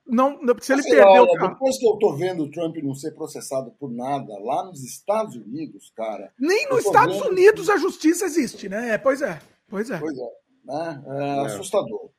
[0.08, 1.24] não, se ele perdeu.
[1.24, 4.82] Olha, depois que eu tô vendo o Trump não ser processado por nada lá nos
[4.84, 6.32] Estados Unidos, cara.
[6.40, 7.30] Nem nos Estados vendo...
[7.30, 8.92] Unidos a justiça existe, né?
[8.92, 9.40] É, pois é.
[9.68, 10.00] Pois é.
[10.00, 10.47] Pois é.
[10.68, 11.04] Né?
[11.08, 11.46] É, é.
[11.46, 12.12] assustador.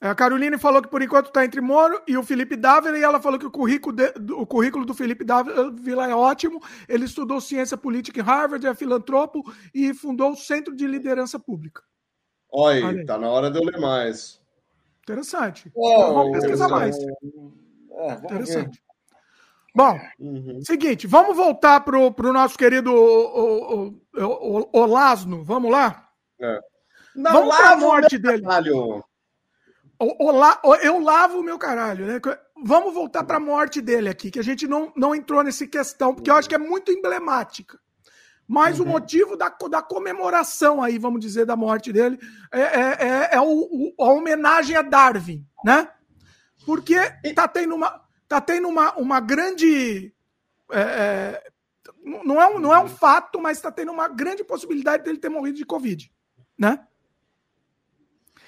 [0.00, 3.02] É, a Caroline falou que por enquanto está entre Moro e o Felipe Dávila, e
[3.02, 6.60] ela falou que o currículo, de, o currículo do Felipe Dávila é ótimo.
[6.88, 9.42] Ele estudou ciência política em Harvard, é filantropo
[9.72, 11.82] e fundou o Centro de Liderança Pública.
[12.50, 14.42] Olha, Olha tá na hora de eu ler mais.
[15.04, 15.72] Interessante.
[15.74, 16.96] É, vamos pesquisar mais.
[16.98, 18.82] É, Interessante.
[18.82, 18.92] Ver.
[19.74, 20.60] Bom, uhum.
[20.62, 25.42] seguinte, vamos voltar para o nosso querido o, o, o, Olasno.
[25.44, 26.08] Vamos lá?
[26.40, 26.71] É.
[27.14, 28.42] Não vamos para a morte dele.
[28.42, 29.04] Caralho.
[30.82, 32.06] eu lavo o meu caralho.
[32.06, 32.20] Né?
[32.64, 36.14] Vamos voltar para a morte dele aqui, que a gente não, não entrou nessa questão,
[36.14, 37.78] porque eu acho que é muito emblemática.
[38.46, 38.86] Mas uhum.
[38.86, 42.18] o motivo da, da comemoração aí, vamos dizer, da morte dele
[42.52, 45.88] é, é, é, é o, o, a homenagem a Darwin, né?
[46.66, 46.96] Porque
[47.34, 50.12] tá tendo uma, tá tendo uma, uma grande.
[50.70, 51.52] É, é
[52.04, 55.28] não, é um, não é um fato, mas está tendo uma grande possibilidade dele ter
[55.28, 56.12] morrido de Covid,
[56.58, 56.86] né?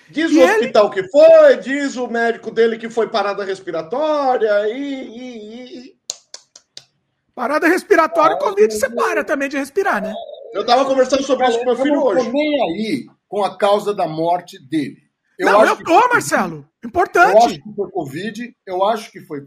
[0.09, 1.03] Diz e o hospital ele...
[1.03, 5.95] que foi, diz o médico dele que foi parada respiratória e, e, e,
[7.35, 10.15] Parada respiratória, o Covid você para também de respirar, né?
[10.53, 12.21] Eu estava conversando sobre isso com meu filho hoje.
[12.21, 15.03] Eu não nem aí com a causa da morte dele.
[15.37, 16.09] Eu não, eu tô, que...
[16.09, 16.69] Marcelo.
[16.85, 17.33] Importante.
[17.33, 19.43] Eu acho que foi Covid, eu acho que foi.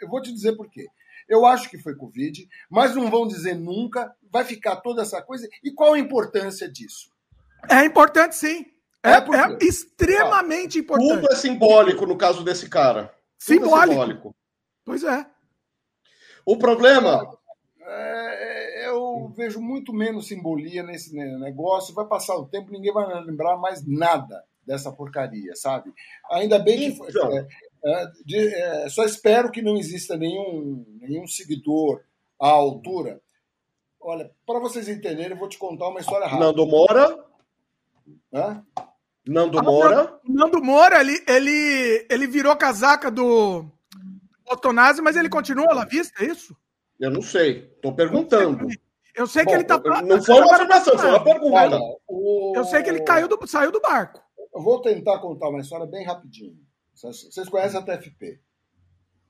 [0.00, 0.86] Eu vou te dizer por quê.
[1.28, 5.46] Eu acho que foi Covid, mas não vão dizer nunca, vai ficar toda essa coisa.
[5.62, 7.10] E qual a importância disso?
[7.68, 8.64] É importante, sim.
[9.02, 11.22] É, é, é extremamente importante.
[11.22, 13.14] Tudo é simbólico no caso desse cara.
[13.38, 13.78] Simbólico.
[13.78, 14.36] É simbólico.
[14.84, 15.26] Pois é.
[16.44, 17.38] O problema.
[17.80, 21.94] É, é, eu vejo muito menos simbolia nesse negócio.
[21.94, 25.92] Vai passar o tempo, ninguém vai lembrar mais nada dessa porcaria, sabe?
[26.30, 27.08] Ainda bem que foi.
[27.08, 27.36] Então.
[27.36, 27.46] É,
[27.84, 32.02] é, de, é, só espero que não exista nenhum, nenhum seguidor
[32.40, 33.20] à altura.
[34.00, 36.46] Olha, para vocês entenderem, eu vou te contar uma história rápida.
[36.46, 37.24] Nando Mora?
[38.32, 38.64] Hã?
[39.28, 40.04] Nando Moura?
[40.04, 43.66] Ah, Nando Moura, ele, ele, ele virou casaca do
[44.50, 46.56] Otonazzi, mas ele continua lá vista, é isso?
[46.98, 47.70] Eu não sei.
[47.76, 48.66] Estou perguntando.
[49.14, 49.78] Eu sei Bom, que ele está.
[50.02, 51.78] Não foi uma afirmação, foi uma pergunta.
[52.08, 52.54] o...
[52.56, 54.22] Eu sei que ele caiu do, saiu do barco.
[54.54, 56.56] Eu vou tentar contar uma história bem rapidinho.
[56.94, 58.40] Vocês conhecem a TFP?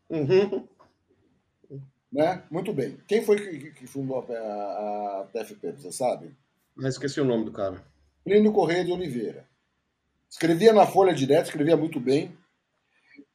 [0.08, 0.68] Uhum.
[2.12, 2.44] Né?
[2.50, 2.98] Muito bem.
[3.08, 5.72] Quem foi que, que fundou a, a, a, TFP?
[5.72, 6.36] Você sabe?
[6.76, 7.84] Mas esqueci o nome do cara.
[8.24, 9.47] Plínio Correia de Oliveira.
[10.30, 12.36] Escrevia na Folha Direto, escrevia muito bem.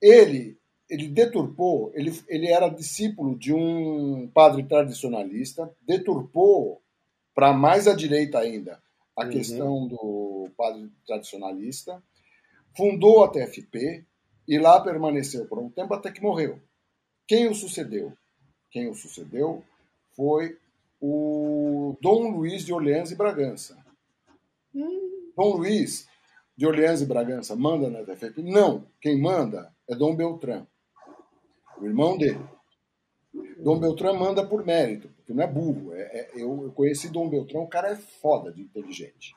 [0.01, 0.57] Ele
[0.89, 6.83] ele deturpou, ele, ele era discípulo de um padre tradicionalista, deturpou
[7.33, 8.79] para mais à direita ainda
[9.15, 9.29] a uhum.
[9.31, 12.01] questão do padre tradicionalista,
[12.75, 14.05] fundou a TFP
[14.47, 16.61] e lá permaneceu por um tempo até que morreu.
[17.27, 18.13] Quem o sucedeu?
[18.69, 19.63] Quem o sucedeu
[20.15, 20.57] foi
[20.99, 23.83] o Dom Luiz de Orleans e Bragança.
[24.73, 25.31] Hum.
[25.35, 26.07] Dom Luiz
[26.55, 28.41] de Orleans e Bragança manda na TFP?
[28.43, 28.85] Não.
[29.01, 30.65] Quem manda é Dom Beltrán
[31.79, 32.39] o irmão dele.
[33.57, 35.93] Dom Beltrão manda por mérito, porque não é burro.
[35.93, 39.35] É, é, eu, eu conheci Dom Beltrão, o cara é foda de inteligente.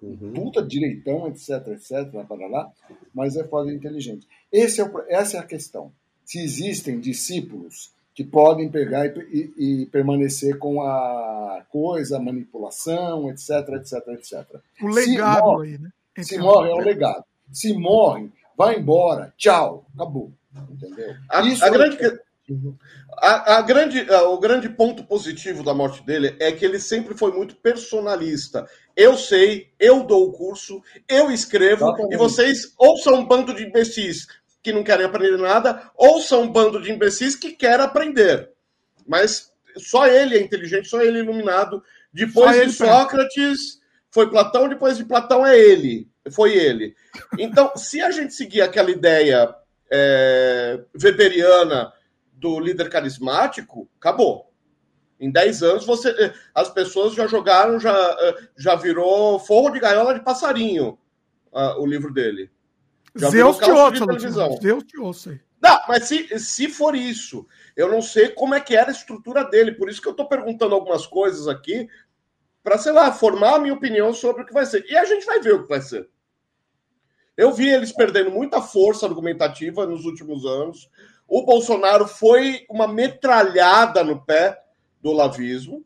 [0.00, 0.32] Uhum.
[0.32, 2.70] Puta direitão, etc, etc, para lá,
[3.12, 4.26] mas é foda de inteligente.
[4.50, 5.92] Esse é o, essa é a questão.
[6.24, 13.30] Se existem discípulos que podem pegar e, e, e, permanecer com a coisa, a manipulação,
[13.30, 14.60] etc, etc, etc.
[14.82, 15.90] O legado morre, aí, né?
[16.22, 17.24] Se morre, é o legado.
[17.52, 20.32] Se morre, vai embora, tchau, acabou.
[20.70, 21.14] Entendeu?
[21.30, 21.98] A, a grande,
[22.48, 22.74] Uhum.
[23.18, 27.16] A, a, grande, a, o grande ponto positivo da morte dele é que ele sempre
[27.16, 28.66] foi muito personalista.
[28.96, 32.14] Eu sei, eu dou o curso, eu escrevo, Exatamente.
[32.14, 34.26] e vocês ou são um bando de imbecis
[34.62, 38.50] que não querem aprender nada, ou são um bando de imbecis que querem aprender.
[39.06, 41.82] Mas só ele é inteligente, só ele é iluminado.
[42.12, 43.78] Depois de Sócrates,
[44.10, 46.08] foi Platão, depois de Platão é ele.
[46.30, 46.94] Foi ele.
[47.38, 49.54] Então, se a gente seguir aquela ideia
[49.90, 51.92] é, weberiana
[52.32, 54.48] do líder carismático, acabou.
[55.20, 59.80] Em 10 anos, você, eh, as pessoas já jogaram, já, eh, já virou forro de
[59.80, 60.96] gaiola de passarinho
[61.52, 62.48] uh, o livro dele.
[63.16, 64.06] Já Zeus te ouça,
[64.60, 65.40] Deus te ouça.
[65.60, 67.44] Não, mas se, se for isso,
[67.76, 69.72] eu não sei como é que era a estrutura dele.
[69.72, 71.88] Por isso que eu estou perguntando algumas coisas aqui,
[72.68, 74.84] para, sei lá, formar a minha opinião sobre o que vai ser.
[74.90, 76.06] E a gente vai ver o que vai ser.
[77.34, 80.90] Eu vi eles perdendo muita força argumentativa nos últimos anos.
[81.26, 84.60] O Bolsonaro foi uma metralhada no pé
[85.00, 85.82] do lavismo.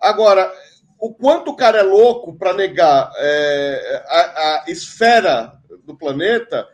[0.00, 0.52] Agora,
[0.98, 6.68] o quanto o cara é louco para negar é, a, a, esfera do planeta,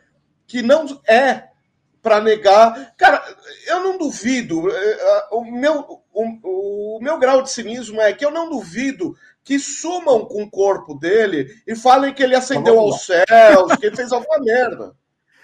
[0.47, 1.51] que não é
[2.01, 2.95] para negar.
[2.97, 3.23] Cara,
[3.67, 4.71] eu não duvido.
[4.71, 9.59] É, o meu, o, o meu grau de cinismo é que eu não duvido que
[9.59, 14.13] sumam com o corpo dele e falem que ele ascendeu aos céus, que ele fez
[14.13, 14.95] alguma merda.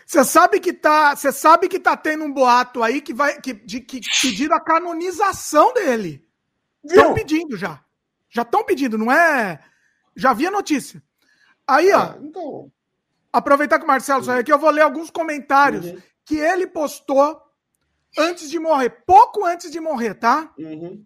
[0.06, 3.52] Você sabe que tá, você sabe que tá tendo um boato aí que vai que,
[3.52, 6.24] de que pedir a canonização dele.
[6.84, 7.80] Estão pedindo já.
[8.30, 9.58] Já estão pedindo, não é?
[10.14, 11.02] Já vi a notícia.
[11.66, 11.98] Aí, ó.
[11.98, 12.70] Ah, então...
[13.32, 15.98] Aproveitar que o Marcelo saiu aqui, eu vou ler alguns comentários uhum.
[16.24, 17.38] que ele postou
[18.18, 20.52] antes de morrer, pouco antes de morrer, tá?
[20.58, 21.04] Uhum.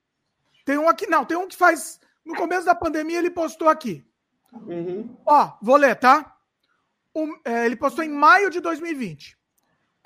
[0.64, 4.04] Tem um aqui, não, tem um que faz no começo da pandemia ele postou aqui.
[4.52, 5.16] Uhum.
[5.26, 6.36] Ó, vou ler, tá?
[7.14, 9.36] O, é, ele postou em maio de 2020.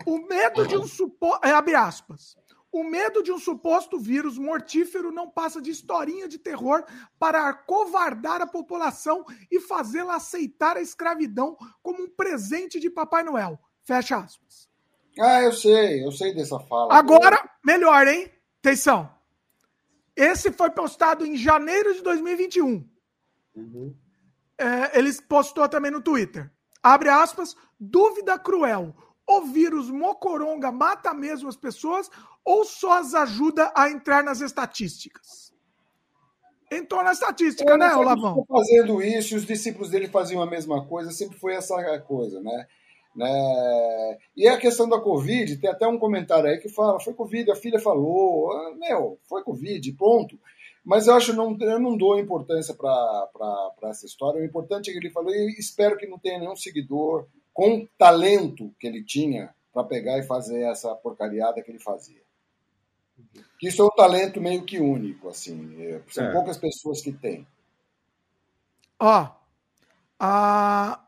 [0.06, 1.46] O medo de um suposto.
[1.46, 2.36] É, abre aspas.
[2.72, 6.84] O medo de um suposto vírus mortífero não passa de historinha de terror
[7.20, 13.60] para acovardar a população e fazê-la aceitar a escravidão como um presente de Papai Noel.
[13.84, 14.68] Fecha aspas.
[15.18, 16.94] Ah, eu sei, eu sei dessa fala.
[16.94, 18.30] Agora, melhor, hein?
[18.60, 19.10] Atenção.
[20.16, 22.88] Esse foi postado em janeiro de 2021.
[23.56, 23.94] Uhum.
[24.58, 26.50] É, ele postou também no Twitter.
[26.82, 28.94] Abre aspas, dúvida cruel.
[29.26, 32.10] O vírus Mocoronga mata mesmo as pessoas
[32.44, 35.52] ou só as ajuda a entrar nas estatísticas?
[36.70, 38.44] Entrou na estatística, Eu né, Olavão?
[38.46, 42.66] Fazendo isso, os discípulos dele faziam a mesma coisa, sempre foi essa coisa, né?
[43.14, 44.18] Né?
[44.36, 47.56] E a questão da Covid, tem até um comentário aí que fala: foi Covid, a
[47.56, 50.38] filha falou, ah, meu, foi Covid, ponto.
[50.84, 54.40] Mas eu acho não eu não dou importância para essa história.
[54.40, 58.74] O importante é que ele falou e espero que não tenha nenhum seguidor com talento
[58.78, 62.22] que ele tinha para pegar e fazer essa porcariada que ele fazia.
[63.62, 65.74] Isso é um talento meio que único, assim.
[65.80, 66.32] É, são é.
[66.32, 67.46] poucas pessoas que têm.
[68.98, 69.28] Ó,
[70.18, 71.03] a,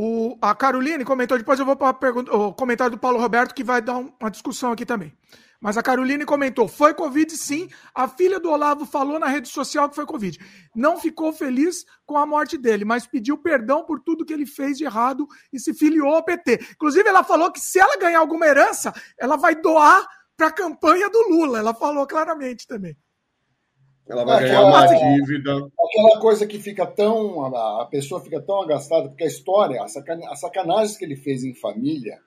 [0.00, 1.90] o, a Caroline comentou, depois eu vou para
[2.32, 5.12] o comentário do Paulo Roberto, que vai dar uma discussão aqui também.
[5.60, 7.68] Mas a Caroline comentou: foi Covid sim.
[7.92, 10.38] A filha do Olavo falou na rede social que foi Covid.
[10.72, 14.78] Não ficou feliz com a morte dele, mas pediu perdão por tudo que ele fez
[14.78, 16.60] de errado e se filiou ao PT.
[16.74, 20.06] Inclusive, ela falou que se ela ganhar alguma herança, ela vai doar
[20.36, 21.58] para a campanha do Lula.
[21.58, 22.96] Ela falou claramente também.
[24.08, 25.52] Ela vai ganhar uma dívida.
[25.54, 27.44] Aquela coisa que fica tão.
[27.44, 29.92] A pessoa fica tão agastada, porque a história, as
[30.40, 32.18] sacanagens que ele fez em família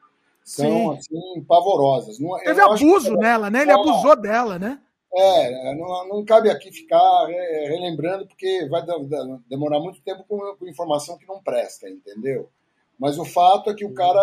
[0.44, 0.98] são Sim.
[0.98, 2.20] assim pavorosas.
[2.20, 3.64] Não, Teve abuso nela, né?
[3.64, 4.80] Ele abusou dela, né?
[5.14, 8.82] É, não, não cabe aqui ficar relembrando, porque vai
[9.49, 12.49] demorar muito tempo com, com, informação que não presta, entendeu?
[12.98, 14.22] Mas o fato é que o cara.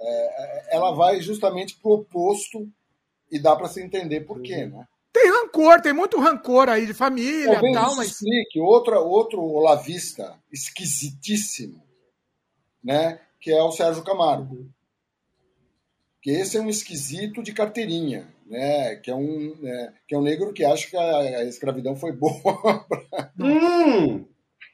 [0.00, 2.68] É, ela vai justamente pro oposto
[3.30, 4.86] e dá para se entender por quê, né?
[5.20, 8.08] Tem rancor, tem muito rancor aí de família Talvez tal, mas.
[8.08, 11.82] explique outra, outro olavista esquisitíssimo,
[12.82, 13.18] né?
[13.40, 14.70] que é o Sérgio Camargo.
[16.20, 18.96] Que esse é um esquisito de carteirinha, né?
[18.96, 19.94] Que é um, né?
[20.06, 22.34] que é um negro que acha que a, a escravidão foi boa.
[22.88, 23.32] Pra...
[23.40, 24.26] Hum.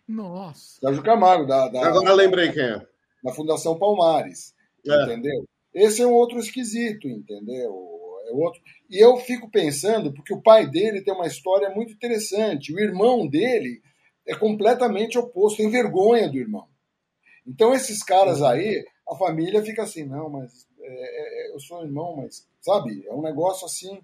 [0.07, 0.81] Nossa.
[0.81, 2.87] Sérgio Camargo, da, da, Agora lembrei quem é.
[3.23, 4.55] Da Fundação Palmares.
[4.87, 5.05] É.
[5.05, 5.47] Entendeu?
[5.73, 7.94] Esse é um outro esquisito, entendeu?
[8.26, 8.60] É outro.
[8.88, 12.72] E eu fico pensando, porque o pai dele tem uma história muito interessante.
[12.72, 13.82] O irmão dele
[14.26, 16.66] é completamente oposto, tem vergonha do irmão.
[17.46, 18.46] Então, esses caras uhum.
[18.46, 23.12] aí, a família fica assim, não, mas é, é, eu sou irmão, mas, sabe, é
[23.12, 24.01] um negócio assim,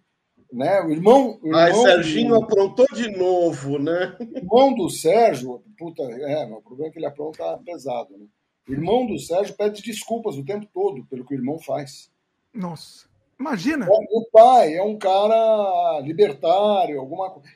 [0.53, 0.81] né?
[0.83, 1.39] O irmão.
[1.43, 4.17] O irmão Ai, Serginho do, aprontou de novo, né?
[4.21, 8.27] O irmão do Sérgio, puta, é, o problema é que ele apronta pesado, né?
[8.69, 12.11] O irmão do Sérgio pede desculpas o tempo todo pelo que o irmão faz.
[12.55, 13.10] Nossa.
[13.41, 13.89] Imagina.
[13.89, 17.49] O pai é um cara libertário, alguma coisa.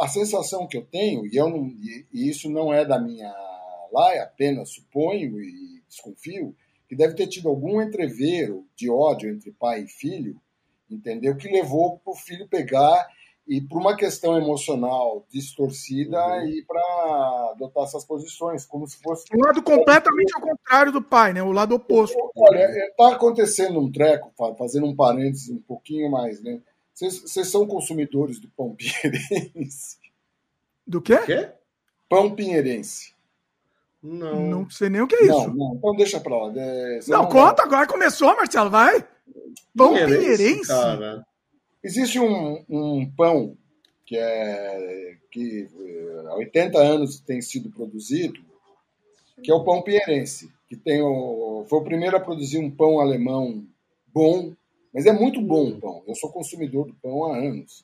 [0.00, 1.68] A sensação que eu tenho, e, eu não,
[2.12, 3.32] e isso não é da minha
[3.92, 6.56] lá, é apenas suponho e desconfio,
[6.88, 10.40] que deve ter tido algum entreveiro de ódio entre pai e filho,
[10.90, 11.36] entendeu?
[11.36, 13.06] Que levou para o filho pegar
[13.48, 16.46] e por uma questão emocional distorcida uhum.
[16.48, 19.24] e para adotar essas posições, como se fosse.
[19.34, 21.42] Um lado completamente ao contrário do pai, né?
[21.42, 22.14] O lado oposto.
[22.36, 26.60] Olha, está acontecendo um treco, fazendo um parênteses um pouquinho mais, né?
[26.94, 29.96] Vocês são consumidores do pão pinheirense?
[30.86, 31.18] Do quê?
[31.18, 31.50] quê?
[32.08, 33.14] Pão pinheirense.
[34.02, 34.40] Não.
[34.40, 35.48] Não sei nem o que é isso.
[35.48, 35.74] Não, não.
[35.74, 36.52] Então deixa pra lá.
[36.56, 39.06] É, não, não, conta, agora começou, Marcelo, vai.
[39.76, 40.18] Pão pinheirense.
[40.18, 40.68] pinheirense?
[40.68, 41.27] Cara.
[41.88, 43.56] Existe um, um pão
[44.04, 45.66] que é que
[46.28, 48.38] há 80 anos tem sido produzido,
[49.42, 53.00] que é o pão pinheirense, que tem o, foi o primeiro a produzir um pão
[53.00, 53.64] alemão
[54.08, 54.52] bom,
[54.92, 56.02] mas é muito bom o pão.
[56.06, 57.82] Eu sou consumidor do pão há anos.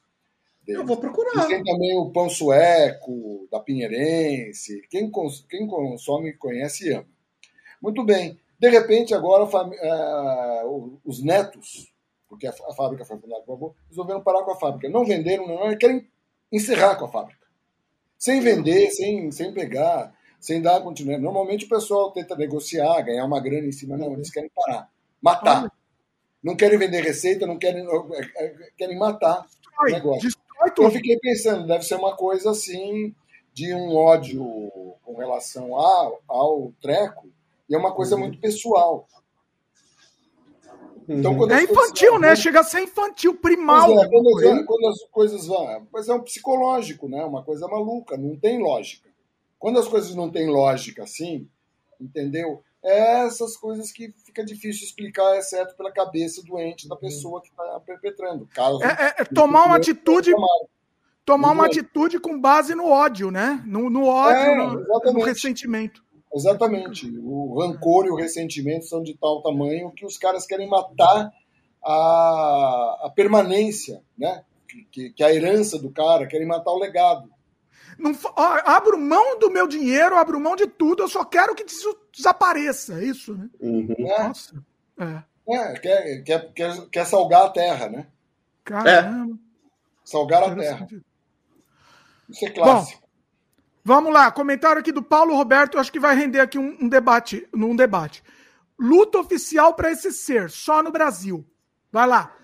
[0.69, 1.47] Eu vou procurar.
[1.47, 4.83] E tem também o pão sueco, da Pinheirense.
[4.91, 7.09] Quem, cons quem consome, conhece e ama.
[7.81, 8.39] Muito bem.
[8.59, 11.94] De repente, agora, uh, os netos
[12.35, 14.89] porque a, a fábrica foi fundada por avô, resolveram parar com a fábrica.
[14.89, 16.07] Não venderam, não, querem
[16.53, 17.47] encerrar com a fábrica.
[18.19, 21.23] Sem vender, sem, sem pegar, sem dar continuidade.
[21.23, 24.91] Normalmente o pessoal tenta negociar, ganhar uma grana em cima, não, eles querem parar,
[25.21, 25.71] matar.
[26.43, 29.47] Não querem vender receita, não querem, é, é, querem matar
[29.81, 30.31] o negócio.
[30.79, 33.15] Eu fiquei pensando, deve ser uma coisa assim
[33.53, 34.45] de um ódio
[35.03, 37.29] com relação ao, ao treco,
[37.69, 38.23] e é uma coisa uhum.
[38.23, 39.07] muito pessoal.
[41.09, 41.51] Então, uhum.
[41.51, 42.35] é infantil, né?
[42.35, 43.91] Chega a ser infantil, primal.
[44.03, 45.87] É, quando, quando, as coisas vão.
[45.93, 47.25] Mas é um psicológico, né?
[47.25, 49.09] Uma coisa maluca, não tem lógica.
[49.59, 51.49] Quando as coisas não têm lógica assim,
[52.01, 52.63] entendeu?
[52.83, 57.81] É essas coisas que fica difícil explicar, exceto pela cabeça doente da pessoa que está
[57.81, 58.47] perpetrando.
[58.55, 60.33] Caso é, é, é tomar uma atitude.
[61.25, 63.63] Tomar uma atitude com base no ódio, né?
[63.65, 66.05] No, no ódio, é, no, no ressentimento.
[66.35, 67.09] Exatamente.
[67.23, 71.33] O rancor e o ressentimento são de tal tamanho que os caras querem matar
[71.85, 74.43] a, a permanência, né?
[74.91, 77.31] Que, que a herança do cara, querem matar o legado.
[77.97, 81.65] Não, ó, abro mão do meu dinheiro, abro mão de tudo, eu só quero que
[81.65, 83.49] isso desapareça, é isso, né?
[83.61, 83.95] Uhum.
[83.99, 84.65] Nossa.
[84.99, 85.55] É.
[85.55, 88.07] é quer, quer, quer, quer salgar a terra, né?
[88.65, 89.35] Caramba.
[89.35, 89.39] É.
[90.05, 90.89] Salgar a terra.
[92.29, 93.01] Isso é clássico.
[93.01, 93.04] Bom,
[93.87, 97.47] Vamos lá, comentário aqui do Paulo Roberto, acho que vai render aqui um, um debate,
[97.53, 98.25] num debate.
[98.79, 101.45] Luta oficial para esse ser, só no Brasil.
[101.93, 102.35] Vai lá.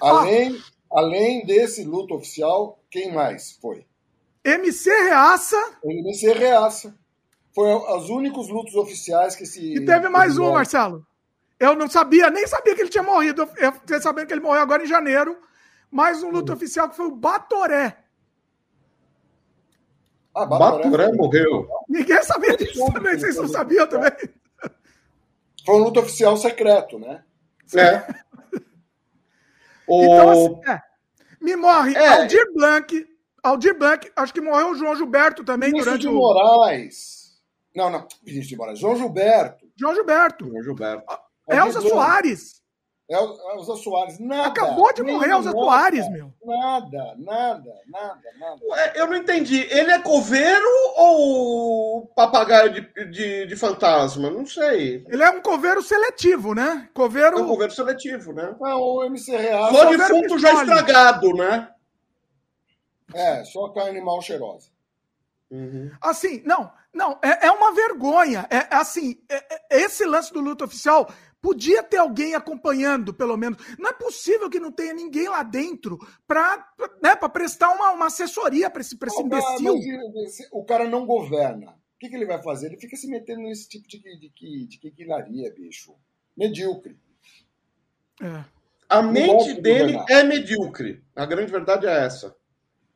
[0.00, 0.60] Além,
[0.90, 3.86] além desse luto oficial, quem mais foi?
[4.44, 5.56] MC Reaça.
[5.84, 6.98] MC Reaça.
[7.54, 9.74] Foi os únicos lutos oficiais que se.
[9.74, 11.06] E teve mais um, Marcelo.
[11.60, 13.48] Eu não sabia, nem sabia que ele tinha morrido.
[13.56, 15.38] Eu fiquei sabendo que ele morreu agora em janeiro.
[15.88, 16.56] Mais um luto uhum.
[16.56, 18.01] oficial que foi o Batoré.
[20.34, 21.68] Ah, Batoré, Batoré morreu.
[21.88, 24.12] Ninguém sabia disso também, vocês não sabiam também.
[25.64, 27.22] Foi um luto oficial secreto, né?
[27.74, 28.22] É.
[29.94, 30.80] Então, assim, é,
[31.40, 32.06] me morre é.
[32.06, 33.06] Aldir Blanc,
[33.42, 36.14] Aldir Blanc, acho que morreu o João Gilberto também Vinícius durante de o...
[36.14, 37.36] Moraes.
[37.74, 38.78] Não, não, Vinícius de Moraes.
[38.78, 39.66] João Gilberto.
[39.76, 40.48] João Gilberto.
[40.48, 41.04] João Gilberto.
[41.48, 42.61] Elza Soares.
[43.12, 44.48] Elza Soares, nada.
[44.48, 46.32] Acabou de morrer Elza Soares, meu.
[46.44, 48.92] Nada, nada, nada, nada.
[48.94, 49.60] eu não entendi.
[49.70, 50.66] Ele é coveiro
[50.96, 54.30] ou papagaio de, de, de, fantasma?
[54.30, 55.04] Não sei.
[55.08, 56.88] Ele é um coveiro seletivo, né?
[56.94, 57.38] Coveiro.
[57.38, 58.54] É um coveiro seletivo, né?
[58.60, 59.72] Não, o MC Real.
[59.72, 61.68] Só defunto já estragado, né?
[63.14, 64.70] É, só carne mal cheirosa.
[65.50, 65.90] Uhum.
[66.00, 68.46] Assim, não, não, é, é uma vergonha.
[68.50, 71.08] É, é assim, é, é, esse lance do luto oficial
[71.42, 73.58] Podia ter alguém acompanhando, pelo menos.
[73.76, 78.70] Não é possível que não tenha ninguém lá dentro para né, prestar uma, uma assessoria
[78.70, 79.74] para esse, pra esse imbecil.
[80.52, 81.72] o cara não governa.
[81.72, 82.68] O que, que, ele vai fazer?
[82.68, 84.32] Ele fica se metendo nesse tipo de, de,
[84.68, 85.96] de, de bicho.
[86.36, 86.96] Medíocre.
[88.22, 88.44] É.
[88.88, 91.02] A mente dele é medíocre.
[91.16, 92.36] A grande verdade é essa.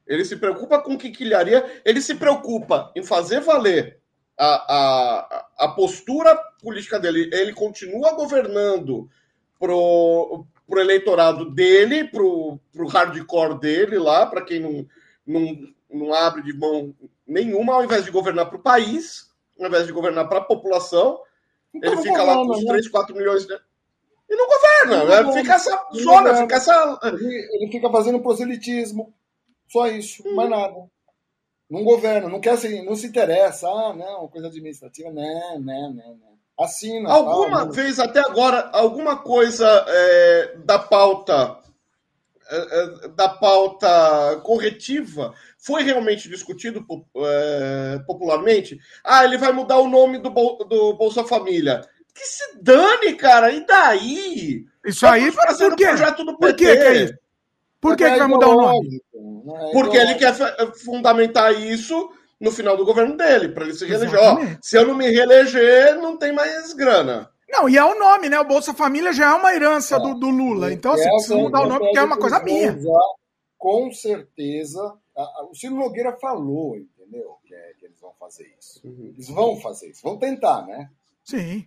[0.06, 4.00] Ele se preocupa com quiquilharia, ele se preocupa em fazer valer
[4.38, 9.08] a, a, a postura política dele, ele continua governando
[9.58, 14.86] pro, pro eleitorado dele, pro, pro hardcore dele lá, para quem não,
[15.26, 15.58] não,
[15.90, 16.94] não abre de mão
[17.26, 21.20] nenhuma, ao invés de governar para o país, ao invés de governar para a população,
[21.74, 23.54] então ele fica governa, lá com os 3, 4 milhões de...
[24.28, 25.40] E não governa, não né?
[25.40, 26.98] fica essa zona, fica essa.
[27.04, 29.14] Ele, ele, fica fazendo proselitismo.
[29.68, 30.34] Só isso, hum.
[30.34, 30.74] mais nada.
[31.70, 33.68] Não governa, não quer se, não se interessa.
[33.68, 36.35] Ah, não, coisa administrativa, não, não, não, não.
[36.58, 37.10] Assina.
[37.10, 41.58] Alguma tá, vez até agora, alguma coisa é, da pauta
[42.48, 48.78] é, é, da pauta corretiva foi realmente discutido é, popularmente?
[49.02, 51.82] Ah, ele vai mudar o nome do, do Bolsa Família.
[52.14, 54.64] Que se dane, cara, e daí?
[54.84, 56.38] Isso aí, fazer o projeto do PT.
[56.38, 57.14] Por que, que é isso?
[57.80, 59.02] Por que, que vai mudar o nome?
[59.68, 60.34] É Porque ele quer
[60.84, 64.18] fundamentar isso no final do governo dele, para ele se reeleger.
[64.18, 67.30] Ó, se eu não me reeleger, não tem mais grana.
[67.48, 68.38] Não, e é o nome, né?
[68.40, 70.00] O Bolsa Família já é uma herança é.
[70.00, 70.72] do, do, Lula.
[70.72, 72.76] Então, assim, precisa mudar o nome porque é uma coisa minha.
[73.56, 74.94] com certeza.
[75.48, 77.36] o Ciro Nogueira falou, entendeu?
[77.44, 78.80] Que, é, que eles vão fazer isso.
[78.84, 79.12] Uhum.
[79.14, 80.02] Eles vão fazer isso.
[80.02, 80.90] Vão tentar, né?
[81.24, 81.64] Sim.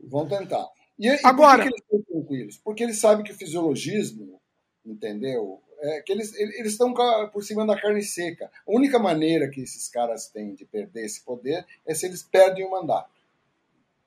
[0.00, 0.68] Vão tentar.
[0.98, 1.64] E, e Agora...
[1.64, 2.56] por que, que eles estão tranquilos?
[2.58, 4.40] Porque eles sabem que o fisiologismo,
[4.84, 5.61] entendeu?
[5.82, 6.94] É, que eles eles estão
[7.32, 8.50] por cima da carne seca.
[8.66, 12.64] A única maneira que esses caras têm de perder esse poder é se eles perdem
[12.64, 13.10] o mandato.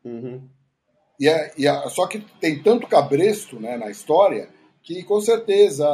[0.04, 0.48] Uhum.
[1.20, 4.50] E, é, e é, só que tem tanto cabresto né, na história
[4.82, 5.88] que com certeza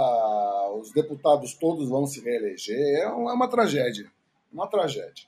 [0.76, 3.00] os deputados todos vão se reeleger.
[3.00, 4.12] É uma, é uma tragédia.
[4.52, 5.28] Uma tragédia.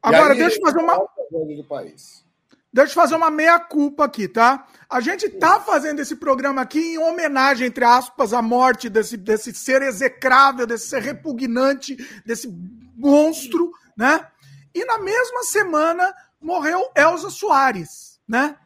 [0.00, 1.08] Agora, aí, deixa eu fazer uma.
[1.30, 2.24] Do país.
[2.74, 4.66] Deixa eu fazer uma meia-culpa aqui, tá?
[4.90, 9.54] A gente tá fazendo esse programa aqui em homenagem, entre aspas, à morte desse, desse
[9.54, 11.96] ser execrável, desse ser repugnante,
[12.26, 12.48] desse
[12.96, 14.26] monstro, né?
[14.74, 18.56] E na mesma semana morreu Elza Soares, né?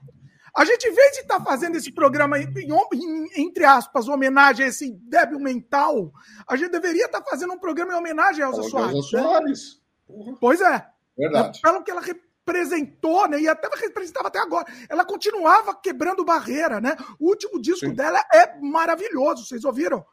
[0.57, 2.49] A gente, em vez de estar tá fazendo esse programa, em,
[2.95, 6.11] em, entre aspas, homenagem a esse débil mental,
[6.49, 8.95] a gente deveria estar tá fazendo um programa em homenagem a Elza Soares.
[8.95, 9.23] Elza né?
[9.23, 9.83] Soares.
[10.41, 10.87] Pois é.
[11.15, 11.61] Verdade.
[11.61, 12.01] Pelo que ela
[12.49, 13.41] representou, né?
[13.41, 14.67] E até representava até agora.
[14.89, 16.97] Ela continuava quebrando barreira, né?
[17.19, 17.95] O último disco Sim.
[17.95, 20.05] dela é maravilhoso, vocês ouviram?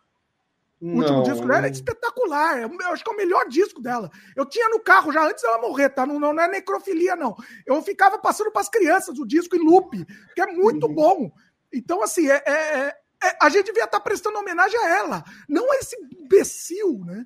[0.81, 0.97] O não.
[0.97, 2.59] último disco dela é espetacular.
[2.59, 4.11] É eu acho que é o melhor disco dela.
[4.35, 6.05] Eu tinha no carro já antes dela morrer, tá?
[6.05, 7.35] Não, não é necrofilia, não.
[7.65, 10.05] Eu ficava passando para as crianças o disco em loop,
[10.35, 10.93] que é muito uhum.
[10.93, 11.31] bom.
[11.73, 15.23] Então, assim, é, é, é, é a gente devia estar tá prestando homenagem a ela,
[15.47, 17.25] não a esse imbecil, né?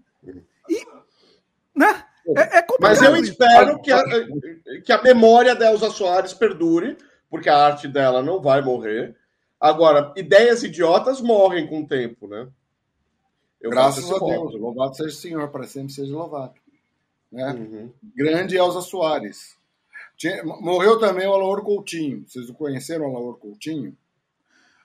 [0.69, 0.85] E,
[1.75, 2.05] né?
[2.37, 4.03] É, é Mas eu espero que a,
[4.83, 6.97] que a memória da Elza Soares perdure,
[7.29, 9.15] porque a arte dela não vai morrer.
[9.59, 12.47] Agora, ideias idiotas morrem com o tempo, né?
[13.59, 16.53] Eu Graças a Deus, louvado seja o Senhor, para sempre seja louvado.
[17.31, 17.51] Né?
[17.51, 17.91] Uhum.
[18.15, 19.57] Grande Elza Soares.
[20.15, 22.23] Tinha, morreu também o Alaor Coutinho.
[22.25, 23.95] Vocês conheceram o Alaor Coutinho?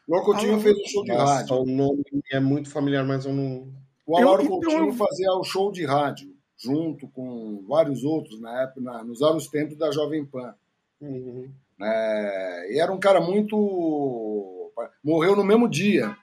[0.08, 1.56] O Alaor Coutinho fez um show de Nossa, rádio.
[1.56, 3.68] O nome é muito familiar, mas eu não.
[4.04, 4.92] O Alaor Coutinho eu...
[4.92, 9.76] fazia o show de rádio junto com vários outros na época, na, nos anos tempos
[9.76, 10.54] da Jovem Pan.
[11.00, 11.50] Uhum.
[11.80, 14.72] É, e era um cara muito.
[15.02, 16.16] Morreu no mesmo dia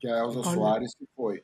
[0.00, 1.42] que a Elza Soares que foi.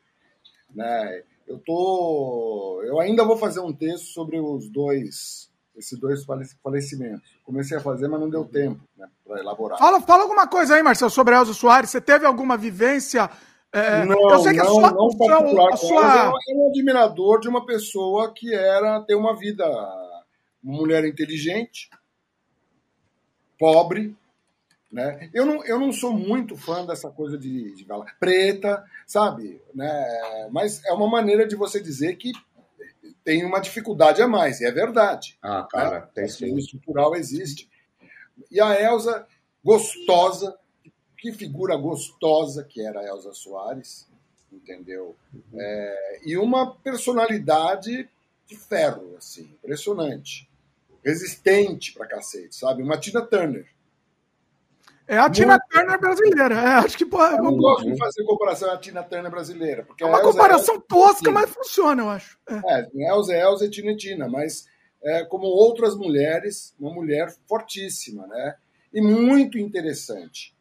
[0.75, 1.23] Né?
[1.47, 2.83] Eu tô.
[2.85, 5.53] Eu ainda vou fazer um texto sobre os dois.
[5.77, 6.25] Esses dois
[6.63, 7.37] falecimentos.
[7.43, 9.77] Comecei a fazer, mas não deu tempo né, para elaborar.
[9.77, 11.91] Fala, fala alguma coisa aí, Marcelo, sobre a Elza Soares.
[11.91, 13.29] Você teve alguma vivência
[13.75, 15.73] é, não, eu sei que não, a sua, não particular.
[15.73, 16.33] A sua...
[16.49, 19.67] Eu um admirador de uma pessoa que era ter uma vida,
[20.63, 21.91] uma mulher inteligente,
[23.59, 24.17] pobre,
[24.93, 25.29] né?
[25.35, 29.61] Eu não, eu não sou muito fã dessa coisa de, de gala preta, sabe?
[29.75, 30.49] Né?
[30.53, 32.31] Mas é uma maneira de você dizer que
[33.25, 35.37] tem uma dificuldade a mais, e é verdade.
[35.43, 36.09] Ah, cara, né?
[36.15, 36.55] tem sim.
[36.55, 37.69] O estrutural existe.
[38.53, 39.27] E a Elsa,
[39.65, 40.57] gostosa,
[41.25, 44.07] que figura gostosa que era a Elza Soares,
[44.53, 45.17] entendeu?
[45.33, 45.59] Uhum.
[45.59, 48.07] É, e uma personalidade
[48.47, 50.47] de ferro, assim, impressionante.
[51.03, 52.83] Resistente pra cacete, sabe?
[52.83, 53.67] Uma Tina Turner.
[55.09, 55.67] É a Tina Muito...
[55.71, 56.55] Turner brasileira.
[56.57, 59.83] É, acho que pô, é eu não gosto de fazer comparação à Tina Turner brasileira.
[59.83, 62.39] Porque é uma comparação Elza, tosca, mas funciona, eu acho.
[62.47, 64.67] É, é Elza é Elza e Tina é Tina, mas
[65.03, 68.57] é, como outras mulheres, uma mulher fortíssima, né?
[68.93, 70.53] E muito interessante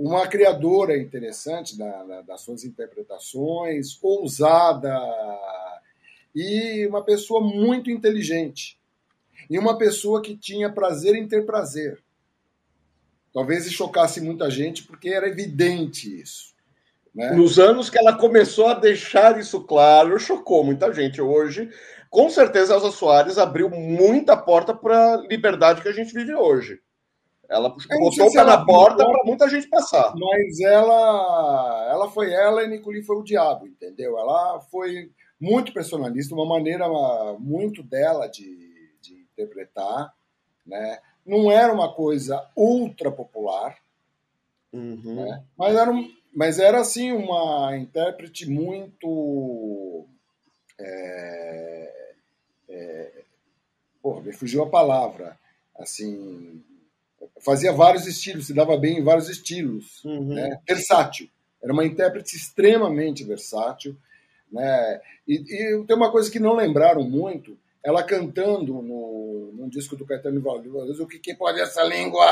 [0.00, 4.98] uma criadora interessante da, da, das suas interpretações, ousada
[6.34, 8.80] e uma pessoa muito inteligente.
[9.50, 12.02] E uma pessoa que tinha prazer em ter prazer.
[13.30, 16.54] Talvez chocasse muita gente, porque era evidente isso.
[17.14, 17.32] Né?
[17.32, 21.20] Nos anos que ela começou a deixar isso claro, chocou muita gente.
[21.20, 21.68] Hoje,
[22.08, 26.80] com certeza, Elza Soares abriu muita porta para a liberdade que a gente vive hoje.
[27.50, 30.14] Ela botou o pé na porta para muita gente passar.
[30.14, 34.16] Mas ela, ela foi ela e Nicoli foi o diabo, entendeu?
[34.16, 35.10] Ela foi
[35.40, 36.86] muito personalista, uma maneira
[37.40, 38.46] muito dela de,
[39.02, 40.14] de interpretar,
[40.64, 41.00] né?
[41.26, 43.76] Não era uma coisa ultra popular,
[44.72, 45.16] uhum.
[45.16, 45.44] né?
[45.58, 50.06] mas, era um, mas era assim uma intérprete muito
[50.78, 52.12] é,
[52.68, 53.12] é,
[54.00, 55.38] porra, me fugiu a palavra
[55.78, 56.62] assim
[57.40, 60.04] fazia vários estilos, se dava bem em vários estilos.
[60.04, 60.34] Uhum.
[60.34, 60.58] Né?
[60.66, 61.28] Versátil.
[61.62, 63.96] Era uma intérprete extremamente versátil.
[64.50, 65.00] Né?
[65.26, 70.06] E, e, tem uma coisa que não lembraram muito, ela cantando no, no disco do
[70.06, 72.26] Caetano Veloso, o que, que pode essa língua?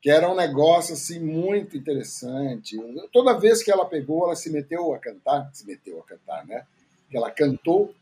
[0.00, 2.76] Que era um negócio assim muito interessante.
[3.12, 6.64] Toda vez que ela pegou, ela se meteu a cantar, se meteu a cantar, né?
[7.10, 7.94] Que ela cantou,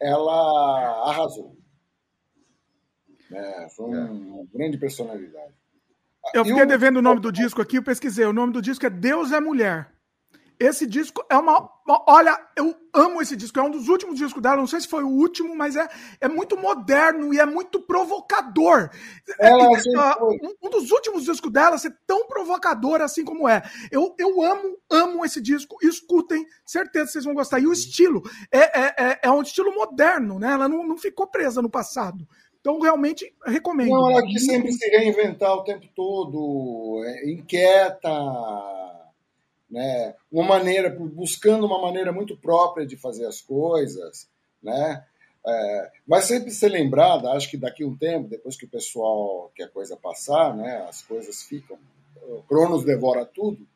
[0.00, 1.54] ela arrasou.
[3.32, 3.98] É, foi é.
[3.98, 5.54] uma grande personalidade.
[6.34, 8.26] Eu fiquei devendo o nome do disco aqui, eu pesquisei.
[8.26, 9.90] O nome do disco é Deus é Mulher.
[10.60, 11.70] Esse disco é uma.
[12.06, 13.58] Olha, eu amo esse disco.
[13.58, 14.58] É um dos últimos discos dela.
[14.58, 15.88] Não sei se foi o último, mas é,
[16.20, 18.90] é muito moderno e é muito provocador.
[19.38, 23.62] Ela, é, um, um, dos últimos discos dela ser tão provocador assim como é.
[23.90, 25.78] Eu, eu amo, amo esse disco.
[25.82, 27.58] Escutem, certeza que vocês vão gostar.
[27.58, 30.52] E o estilo é, é, é, é um estilo moderno, né?
[30.52, 32.28] Ela não, não ficou presa no passado.
[32.60, 33.90] Então, realmente, recomendo.
[33.90, 38.10] Não, ela quis sempre se reinventar o tempo todo, é, inquieta,
[39.70, 40.14] né?
[40.30, 44.28] uma maneira, buscando uma maneira muito própria de fazer as coisas.
[44.62, 45.02] Né?
[45.46, 49.50] É, vai sempre ser lembrada, acho que daqui a um tempo, depois que o pessoal,
[49.54, 51.78] que a coisa passar, né, as coisas ficam,
[52.22, 53.66] o Cronos devora tudo,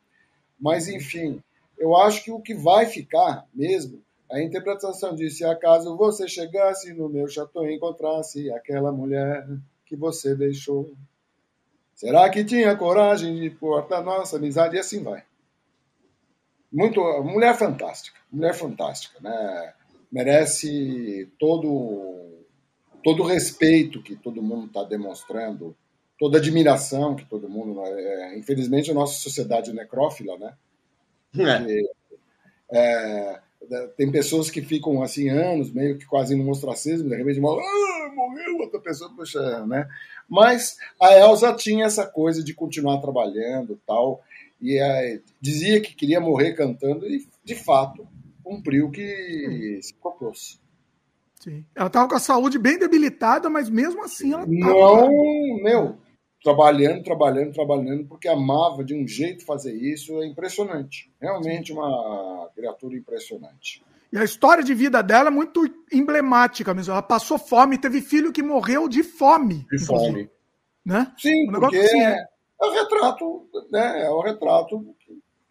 [0.61, 1.43] mas enfim,
[1.79, 4.03] eu acho que o que vai ficar mesmo
[4.35, 9.47] a interpretação de se acaso você chegasse no meu chateau e encontrasse aquela mulher
[9.87, 10.93] que você deixou.
[11.95, 14.75] Será que tinha coragem de cortar nossa amizade?
[14.75, 15.23] E assim vai.
[16.73, 19.73] Muito, mulher fantástica, mulher fantástica, né?
[20.11, 22.43] Merece todo
[23.05, 25.77] todo o respeito que todo mundo está demonstrando,
[26.19, 27.81] toda a admiração que todo mundo.
[27.85, 30.57] É, infelizmente, a nossa sociedade é necrófila, né?
[32.73, 32.77] É.
[32.77, 33.41] é,
[33.97, 38.13] tem pessoas que ficam assim anos, meio que quase no ostracismo, de repente morre, ah,
[38.15, 39.89] morreu outra pessoa, puxa, né?
[40.29, 44.23] Mas a Elsa tinha essa coisa de continuar trabalhando tal,
[44.61, 48.07] e dizia que queria morrer cantando, e de fato
[48.43, 50.61] cumpriu o que se propôs.
[51.41, 51.65] Sim.
[51.75, 54.51] Ela estava com a saúde bem debilitada, mas mesmo assim ela tava...
[54.51, 55.99] Não, meu,
[56.45, 61.11] trabalhando, trabalhando, trabalhando, porque amava de um jeito fazer isso, é impressionante.
[61.19, 63.83] Realmente uma criatura impressionante.
[64.13, 66.93] E a história de vida dela é muito emblemática mesmo.
[66.93, 69.67] Ela passou fome, teve filho que morreu de fome.
[69.71, 70.31] De fome.
[70.85, 71.11] Né?
[71.17, 72.27] Sim, um porque assim, é,
[72.61, 74.05] é o retrato, né?
[74.05, 74.95] É o retrato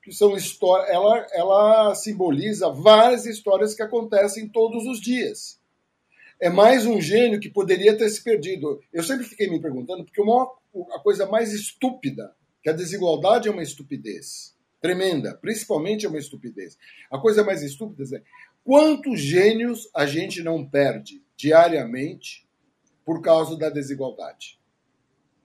[0.03, 0.89] que são histórias.
[0.91, 5.59] Ela, ela simboliza várias histórias que acontecem todos os dias
[6.43, 8.81] é mais um gênio que poderia ter se perdido.
[8.91, 10.57] Eu sempre fiquei me perguntando, porque maior,
[10.93, 16.77] a coisa mais estúpida, que a desigualdade é uma estupidez tremenda, principalmente é uma estupidez.
[17.09, 18.21] A coisa mais estúpida é
[18.61, 22.45] quantos gênios a gente não perde diariamente
[23.05, 24.59] por causa da desigualdade?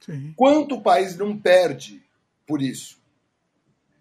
[0.01, 0.35] Sim.
[0.37, 2.03] Quanto o país não perde
[2.45, 3.01] por isso?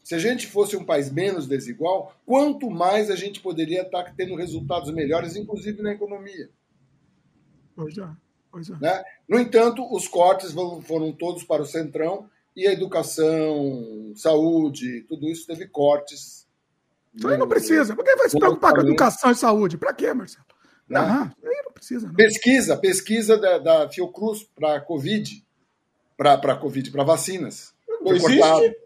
[0.03, 4.34] Se a gente fosse um país menos desigual, quanto mais a gente poderia estar tendo
[4.34, 6.49] resultados melhores, inclusive na economia.
[7.78, 8.10] Pois é.
[8.52, 8.76] Pois é.
[8.82, 9.04] Né?
[9.30, 15.45] No entanto, os cortes foram todos para o Centrão e a educação, saúde, tudo isso
[15.45, 16.48] teve cortes.
[17.14, 17.95] Isso aí não precisa.
[17.95, 19.78] Por que vai se preocupar com educação e saúde?
[19.78, 20.45] Para quê, Marcelo?
[20.90, 20.99] Né?
[20.99, 22.08] Não, aí não precisa.
[22.08, 22.16] Não.
[22.16, 25.45] Pesquisa, pesquisa da, da Fiocruz para Covid,
[26.18, 27.76] para Covid, para vacinas.
[28.02, 28.78] Não existe.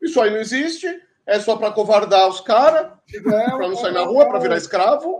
[0.00, 0.86] Isso aí não existe.
[1.26, 2.92] É só para covardar os caras,
[3.22, 5.18] para não sair na rua, para virar escravo.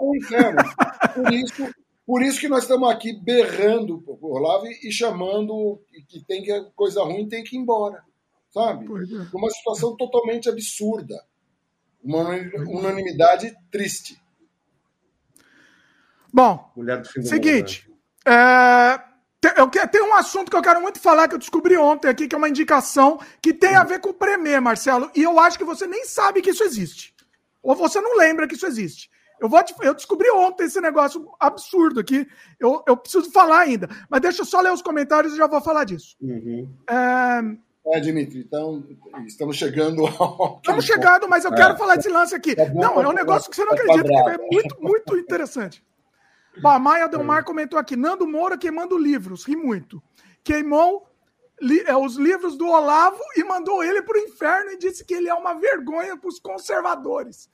[1.15, 1.71] Por isso,
[2.09, 5.79] por isso que nós estamos aqui berrando o Olavo e chamando
[6.09, 8.03] que tem que coisa ruim tem que ir embora,
[8.49, 8.87] sabe?
[8.87, 9.37] É.
[9.37, 11.23] Uma situação totalmente absurda,
[12.03, 12.31] uma
[12.67, 14.19] unanimidade triste.
[16.33, 16.73] Bom,
[17.25, 19.05] seguinte, mundo, né?
[19.45, 22.09] é, eu quero, tem um assunto que eu quero muito falar que eu descobri ontem
[22.09, 25.39] aqui, que é uma indicação que tem a ver com o Premier, Marcelo, e eu
[25.39, 27.15] acho que você nem sabe que isso existe.
[27.63, 29.11] Ou você não lembra que isso existe.
[29.40, 32.27] Eu, vou eu descobri ontem esse negócio absurdo aqui.
[32.59, 33.89] Eu, eu preciso falar ainda.
[34.09, 36.16] Mas deixa eu só ler os comentários e já vou falar disso.
[36.20, 36.69] Uhum.
[36.89, 37.97] É...
[37.97, 38.01] é...
[38.01, 38.85] Dimitri, então
[39.27, 40.59] estamos chegando ao.
[40.65, 41.77] Estamos chegando, mas eu quero é.
[41.77, 42.55] falar desse lance aqui.
[42.55, 45.82] Tá não, é um negócio que você não acredita, é muito, muito interessante.
[46.65, 50.02] A Maia Delmar comentou aqui: Nando Moura queimando livros, ri muito.
[50.43, 51.09] Queimou
[51.60, 55.15] li, é, os livros do Olavo e mandou ele para o inferno e disse que
[55.15, 57.48] ele é uma vergonha para os conservadores.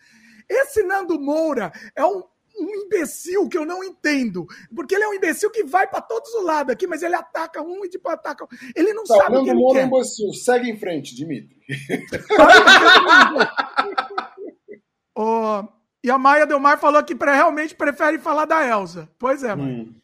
[0.49, 2.23] Esse Nando Moura é um,
[2.59, 4.47] um imbecil que eu não entendo.
[4.75, 7.63] Porque ele é um imbecil que vai para todos os lados aqui, mas ele ataca
[7.63, 8.47] um e tipo ataca.
[8.75, 9.83] Ele não tá, sabe o que ele Moura quer.
[9.83, 10.33] é um imbecil.
[10.33, 11.57] Segue em frente, Dimitri.
[15.17, 15.65] oh,
[16.03, 19.09] e a Maia Delmar falou que realmente prefere falar da Elsa.
[19.19, 19.55] Pois é.
[19.55, 19.95] Hum,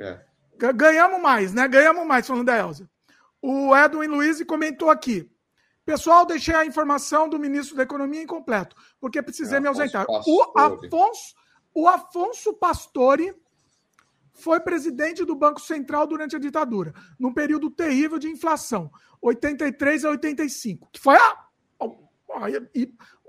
[0.00, 0.20] é.
[0.74, 1.68] Ganhamos mais, né?
[1.68, 2.88] Ganhamos mais falando da Elsa.
[3.40, 5.28] O Edwin Luiz comentou aqui.
[5.84, 10.06] Pessoal, deixei a informação do ministro da Economia incompleto, porque precisei é, me ausentar.
[10.08, 11.34] O Afonso,
[11.74, 13.34] o Afonso Pastore
[14.32, 18.90] foi presidente do Banco Central durante a ditadura, num período terrível de inflação,
[19.20, 21.46] 83 a 85, que foi a,
[21.80, 22.48] a, a,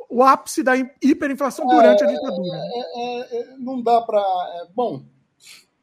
[0.10, 2.58] o ápice da hiperinflação durante é, a ditadura.
[2.58, 4.20] É, é, é não dá para.
[4.20, 5.04] É, bom,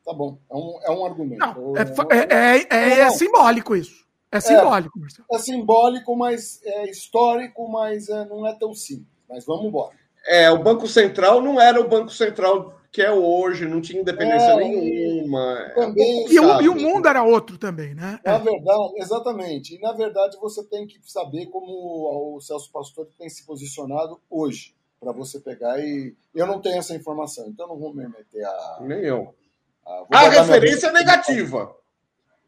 [0.05, 1.38] tá bom, é um, é um argumento.
[1.40, 4.09] Não, é, é, simbólico isso.
[4.32, 5.27] É simbólico, Marcelo.
[5.31, 9.09] É simbólico, mas é histórico, mas não é tão simples.
[9.28, 9.94] Mas vamos embora.
[10.27, 14.51] É, o Banco Central não era o Banco Central que é hoje, não tinha independência
[14.51, 15.73] é, nenhuma.
[15.74, 18.19] Também, e, o, e, o, mundo era outro também, né?
[18.24, 19.77] Na verdade, exatamente.
[19.77, 24.74] E na verdade você tem que saber como o Celso Pastor tem se posicionado hoje,
[24.98, 26.16] para você pegar e.
[26.35, 28.78] Eu não tenho essa informação, então não vou me meter a.
[28.81, 29.35] Nem eu.
[29.86, 31.74] A, a referência é negativa.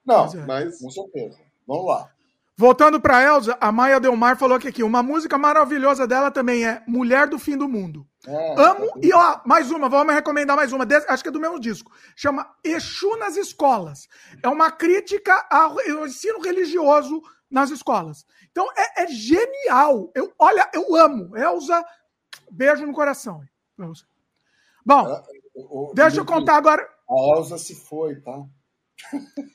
[0.05, 0.81] Não, mas...
[0.81, 1.39] com certeza.
[1.67, 2.11] Vamos lá.
[2.57, 6.83] Voltando para Elza, a Maia Delmar falou que aqui uma música maravilhosa dela também é
[6.87, 8.07] Mulher do Fim do Mundo.
[8.27, 11.41] É, Amo é e ó, mais uma, vamos recomendar mais uma, acho que é do
[11.41, 11.91] mesmo disco.
[12.15, 14.07] Chama Exu nas escolas.
[14.43, 18.25] É uma crítica ao ensino religioso nas escolas.
[18.51, 20.13] Então é, é genial.
[20.15, 21.37] Eu, olha, eu amo.
[21.37, 21.83] Elza,
[22.51, 23.41] beijo no coração.
[24.85, 25.23] Bom, é,
[25.95, 26.87] deixa eu contar agora.
[27.09, 28.45] A Elza se foi, tá?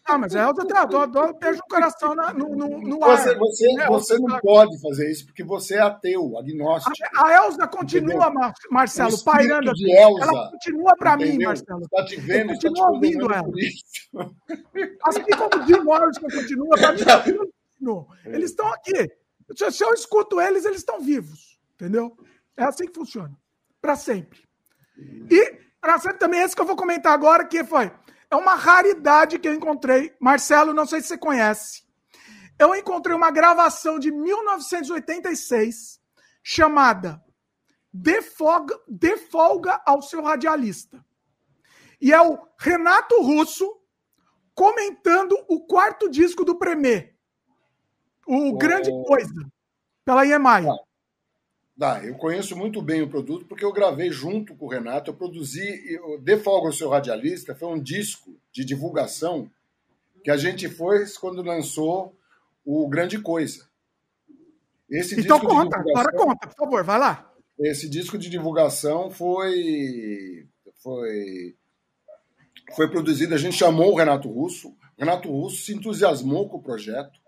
[0.05, 3.37] Ah, mas é outra dor, beijo no coração na, no, no, no você, ar.
[3.37, 6.95] Você, é, você não pode fazer isso, porque você é ateu, agnóstico.
[7.15, 9.73] A, a Elza continua, Mar, Marcelo, pairando.
[9.73, 11.81] De Elza, ela continua para mim, Marcelo.
[11.81, 13.49] Está te vendo, está te ouvindo ela.
[15.03, 17.03] Assim como o Jim Morrison continua, para mim,
[17.79, 18.07] continua.
[18.25, 19.09] Eles estão aqui.
[19.71, 21.59] Se eu escuto eles, eles estão vivos.
[21.75, 22.15] Entendeu?
[22.55, 23.35] É assim que funciona.
[23.81, 24.39] Para sempre.
[25.29, 27.91] E, para sempre também, esse que eu vou comentar agora, que foi
[28.29, 30.15] é uma raridade que eu encontrei.
[30.19, 31.83] Marcelo, não sei se você conhece.
[32.59, 35.99] Eu encontrei uma gravação de 1986
[36.43, 37.23] chamada
[37.93, 41.03] De Folga, de Folga ao Seu Radialista.
[42.01, 43.79] E é o Renato Russo
[44.53, 47.15] comentando o quarto disco do Premier.
[48.25, 48.57] O oh.
[48.57, 49.47] Grande Coisa,
[50.03, 50.67] pela EMI.
[51.79, 51.99] Ah.
[51.99, 55.15] Dá, eu conheço muito bem o produto porque eu gravei junto com o Renato, eu
[55.15, 59.49] produzi, eu, De Folga ao Seu Radialista, foi um disco de divulgação
[60.23, 62.15] que a gente fez quando lançou
[62.65, 63.67] o Grande Coisa.
[64.89, 67.31] Esse então conta, agora conta, por favor, vai lá.
[67.59, 70.47] Esse disco de divulgação foi,
[70.81, 71.55] foi,
[72.75, 76.63] foi produzido, a gente chamou o Renato Russo, o Renato Russo se entusiasmou com o
[76.63, 77.19] projeto,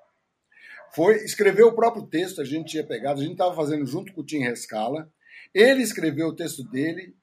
[0.93, 4.21] foi escreveu o próprio texto, a gente tinha pegado, a gente estava fazendo junto com
[4.21, 5.11] o Tim Rescala.
[5.53, 7.15] Ele escreveu o texto dele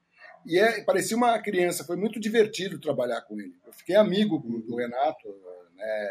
[0.45, 3.53] e é, parecia uma criança, foi muito divertido trabalhar com ele.
[3.65, 5.27] Eu fiquei amigo do Renato,
[5.75, 6.09] né,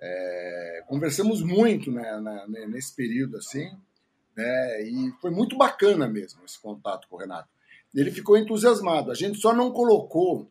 [0.00, 3.68] é, conversamos muito né, na, nesse período assim,
[4.36, 7.48] né, e foi muito bacana mesmo esse contato com o Renato.
[7.94, 9.10] Ele ficou entusiasmado.
[9.10, 10.50] A gente só não colocou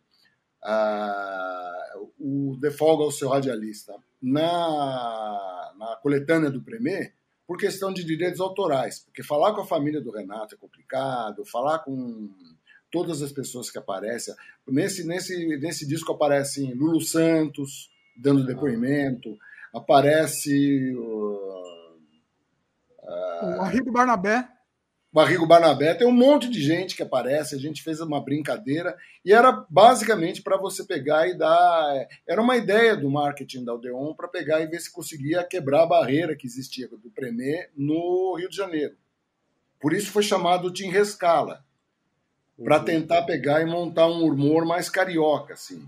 [0.64, 7.14] ah, o De Folga ao seu radialista na, na coletânea do Premier
[7.48, 11.80] por questão de direitos autorais, porque falar com a família do Renato é complicado, falar
[11.80, 12.30] com
[12.92, 14.34] todas as pessoas que aparecem.
[14.68, 18.46] Nesse, nesse, nesse disco aparecem Lulu Santos dando ah.
[18.46, 19.38] depoimento,
[19.74, 21.98] aparece uh,
[23.04, 24.48] uh, o Arrigo Barnabé.
[25.16, 29.32] Barrigo Barnabé, tem um monte de gente que aparece, a gente fez uma brincadeira e
[29.32, 32.06] era basicamente para você pegar e dar.
[32.28, 35.88] Era uma ideia do marketing da Odeon para pegar e ver se conseguia quebrar a
[35.88, 38.94] barreira que existia do Premier no Rio de Janeiro.
[39.80, 41.64] Por isso foi chamado Tim Rescala,
[42.62, 45.88] para tentar pegar e montar um humor mais carioca, assim.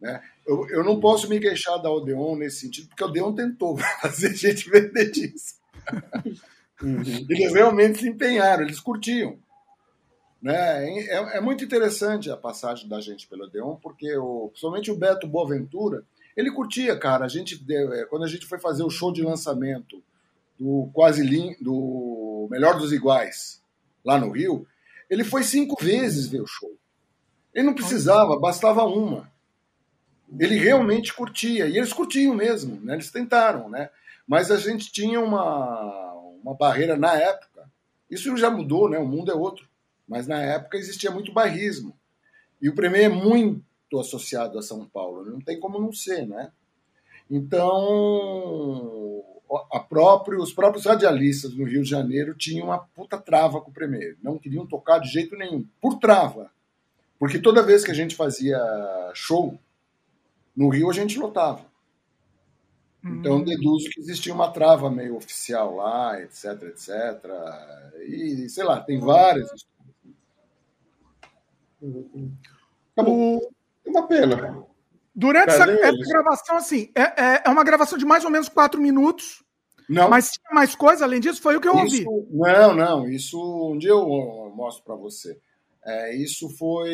[0.00, 0.20] Né?
[0.44, 4.34] Eu, eu não posso me queixar da Odeon nesse sentido, porque a Odeon tentou fazer
[4.34, 5.54] gente vender disso.
[6.82, 7.26] Uhum.
[7.28, 9.38] Eles realmente se empenharam, eles curtiam.
[10.40, 10.88] Né?
[11.08, 15.26] É, é, muito interessante a passagem da gente pelo Odeon, porque o, principalmente o Beto
[15.26, 16.02] Boaventura,
[16.36, 17.26] ele curtia, cara.
[17.26, 20.02] A gente é, quando a gente foi fazer o show de lançamento
[20.58, 21.22] do quase
[21.60, 23.62] do Melhor dos Iguais
[24.04, 24.66] lá no Rio,
[25.08, 26.72] ele foi cinco vezes ver o show.
[27.54, 29.30] Ele não precisava, bastava uma.
[30.38, 32.94] Ele realmente curtia e eles curtiam mesmo, né?
[32.94, 33.90] Eles tentaram, né?
[34.26, 36.09] Mas a gente tinha uma
[36.42, 37.70] uma barreira na época.
[38.10, 38.98] Isso já mudou, né?
[38.98, 39.68] O mundo é outro.
[40.08, 41.96] Mas na época existia muito bairrismo.
[42.60, 43.64] E o Premier é muito
[43.98, 46.52] associado a São Paulo, não tem como não ser, né?
[47.30, 49.24] Então,
[49.88, 54.16] próprio, os próprios radialistas no Rio de Janeiro tinham uma puta trava com o Premier.
[54.22, 56.50] Não queriam tocar de jeito nenhum, por trava.
[57.18, 58.58] Porque toda vez que a gente fazia
[59.14, 59.58] show,
[60.56, 61.69] no Rio a gente lotava.
[63.02, 63.44] Então hum.
[63.44, 67.24] deduzo que existia uma trava meio oficial lá, etc, etc.
[68.06, 69.50] E, sei lá, tem várias.
[72.92, 73.52] Acabou.
[73.84, 74.64] É uma pena.
[75.14, 78.80] Durante essa, essa, gravação, assim, é, é, é, uma gravação de mais ou menos quatro
[78.80, 79.42] minutos.
[79.88, 80.08] Não.
[80.08, 81.42] Mas tinha mais coisa além disso?
[81.42, 82.28] Foi o que eu isso, ouvi.
[82.30, 83.08] Não, não.
[83.08, 85.38] Isso um dia eu mostro para você.
[85.84, 86.90] É, isso foi.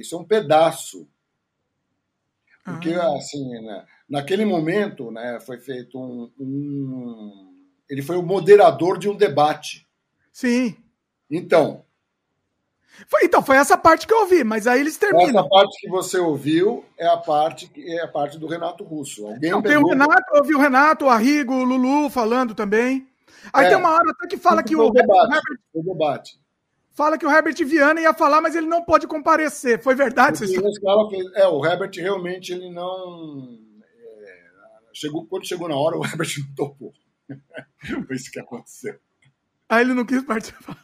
[0.00, 1.06] Isso é um pedaço.
[2.64, 3.16] Porque, ah.
[3.16, 7.52] assim, né, naquele momento, né, foi feito um, um.
[7.88, 9.88] Ele foi o moderador de um debate.
[10.32, 10.76] Sim.
[11.30, 11.84] Então,
[13.08, 15.40] foi, então, foi essa parte que eu ouvi, mas aí eles terminam.
[15.40, 19.26] Essa parte que você ouviu é a parte, é a parte do Renato Russo.
[19.26, 23.08] Alguém Não, tem o Renato, eu ouvi o Renato, o Arrigo, o Lulu falando também.
[23.52, 26.40] Aí é, tem uma hora até que fala que o, o debate, Herbert, o debate.
[26.92, 29.82] Fala que o Herbert Viana ia falar, mas ele não pode comparecer.
[29.82, 30.38] Foi verdade?
[30.38, 30.52] Fez,
[31.34, 33.58] é, o Herbert realmente ele não.
[34.92, 36.92] Chegou, quando chegou na hora, o Herbert não topou.
[38.06, 38.98] Foi isso que aconteceu.
[39.68, 40.76] Aí ele não quis participar.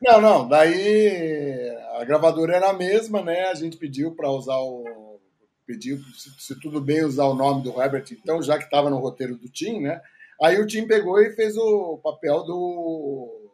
[0.00, 0.48] Não, não.
[0.48, 3.48] Daí a gravadora era a mesma, né?
[3.48, 5.20] A gente pediu para usar o.
[5.66, 8.98] Pediu se, se, tudo bem usar o nome do Herbert, então, já que estava no
[8.98, 10.00] roteiro do Tim, né?
[10.40, 13.50] Aí o Tim pegou e fez o papel do.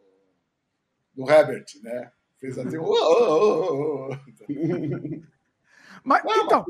[1.15, 2.11] do Herbert, né?
[2.39, 2.77] Fez assim.
[2.77, 4.17] Oh, oh, oh,
[6.03, 6.65] Mas, então,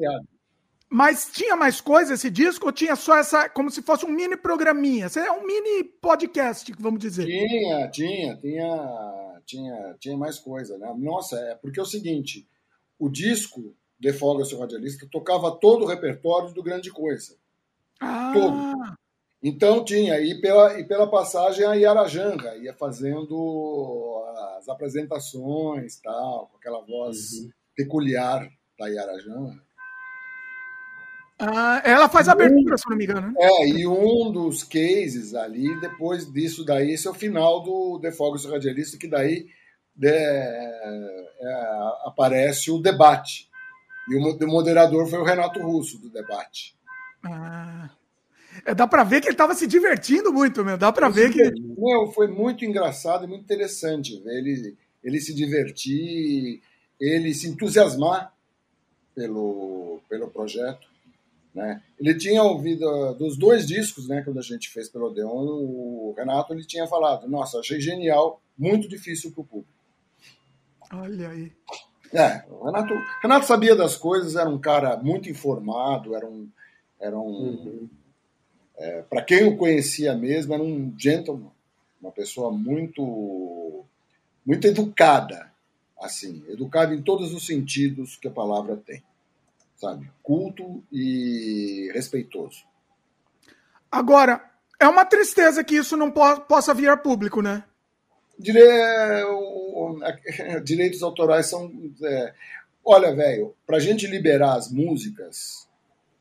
[0.93, 4.37] mas tinha mais coisa esse disco ou tinha só essa, como se fosse um mini
[4.37, 5.07] programinha?
[5.15, 7.25] É um mini podcast, vamos dizer.
[7.25, 10.93] Tinha, tinha, tinha tinha, tinha mais coisa, né?
[10.97, 12.47] Nossa, é porque é o seguinte,
[12.97, 17.35] o disco de Folga Seu Radialista tocava todo o repertório do Grande Coisa.
[17.99, 18.31] Ah.
[18.33, 18.97] Todo.
[19.41, 24.23] Então tinha, e pela, e pela passagem a Yara Janra ia fazendo
[24.57, 27.49] as apresentações, tal, com aquela voz uhum.
[27.75, 28.47] peculiar
[28.79, 29.61] da Yara Janra.
[31.45, 33.27] Ah, ela faz abertura, se não me engano.
[33.27, 33.33] Né?
[33.37, 38.11] É, e um dos cases ali, depois disso daí, esse é o final do The
[38.11, 39.47] Fogos Radialista, que daí
[40.01, 41.53] é, é,
[42.05, 43.49] aparece o debate.
[44.09, 46.75] E o moderador foi o Renato Russo do debate.
[47.25, 47.89] Ah.
[48.65, 50.77] É, dá para ver que ele estava se divertindo muito, meu.
[50.77, 51.41] Dá para ver que.
[51.77, 54.21] Meu, foi muito engraçado e muito interessante.
[54.25, 56.61] Ele, ele se divertir,
[56.99, 58.33] ele se entusiasmar
[59.15, 60.92] pelo, pelo projeto.
[61.53, 61.81] Né?
[61.99, 66.13] Ele tinha ouvido uh, dos dois discos, né, quando a gente fez pelo Odeon, o
[66.17, 69.69] Renato ele tinha falado: Nossa, achei genial, muito difícil para o público.
[70.91, 71.51] Olha aí.
[72.11, 76.49] É, o Renato, Renato sabia das coisas, era um cara muito informado, era um.
[76.99, 77.89] Era um uhum.
[78.77, 81.51] é, para quem o conhecia mesmo, era um gentleman,
[82.01, 83.83] uma pessoa muito,
[84.45, 85.51] muito educada,
[86.01, 89.03] assim, educada em todos os sentidos que a palavra tem
[89.83, 90.09] sabe?
[90.23, 92.63] Culto e respeitoso.
[93.91, 94.41] Agora,
[94.79, 97.65] é uma tristeza que isso não po possa vir a público, né?
[98.39, 98.59] Dire...
[100.63, 101.69] Direitos autorais são.
[102.01, 102.33] É...
[102.83, 105.67] Olha, velho, para a gente liberar as músicas,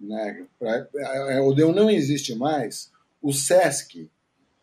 [0.01, 0.45] né?
[0.59, 0.89] Pra...
[0.97, 2.91] É, o Deus não existe mais.
[3.23, 4.11] O Sesc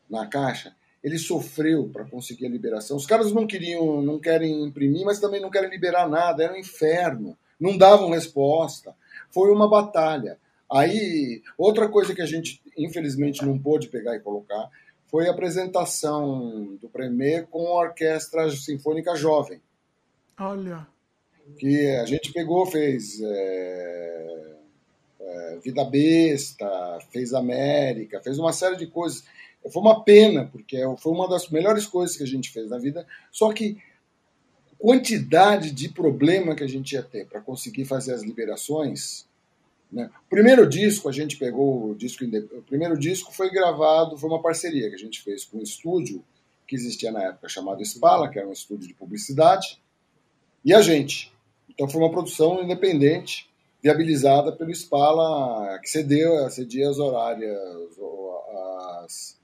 [0.09, 2.97] na caixa, ele sofreu para conseguir a liberação.
[2.97, 6.43] Os caras não queriam, não querem imprimir, mas também não querem liberar nada.
[6.43, 8.95] Era um inferno não davam resposta.
[9.29, 10.37] Foi uma batalha.
[10.71, 14.69] Aí, outra coisa que a gente, infelizmente, não pôde pegar e colocar
[15.07, 19.59] foi a apresentação do Premier com a Orquestra Sinfônica Jovem.
[20.39, 20.87] Olha.
[21.57, 24.55] Que a gente pegou, fez é,
[25.19, 29.23] é, Vida Besta, fez América, fez uma série de coisas.
[29.71, 33.05] Foi uma pena, porque foi uma das melhores coisas que a gente fez na vida.
[33.31, 33.77] Só que
[34.79, 39.27] quantidade de problema que a gente ia ter para conseguir fazer as liberações.
[39.91, 40.09] Né?
[40.25, 42.23] O primeiro disco, a gente pegou o disco.
[42.23, 46.23] O primeiro disco foi gravado, foi uma parceria que a gente fez com um estúdio
[46.65, 49.81] que existia na época chamado Spala, que era um estúdio de publicidade,
[50.63, 51.33] e a gente.
[51.67, 53.49] Então foi uma produção independente,
[53.81, 57.57] viabilizada pelo Spala, que cedeu, cedia as horárias,
[59.03, 59.39] as,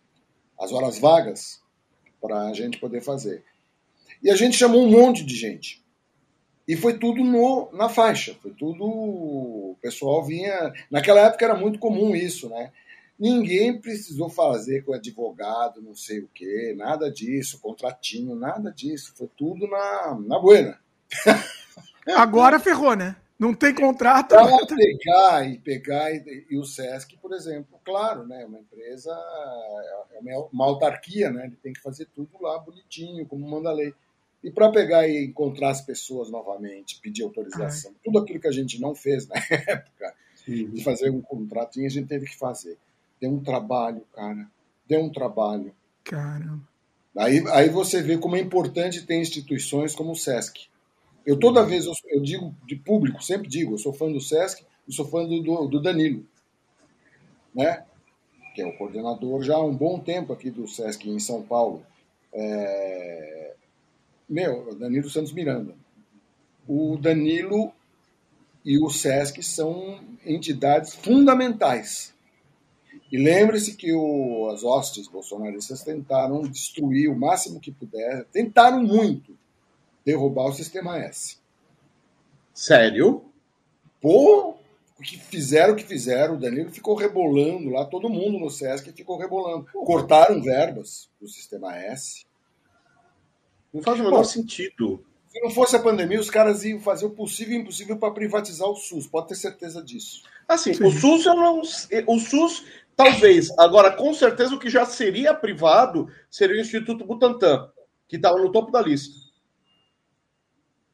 [0.60, 1.60] as horas vagas
[2.22, 3.44] para a gente poder fazer.
[4.22, 5.84] E a gente chamou um monte de gente.
[6.68, 8.84] E foi tudo no, na faixa, foi tudo.
[8.84, 10.74] O pessoal vinha.
[10.90, 12.72] Naquela época era muito comum isso, né?
[13.18, 19.14] Ninguém precisou fazer com advogado, não sei o quê, nada disso, contratinho, nada disso.
[19.16, 20.80] Foi tudo na, na buena.
[22.18, 23.16] Agora ferrou, né?
[23.38, 24.30] Não tem contrato.
[24.30, 28.46] Para pegar e pegar, e, e, o SESC, por exemplo, claro, né?
[28.46, 29.12] Uma empresa
[30.14, 31.46] é uma autarquia, né?
[31.46, 33.94] Ele tem que fazer tudo lá bonitinho, como manda a lei.
[34.46, 37.98] E para pegar e encontrar as pessoas novamente, pedir autorização, Ai.
[38.06, 40.14] tudo aquilo que a gente não fez na época,
[40.48, 42.78] de fazer um contratinho, a gente teve que fazer.
[43.20, 44.48] Deu um trabalho, cara.
[44.88, 45.74] Deu um trabalho.
[46.04, 46.62] Caramba.
[47.18, 50.68] Aí, aí você vê como é importante ter instituições como o SESC.
[51.26, 51.68] Eu toda Uhum.
[51.68, 55.08] vez, eu, eu digo de público, sempre digo, eu sou fã do SESC e sou
[55.08, 56.24] fã do, do, do Danilo,
[57.56, 57.84] né?
[58.54, 61.84] que é o coordenador já há um bom tempo aqui do SESC em São Paulo.
[62.32, 63.54] É...
[64.28, 65.76] Meu, Danilo Santos Miranda.
[66.68, 67.72] O Danilo
[68.64, 72.16] e o SESC são entidades fundamentais.
[73.12, 79.38] E lembre-se que o, as hostes bolsonaristas tentaram destruir o máximo que puder, tentaram muito
[80.04, 81.38] derrubar o sistema S.
[82.54, 83.24] Sério?
[84.02, 84.56] Pô,
[84.98, 88.92] o que fizeram o que fizeram, o Danilo ficou rebolando lá, todo mundo no SESC
[88.94, 89.68] ficou rebolando.
[89.72, 92.26] Cortaram verbas do sistema S.
[93.76, 95.04] Não faz o menor sentido.
[95.28, 98.70] Se não fosse a pandemia, os caras iam fazer o possível e impossível para privatizar
[98.70, 100.24] o SUS, pode ter certeza disso.
[100.48, 100.86] Assim, Sim.
[100.86, 101.60] o SUS eu não.
[101.60, 102.64] O SUS,
[102.96, 103.52] talvez.
[103.60, 107.70] Agora, com certeza, o que já seria privado seria o Instituto Butantan,
[108.08, 109.14] que estava no topo da lista.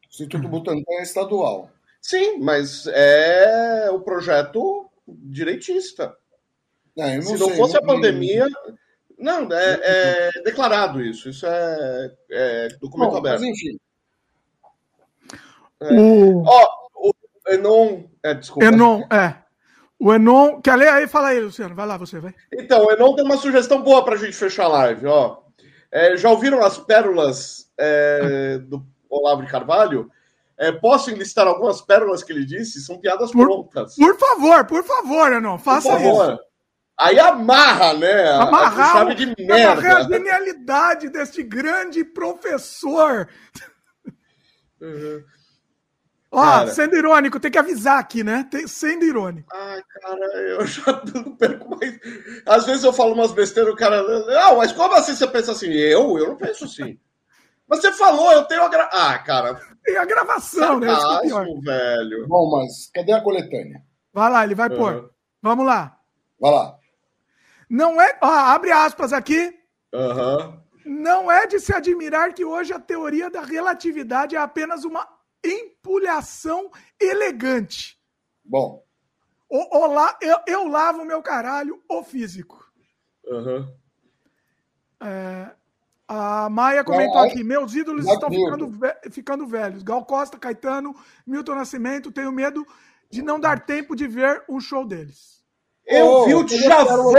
[0.04, 1.70] O Instituto Butantan é estadual.
[2.02, 6.18] Sim, mas é o projeto direitista.
[6.98, 8.48] Não, não Se não sei, fosse não, a pandemia.
[9.22, 11.30] Não, é, é, declarado isso.
[11.30, 13.42] Isso é, é documento Bom, aberto.
[13.42, 13.78] Mas enfim.
[15.80, 15.94] É.
[15.94, 16.44] O...
[16.44, 17.14] Ó, o
[17.48, 18.04] Enon.
[18.24, 18.66] É, desculpa.
[18.66, 19.36] Enon, é.
[20.00, 20.60] O Enon.
[20.60, 21.08] Quer ler aí?
[21.08, 21.76] Fala aí, Luciano.
[21.76, 22.34] Vai lá, você, vai.
[22.52, 25.38] Então, o Enon tem uma sugestão boa pra gente fechar a live, ó.
[25.92, 30.10] É, já ouviram as pérolas é, do Olavo de Carvalho?
[30.58, 32.82] É, posso enlistar algumas pérolas que ele disse?
[32.82, 33.96] São piadas por, prontas.
[33.96, 36.34] Por favor, por favor, Enon, faça por favor.
[36.34, 36.51] isso.
[37.02, 38.30] Aí amarra, né?
[38.34, 39.72] Amarrar, chave de merda.
[39.72, 43.28] Amarrar a genialidade deste grande professor.
[44.80, 45.24] Uhum.
[46.32, 46.68] Ó, cara.
[46.68, 48.48] sendo irônico, tem que avisar aqui, né?
[48.52, 49.50] Tem, sendo irônico.
[49.52, 52.00] Ai, cara, eu já não perco mais.
[52.46, 54.04] Às vezes eu falo umas besteiras, o cara.
[54.04, 55.72] Não, mas como assim você pensa assim?
[55.72, 56.20] Eu?
[56.20, 57.00] Eu não penso assim.
[57.68, 58.90] Mas você falou, eu tenho a gra...
[58.92, 59.60] Ah, cara.
[59.84, 60.88] Tem a gravação, né?
[60.94, 62.28] Sarcasmo, velho.
[62.28, 63.82] Bom, mas cadê a coletânea?
[64.14, 64.78] Vai lá, ele vai uhum.
[64.78, 65.12] pôr.
[65.42, 65.98] Vamos lá.
[66.40, 66.81] Vai lá.
[67.72, 68.20] Não é.
[68.22, 69.58] Ó, abre aspas aqui.
[69.94, 70.62] Uhum.
[70.86, 75.08] Não é de se admirar que hoje a teoria da relatividade é apenas uma
[75.42, 76.70] empulhação
[77.00, 77.98] elegante.
[78.44, 78.84] Bom.
[79.50, 82.62] O, o la, eu, eu lavo meu caralho, o físico.
[83.26, 83.74] Uhum.
[85.02, 85.52] É,
[86.10, 88.80] a Maia comentou aqui: meus ídolos estão ficando,
[89.12, 89.82] ficando velhos.
[89.82, 90.94] Gal Costa, Caetano,
[91.26, 92.12] Milton Nascimento.
[92.12, 92.68] Tenho medo
[93.10, 95.31] de não dar tempo de ver um show deles.
[95.92, 97.14] Eu Oh, vi o eu Djavan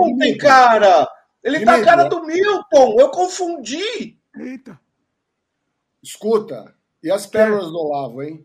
[0.00, 1.08] ontem, cara.
[1.42, 2.96] Ele Que tá a cara do Milton.
[2.98, 4.18] Eu confundi.
[4.36, 4.78] Eita.
[6.02, 6.74] Escuta.
[7.02, 8.44] E as pérolas do Olavo, hein?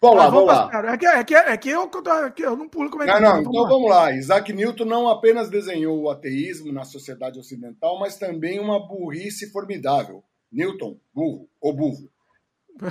[0.00, 0.92] Vamos lá, Ah, vamos pras lá.
[0.92, 1.90] É que, é, que, é que eu,
[2.24, 4.12] é que eu não pulo como é que Não, não, então vamos lá.
[4.12, 10.22] Isaac Newton não apenas desenhou o ateísmo na sociedade ocidental, mas também uma burrice formidável.
[10.52, 12.10] Newton, burro, o burro.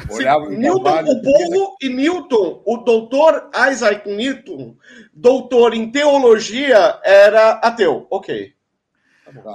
[0.10, 4.76] Olhava Sim, Newton, o burro e Newton, o doutor Isaac Newton,
[5.14, 8.08] doutor em teologia, era ateu.
[8.10, 8.56] Ok.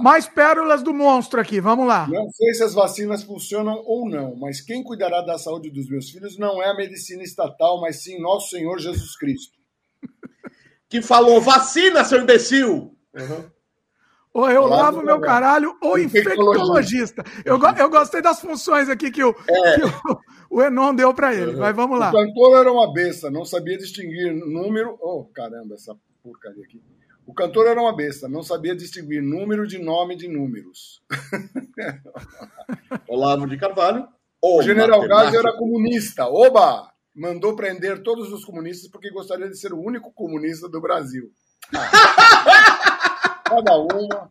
[0.02, 2.06] Mais pérolas do monstro aqui, vamos lá.
[2.08, 6.10] Não sei se as vacinas funcionam ou não, mas quem cuidará da saúde dos meus
[6.10, 9.58] filhos não é a medicina estatal, mas sim nosso Senhor Jesus Cristo.
[10.88, 12.96] Que falou, vacina, seu imbecil.
[14.32, 17.24] Ou eu Olavo lavo meu caralho, ou Infectologista.
[17.44, 19.50] Eu, go- eu gostei das funções aqui que o, que
[20.12, 20.20] o,
[20.58, 21.56] o Enon deu pra ele.
[21.56, 22.10] Mas vamos lá.
[22.10, 24.96] O cantor era uma besta, não sabia distinguir número.
[25.00, 26.80] Oh, caramba, essa porcaria aqui.
[27.26, 31.02] O cantor era uma besta, não sabia distinguir número de nome de números.
[33.08, 34.06] Olavo de Carvalho.
[34.42, 36.26] O general Gás era comunista.
[36.26, 36.88] Oba!
[37.14, 41.30] Mandou prender todos os comunistas porque gostaria de ser o único comunista do Brasil.
[41.74, 42.66] Ah.
[43.50, 44.30] Cada uma.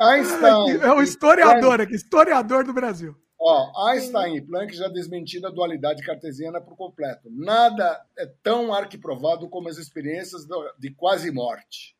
[0.00, 0.80] Einstein.
[0.80, 3.14] É o historiador aqui, historiador do Brasil.
[3.38, 7.28] Ó, Einstein e Planck já desmentiram a dualidade cartesiana por completo.
[7.30, 10.46] Nada é tão arquiprovado como as experiências
[10.78, 11.96] de quase morte.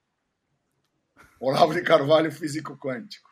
[1.40, 3.30] Olavo de Carvalho, físico quântico.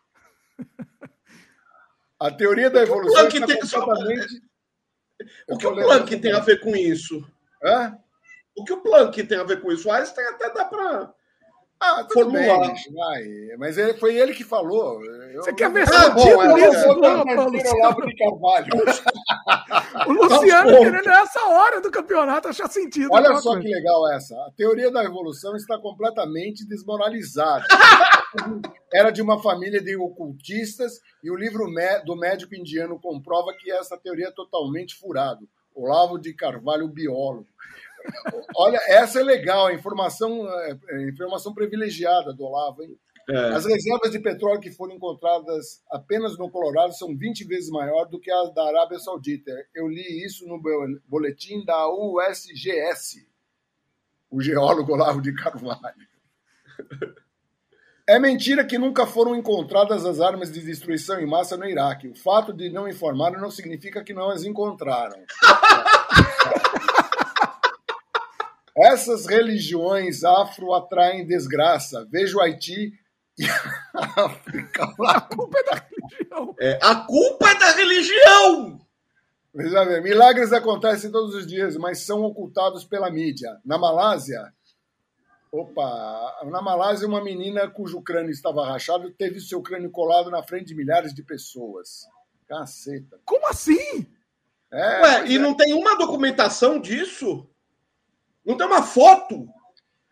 [2.19, 4.43] A teoria da evolução Planck está tem- completamente...
[5.49, 7.27] O que o Planck tem a ver com isso?
[7.62, 7.99] Hã?
[8.57, 9.89] O que o Planck tem a ver com isso?
[9.89, 11.12] O Einstein até dá pra.
[11.80, 12.60] Ah, tudo Formular.
[12.60, 13.22] bem, bicho, vai.
[13.59, 15.00] Mas ele, foi ele que falou.
[15.05, 16.48] Eu- Você quer ver Ah, bom, é.
[20.06, 23.09] O Luciano querendo essa hora do campeonato achar sentido.
[23.12, 23.60] Olha só coisa.
[23.60, 24.34] que legal essa.
[24.34, 27.64] A teoria da evolução está completamente desmoralizada.
[28.92, 31.66] Era de uma família de ocultistas e o livro
[32.05, 35.40] do médico indiano comprova que essa teoria é totalmente furada.
[35.74, 37.46] Olavo de Carvalho, biólogo.
[38.56, 42.96] Olha, essa é legal, a informação, é, é, informação privilegiada do Olavo, hein?
[43.30, 43.36] É.
[43.52, 48.18] As reservas de petróleo que foram encontradas apenas no Colorado são 20 vezes maior do
[48.18, 49.52] que as da Arábia Saudita.
[49.74, 50.58] Eu li isso no
[51.06, 53.28] boletim da USGS,
[54.30, 56.08] o geólogo Olavo de Carvalho.
[58.08, 62.08] É mentira que nunca foram encontradas as armas de destruição em massa no Iraque.
[62.08, 65.20] O fato de não informar não significa que não as encontraram.
[68.78, 72.06] Essas religiões afro atraem desgraça.
[72.10, 72.92] Veja o Haiti
[73.38, 74.84] e a África.
[75.06, 76.55] A culpa é da religião.
[76.60, 78.80] É, a culpa é da religião!
[79.55, 83.59] Veja bem, milagres acontecem todos os dias, mas são ocultados pela mídia.
[83.64, 84.52] Na Malásia,
[85.50, 90.66] opa, na Malásia, uma menina cujo crânio estava rachado teve seu crânio colado na frente
[90.66, 92.06] de milhares de pessoas.
[92.46, 93.18] Caceta.
[93.24, 94.06] Como assim?
[94.70, 95.38] É, Ué, e é.
[95.38, 97.48] não tem uma documentação disso?
[98.48, 99.46] Não tem uma foto.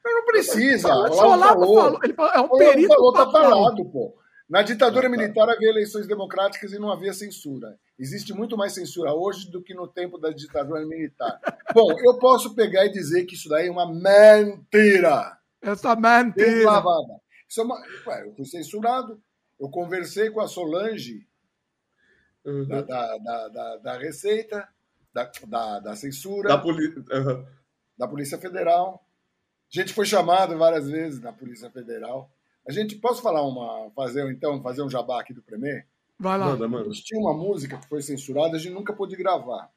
[0.05, 0.89] Mas não precisa.
[0.95, 1.75] O Olavo falou.
[1.75, 2.01] falou.
[2.05, 2.89] Ele falou, é um perito.
[2.89, 4.15] Falou, tá falado, pô.
[4.49, 7.77] Na ditadura militar havia eleições democráticas e não havia censura.
[7.99, 11.41] Existe muito mais censura hoje do que no tempo da ditadura militar.
[11.75, 15.37] Bom, eu posso pegar e dizer que isso daí é uma mentira.
[15.61, 16.71] Essa mentira.
[16.71, 17.21] Lavada.
[17.49, 17.83] Isso é uma...
[18.07, 19.21] Ué, eu fui censurado.
[19.59, 21.27] Eu conversei com a Solange
[22.45, 22.69] uhum.
[22.69, 24.69] da, da, da, da, da Receita,
[25.13, 26.51] da, da, da censura.
[26.51, 27.03] Da polícia.
[27.11, 27.56] Uhum
[27.97, 29.05] da Polícia Federal.
[29.73, 32.31] A gente foi chamado várias vezes na Polícia Federal.
[32.67, 35.87] A gente posso falar uma, fazer então, fazer um jabá aqui do Premier?
[36.19, 36.47] Vai lá.
[36.47, 36.91] Manda, manda.
[36.91, 39.71] Tinha uma música que foi censurada, a gente nunca pôde gravar.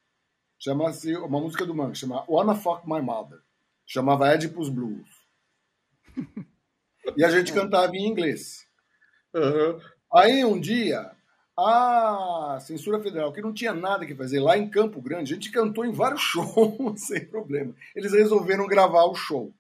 [0.58, 3.40] Chama-se uma música do Mangue, chama Wanna Fuck My Mother.
[3.86, 5.10] Chamava Oedipus Blues.
[7.16, 8.68] e a gente cantava em inglês.
[9.34, 9.80] Uhum.
[10.14, 11.12] Aí um dia
[11.65, 15.52] a censura federal, que não tinha nada que fazer lá em Campo Grande, a gente
[15.52, 17.73] cantou em vários shows sem problema.
[17.95, 19.53] Eles resolveram gravar o show.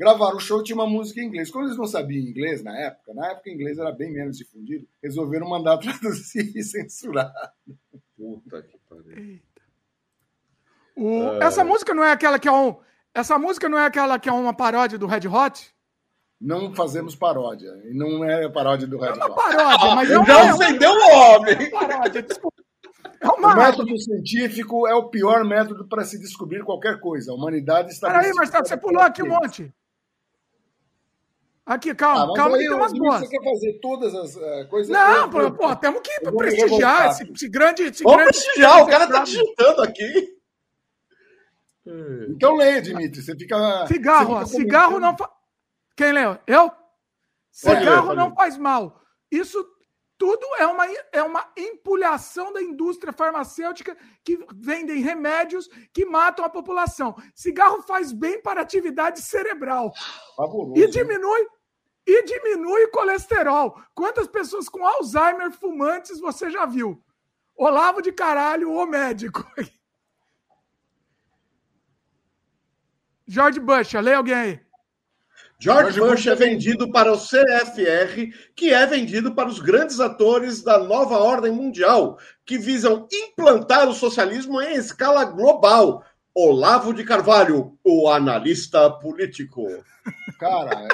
[0.00, 1.50] Gravaram o show tinha uma música em inglês.
[1.50, 4.88] Como eles não sabiam inglês na época, na época o inglês era bem menos difundido,
[5.02, 7.32] resolveram mandar traduzir e censurar.
[8.16, 9.40] Puta que pariu.
[10.96, 11.04] O...
[11.04, 11.42] Uh...
[11.42, 12.76] Essa música não é aquela que é um.
[13.12, 15.74] Essa música não é aquela que é uma paródia do Red Hot?
[16.40, 17.70] Não fazemos paródia.
[17.84, 21.10] E não é paródia do Red É uma paródia, mas não, não é ofendeu o
[21.10, 21.52] homem.
[21.54, 22.62] É paródia, desculpa.
[22.62, 22.70] É.
[23.22, 27.32] O método científico é o pior método para se descobrir qualquer coisa.
[27.32, 28.10] A humanidade está.
[28.10, 29.70] Peraí, mas tá, você pulou aqui um monte.
[31.66, 33.20] Aqui, calma, ah, calma, aí, tem umas boas.
[33.20, 34.90] Você quer fazer todas as uh, coisas.
[34.90, 37.82] Não, pô, pô, temos que ir prestigiar esse, esse, grande.
[37.82, 40.40] Esse Vamos grande prestigiar, o cara tá digitando aqui.
[42.30, 43.22] Então leia, Dimitri.
[43.22, 43.86] Você fica.
[43.86, 45.16] Cigarro, você fica cigarro não.
[45.16, 45.28] Fa...
[46.00, 46.38] Quem leu?
[46.46, 46.72] Eu?
[47.50, 49.02] Cigarro não faz mal.
[49.30, 49.62] Isso
[50.16, 53.94] tudo é uma, é uma empulhação da indústria farmacêutica
[54.24, 57.14] que vendem remédios que matam a população.
[57.34, 59.92] Cigarro faz bem para a atividade cerebral.
[60.36, 60.82] Fabuloso.
[60.82, 61.46] E diminui
[62.06, 63.78] e diminui colesterol.
[63.94, 67.04] Quantas pessoas com Alzheimer fumantes você já viu?
[67.54, 69.44] Olavo de caralho, o médico.
[73.28, 74.69] George Bush, lê alguém aí.
[75.62, 80.78] George Bush é vendido para o CFR, que é vendido para os grandes atores da
[80.78, 86.02] nova ordem mundial, que visam implantar o socialismo em escala global.
[86.34, 89.66] Olavo de Carvalho, o analista político.
[90.38, 90.88] Cara,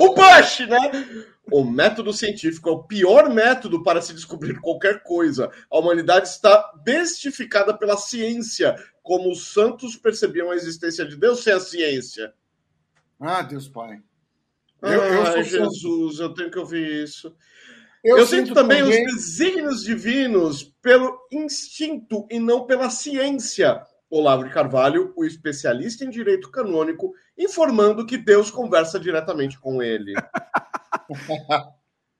[0.00, 1.26] o Bush, né?
[1.52, 5.50] O método científico é o pior método para se descobrir qualquer coisa.
[5.70, 11.52] A humanidade está bestificada pela ciência, como os santos percebiam a existência de Deus sem
[11.52, 12.32] a ciência.
[13.20, 14.00] Ah, Deus Pai.
[14.82, 17.34] Eu, eu Ai, Jesus, eu tenho que ouvir isso.
[18.04, 23.82] Eu, eu sinto, sinto também, também os desígnios divinos pelo instinto e não pela ciência.
[24.08, 30.14] Olavo de Carvalho, o especialista em direito canônico, informando que Deus conversa diretamente com ele.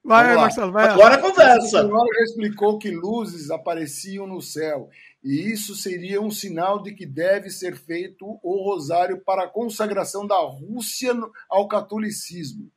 [0.03, 0.89] vai, Marcelo, vai.
[0.89, 1.85] Agora conversa.
[1.85, 4.89] O já explicou que luzes apareciam no céu
[5.27, 10.25] e isso seria um sinal de que deve ser feito o rosário para a consagração
[10.25, 11.13] da Rússia
[11.49, 12.71] ao catolicismo.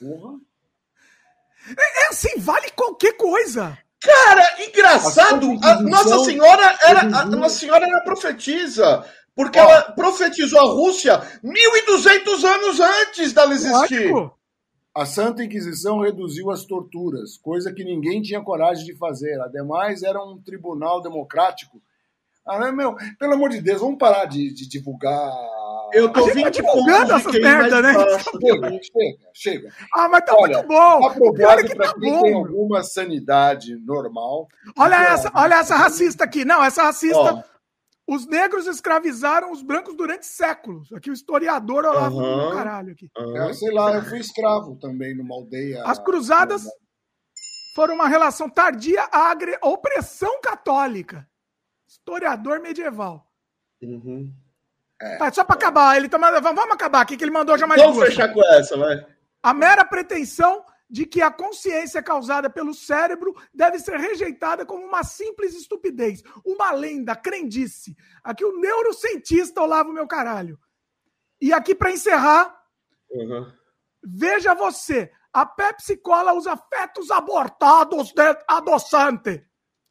[0.00, 0.38] Porra.
[1.68, 3.78] É, é assim, vale qualquer coisa.
[4.00, 10.72] Cara, engraçado, a Nossa Senhora era a Nossa Senhora era profetisa, porque ela profetizou a
[10.72, 14.10] Rússia 1200 anos antes dela existir.
[14.10, 14.37] Lógico.
[14.98, 19.40] A Santa Inquisição reduziu as torturas, coisa que ninguém tinha coragem de fazer.
[19.40, 21.80] Ademais, era um tribunal democrático.
[22.44, 25.32] Ah, meu, pelo amor de Deus, vamos parar de, de divulgar.
[25.92, 27.92] Eu tô vindo tá divulgando essas merda, né?
[27.94, 29.72] Chega, chega, chega.
[29.94, 31.06] Ah, mas tá olha, muito bom.
[31.06, 32.22] Aprovado para tá quem bom.
[32.22, 34.48] tem alguma sanidade normal.
[34.76, 36.44] Olha essa, olha essa racista aqui.
[36.44, 37.44] Não, essa racista.
[38.08, 40.90] Os negros escravizaram os brancos durante séculos.
[40.94, 42.54] Aqui o historiador Olavo uhum.
[42.54, 43.10] caralho aqui.
[43.18, 43.52] Uhum.
[43.52, 45.84] sei lá, eu fui escravo também numa aldeia.
[45.84, 46.64] As cruzadas
[47.74, 51.28] foram uma relação tardia à opressão católica.
[51.86, 53.30] Historiador medieval.
[53.82, 54.32] Uhum.
[55.00, 55.16] É.
[55.18, 57.80] Tá, só para acabar, ele tá mandando, vamos acabar aqui que ele mandou já mais
[57.80, 58.08] Vamos duas.
[58.08, 59.06] fechar com essa, vai.
[59.42, 65.04] A mera pretensão de que a consciência causada pelo cérebro deve ser rejeitada como uma
[65.04, 67.96] simples estupidez, uma lenda, crendice.
[68.24, 70.58] Aqui o neurocientista Olavo meu caralho.
[71.40, 72.58] E aqui para encerrar,
[73.10, 73.52] uhum.
[74.02, 79.44] veja você, a Pepsi Cola usa fetos abortados de adoçante.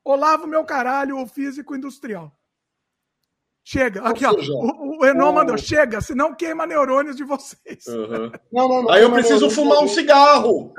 [0.04, 2.37] Olavo meu caralho, o físico industrial.
[3.70, 4.02] Chega.
[4.04, 4.32] Aqui, ó.
[4.32, 7.86] O, o Enon mandou, chega, senão queima neurônios de vocês.
[7.86, 8.32] Uhum.
[8.50, 10.74] Não, não, não, Aí eu preciso fumar um cigarro.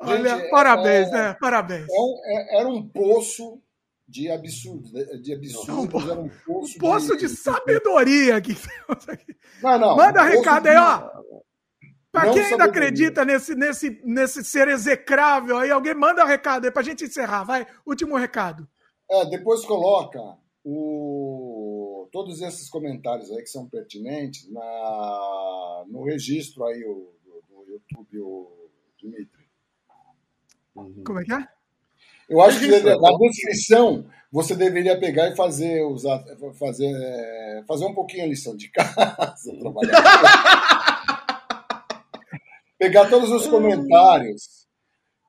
[0.00, 1.36] Olha, Gente, parabéns, é, né?
[1.38, 1.86] Parabéns.
[1.90, 3.60] É, é, era um poço
[4.08, 4.88] de absurdo,
[5.20, 8.56] de absurdos, não, era um poço, um poço de, de, sabedoria aqui.
[9.62, 11.10] Não, não, Manda um recado aí, ó.
[12.10, 16.70] Para quem ainda acredita nesse, nesse, nesse ser execrável aí, alguém manda um recado aí
[16.70, 17.66] pra gente encerrar, vai.
[17.84, 18.66] Último recado.
[19.10, 20.20] É, depois coloca
[20.64, 27.70] o, todos esses comentários aí que são pertinentes na, no registro aí o, do, do
[27.70, 29.48] YouTube, o Dimitri.
[30.76, 31.02] Uhum.
[31.04, 31.48] Como é que é?
[32.28, 36.22] Eu acho que na descrição você deveria pegar e fazer, usar,
[36.58, 40.02] fazer, é, fazer um pouquinho a lição de casa, trabalhar.
[42.78, 44.68] pegar todos os comentários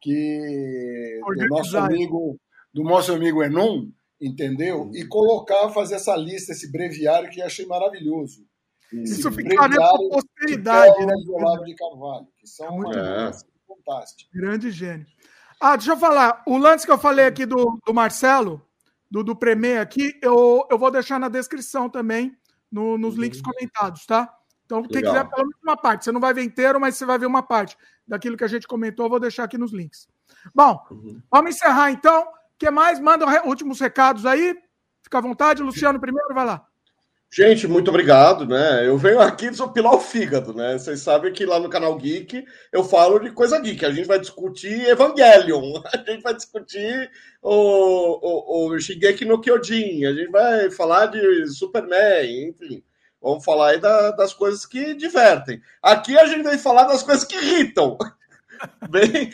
[0.02, 2.38] que o nosso amigo
[2.74, 3.88] do nosso amigo Enon,
[4.20, 4.84] entendeu?
[4.84, 4.96] Uhum.
[4.96, 8.46] E colocar, fazer essa lista, esse breviário que achei maravilhoso.
[8.92, 11.14] Isso ficaria para posteridade, né?
[11.24, 13.32] Do Olavo de Carvalho, que são é muito é.
[13.68, 14.28] fantásticos.
[14.34, 15.06] Grande gênio.
[15.60, 16.42] Ah, deixa eu falar.
[16.48, 18.66] O lance que eu falei aqui do, do Marcelo,
[19.12, 22.36] do, do Premier aqui, eu, eu vou deixar na descrição também,
[22.72, 23.22] no, nos uhum.
[23.22, 24.34] links comentados, tá?
[24.66, 25.14] Então, quem Legal.
[25.14, 26.06] quiser, pelo menos uma parte.
[26.06, 27.76] Você não vai ver inteiro, mas você vai ver uma parte
[28.08, 30.08] daquilo que a gente comentou, eu vou deixar aqui nos links.
[30.54, 31.22] Bom, uhum.
[31.32, 32.28] vamos encerrar então
[32.60, 33.00] que mais?
[33.00, 34.56] Manda últimos recados aí.
[35.02, 35.64] Fica à vontade.
[35.64, 36.66] Luciano, primeiro, vai lá.
[37.32, 38.88] Gente, muito obrigado, né?
[38.88, 40.78] Eu venho aqui desopilar o fígado, né?
[40.78, 43.86] Vocês sabem que lá no canal Geek eu falo de coisa geek.
[43.86, 47.10] A gente vai discutir Evangelion, a gente vai discutir
[47.40, 52.84] o, o, o Shigeki no Kyojin, a gente vai falar de Superman, enfim.
[53.22, 55.62] Vamos falar aí da, das coisas que divertem.
[55.84, 57.96] Aqui a gente vai falar das coisas que irritam.
[58.90, 59.32] Bem,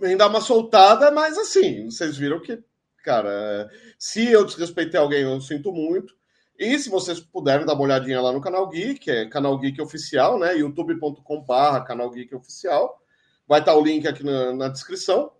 [0.00, 2.62] vem dar uma soltada, mas assim, vocês viram que,
[3.02, 6.14] cara, se eu desrespeitei alguém, eu sinto muito.
[6.58, 10.38] E se vocês puderem dar uma olhadinha lá no canal Geek, é canal Geek Oficial,
[10.38, 10.56] né?
[10.56, 12.98] youtube.com/barra canal Geek Oficial.
[13.46, 15.30] Vai estar o link aqui na, na, descrição.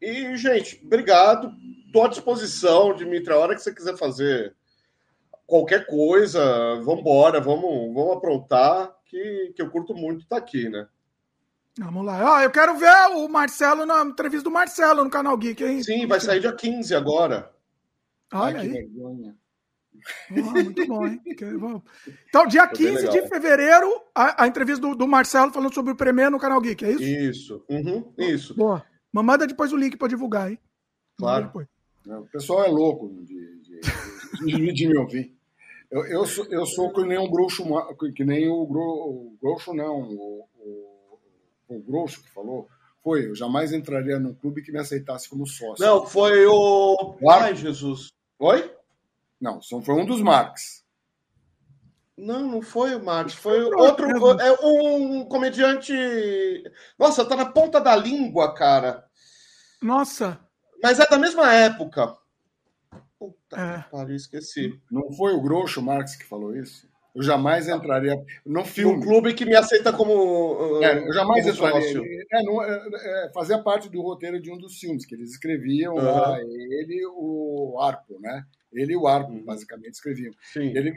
[0.00, 1.50] E, gente, obrigado.
[1.86, 4.54] Estou à disposição, Dimitri, a hora que você quiser fazer
[5.46, 6.42] qualquer coisa,
[6.82, 10.86] vamos embora, vamos, vamos aprontar, que, que eu curto muito estar aqui, né?
[11.78, 12.36] Vamos lá.
[12.36, 15.82] Ah, eu quero ver o Marcelo na entrevista do Marcelo no canal Geek, hein?
[15.82, 17.50] Sim, vai sair dia 15 agora.
[18.32, 18.72] Olha Ai, aí.
[18.72, 19.36] vergonha.
[20.30, 21.20] muito bom, hein?
[22.28, 26.30] Então, dia 15 de fevereiro, a, a entrevista do, do, Marcelo falando sobre o Premier
[26.30, 27.02] no canal Geek, é isso?
[27.02, 28.54] Isso, uhum, isso.
[28.54, 28.84] Boa.
[29.12, 30.58] Mas manda depois o link para divulgar, hein?
[31.16, 31.50] Claro.
[32.06, 33.80] O pessoal é louco de, de,
[34.44, 35.34] de, de me ouvir.
[35.90, 37.64] Eu, eu, sou, eu sou que nem um bruxo,
[38.14, 40.93] que nem o, o bruxo, não, o, o
[41.68, 42.68] Grosso que falou,
[43.02, 45.84] foi, eu jamais entraria num clube que me aceitasse como sócio.
[45.84, 47.16] Não, foi o.
[47.30, 48.12] Ai, Jesus.
[48.38, 48.74] Oi?
[49.40, 50.84] Não, foi um dos Marx.
[52.16, 54.06] Não, não foi o Marx, foi outro.
[54.40, 55.92] É um comediante.
[56.98, 59.04] Nossa, tá na ponta da língua, cara.
[59.82, 60.40] Nossa.
[60.82, 62.16] Mas é da mesma época.
[63.18, 63.82] Puta é.
[63.82, 64.80] que pariu, esqueci.
[64.90, 66.88] Não foi o Groucho Marx que falou isso?
[67.14, 68.96] Eu jamais entraria no filme.
[68.96, 70.12] Um clube que me aceita como.
[70.78, 72.02] Uh, é, eu jamais entraria.
[72.32, 75.94] É, não, é, é, fazia parte do roteiro de um dos filmes que eles escreviam
[75.94, 76.02] uhum.
[76.02, 76.40] lá.
[76.40, 78.44] Ele o Arpo, né?
[78.72, 79.44] Ele e o Arpo, uhum.
[79.44, 80.32] basicamente, escreviam.
[80.52, 80.72] Sim.
[80.76, 80.92] Ele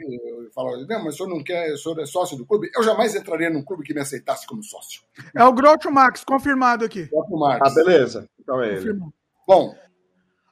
[0.52, 2.68] falava: Não, mas o senhor não quer, o senhor é sócio do clube?
[2.74, 5.02] Eu jamais entraria num clube que me aceitasse como sócio.
[5.36, 7.08] É o Groucho Max, confirmado aqui.
[7.30, 7.60] Max.
[7.62, 8.28] Ah, beleza.
[8.40, 8.98] Então é ele.
[9.46, 9.72] Bom.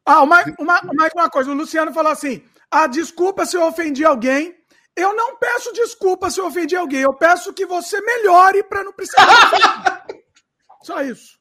[0.04, 2.40] Ah, mais uma, mais uma coisa: o Luciano falou assim:
[2.70, 4.55] ah, desculpa se eu ofendi alguém
[4.96, 8.92] eu não peço desculpa se eu ofendi alguém, eu peço que você melhore para não
[8.92, 10.06] precisar.
[10.82, 11.36] Só isso.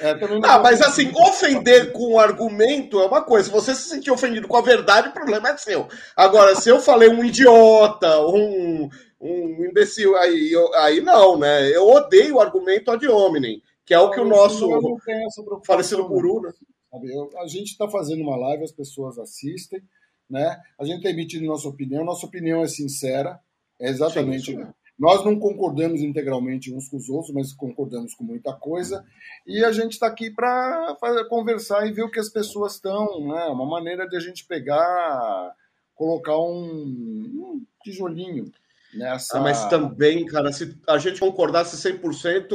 [0.00, 0.10] É,
[0.44, 3.46] ah, mas assim, ofender com argumento é uma coisa.
[3.46, 5.88] Se você se sentir ofendido com a verdade, o problema é seu.
[6.16, 8.88] Agora, se eu falei um idiota, um,
[9.20, 11.68] um imbecil, aí, aí não, né?
[11.74, 14.68] Eu odeio o argumento ad hominem, que é o que o nosso
[15.66, 16.52] falecido guru, né?
[16.90, 17.14] Sabe?
[17.14, 19.82] Eu, a gente está fazendo uma live, as pessoas assistem,
[20.28, 20.60] né?
[20.78, 23.40] A gente está emitindo nossa opinião, nossa opinião é sincera,
[23.80, 24.52] é exatamente.
[24.52, 24.66] Sim.
[24.98, 29.04] Nós não concordamos integralmente uns com os outros, mas concordamos com muita coisa.
[29.46, 30.96] E a gente está aqui para
[31.28, 33.44] conversar e ver o que as pessoas estão, né?
[33.44, 35.54] Uma maneira de a gente pegar,
[35.94, 38.50] colocar um, um tijolinho
[38.94, 39.38] Nessa...
[39.38, 42.48] Ah, mas também, cara, se a gente concordasse 100%,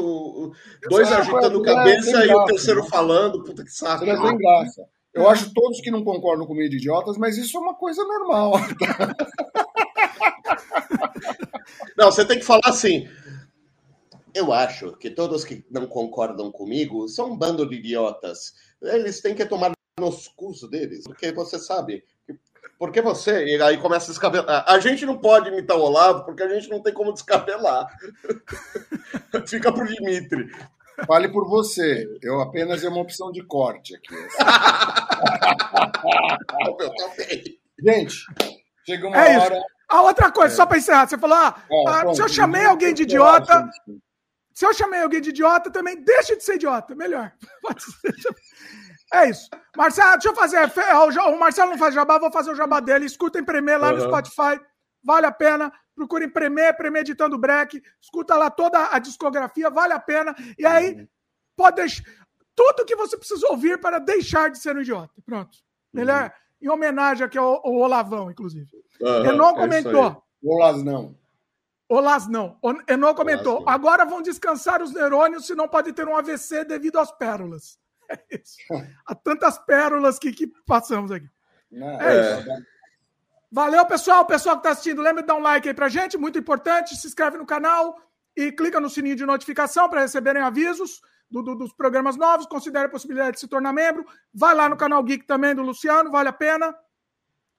[0.90, 2.90] dois Exato, agitando é, cabeça é, e o terceiro né?
[2.90, 4.00] falando, puta que saco.
[4.04, 4.86] Seria sem graça.
[5.14, 8.54] Eu acho todos que não concordam comigo de idiotas, mas isso é uma coisa normal.
[11.96, 13.08] Não, você tem que falar assim.
[14.34, 18.54] Eu acho que todos que não concordam comigo são um bando de idiotas.
[18.82, 22.04] Eles têm que tomar nos cursos deles, porque você sabe
[22.84, 24.66] porque você, e aí começa a descabelar.
[24.68, 27.88] A gente não pode imitar o Olavo, porque a gente não tem como descabelar.
[29.48, 30.52] Fica pro Dimitri.
[31.06, 32.08] Fale por você.
[32.22, 34.14] Eu apenas é uma opção de corte aqui.
[37.84, 38.16] Gente,
[38.86, 39.62] chega uma é hora.
[39.90, 40.56] A outra coisa, é.
[40.56, 41.56] só para encerrar, você falou: ah,
[41.88, 43.70] ah, pronto, se eu chamei alguém de idiota.
[44.54, 46.96] Se eu chamei alguém de idiota, também deixe de ser idiota.
[46.96, 47.34] Melhor.
[49.14, 49.48] É isso.
[49.78, 50.72] Marcelo, deixa eu fazer.
[51.28, 53.06] O Marcelo não faz jabá, vou fazer o jabá dele.
[53.06, 53.98] Escutem Premier lá uhum.
[53.98, 54.60] no Spotify.
[55.04, 55.72] Vale a pena.
[55.96, 57.82] Procurem Premier, Premeditando Break.
[58.02, 60.36] Escuta lá toda a discografia, vale a pena.
[60.58, 61.08] E aí, uhum.
[61.56, 62.04] pode deixar.
[62.56, 65.14] Tudo que você precisa ouvir para deixar de ser um idiota.
[65.26, 65.58] Pronto.
[65.92, 66.26] Melhor.
[66.26, 66.44] Uhum.
[66.62, 68.70] Em homenagem aqui ao, ao Olavão, inclusive.
[69.02, 70.24] Uhum, Enon é comentou.
[70.44, 71.16] Olas não.
[71.90, 72.58] Olas não.
[72.88, 73.62] Enon comentou.
[73.62, 77.78] Olás, Agora vão descansar os neurônios, senão pode ter um AVC devido às pérolas.
[78.10, 78.58] É isso.
[79.08, 81.28] Há tantas pérolas que, que passamos aqui.
[81.72, 82.66] Não, é, é isso.
[83.54, 84.26] Valeu, pessoal.
[84.26, 86.96] Pessoal que está assistindo, lembra de dar um like aí pra gente, muito importante.
[86.96, 87.96] Se inscreve no canal
[88.36, 91.00] e clica no sininho de notificação para receberem avisos
[91.30, 92.48] do, do, dos programas novos.
[92.48, 94.08] Considere a possibilidade de se tornar membro.
[94.34, 96.76] Vai lá no canal Geek também do Luciano, vale a pena.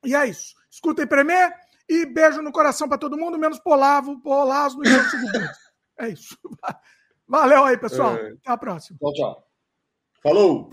[0.05, 0.57] E é isso.
[0.69, 1.55] Escutem Premier
[1.89, 4.89] e beijo no coração para todo mundo, menos Polavo, Polasno e
[6.05, 6.37] É isso.
[7.29, 8.17] Valeu aí, pessoal.
[8.17, 8.31] É.
[8.31, 8.99] Até a próxima.
[8.99, 9.47] Tchau, tchau.
[10.21, 10.69] Falou!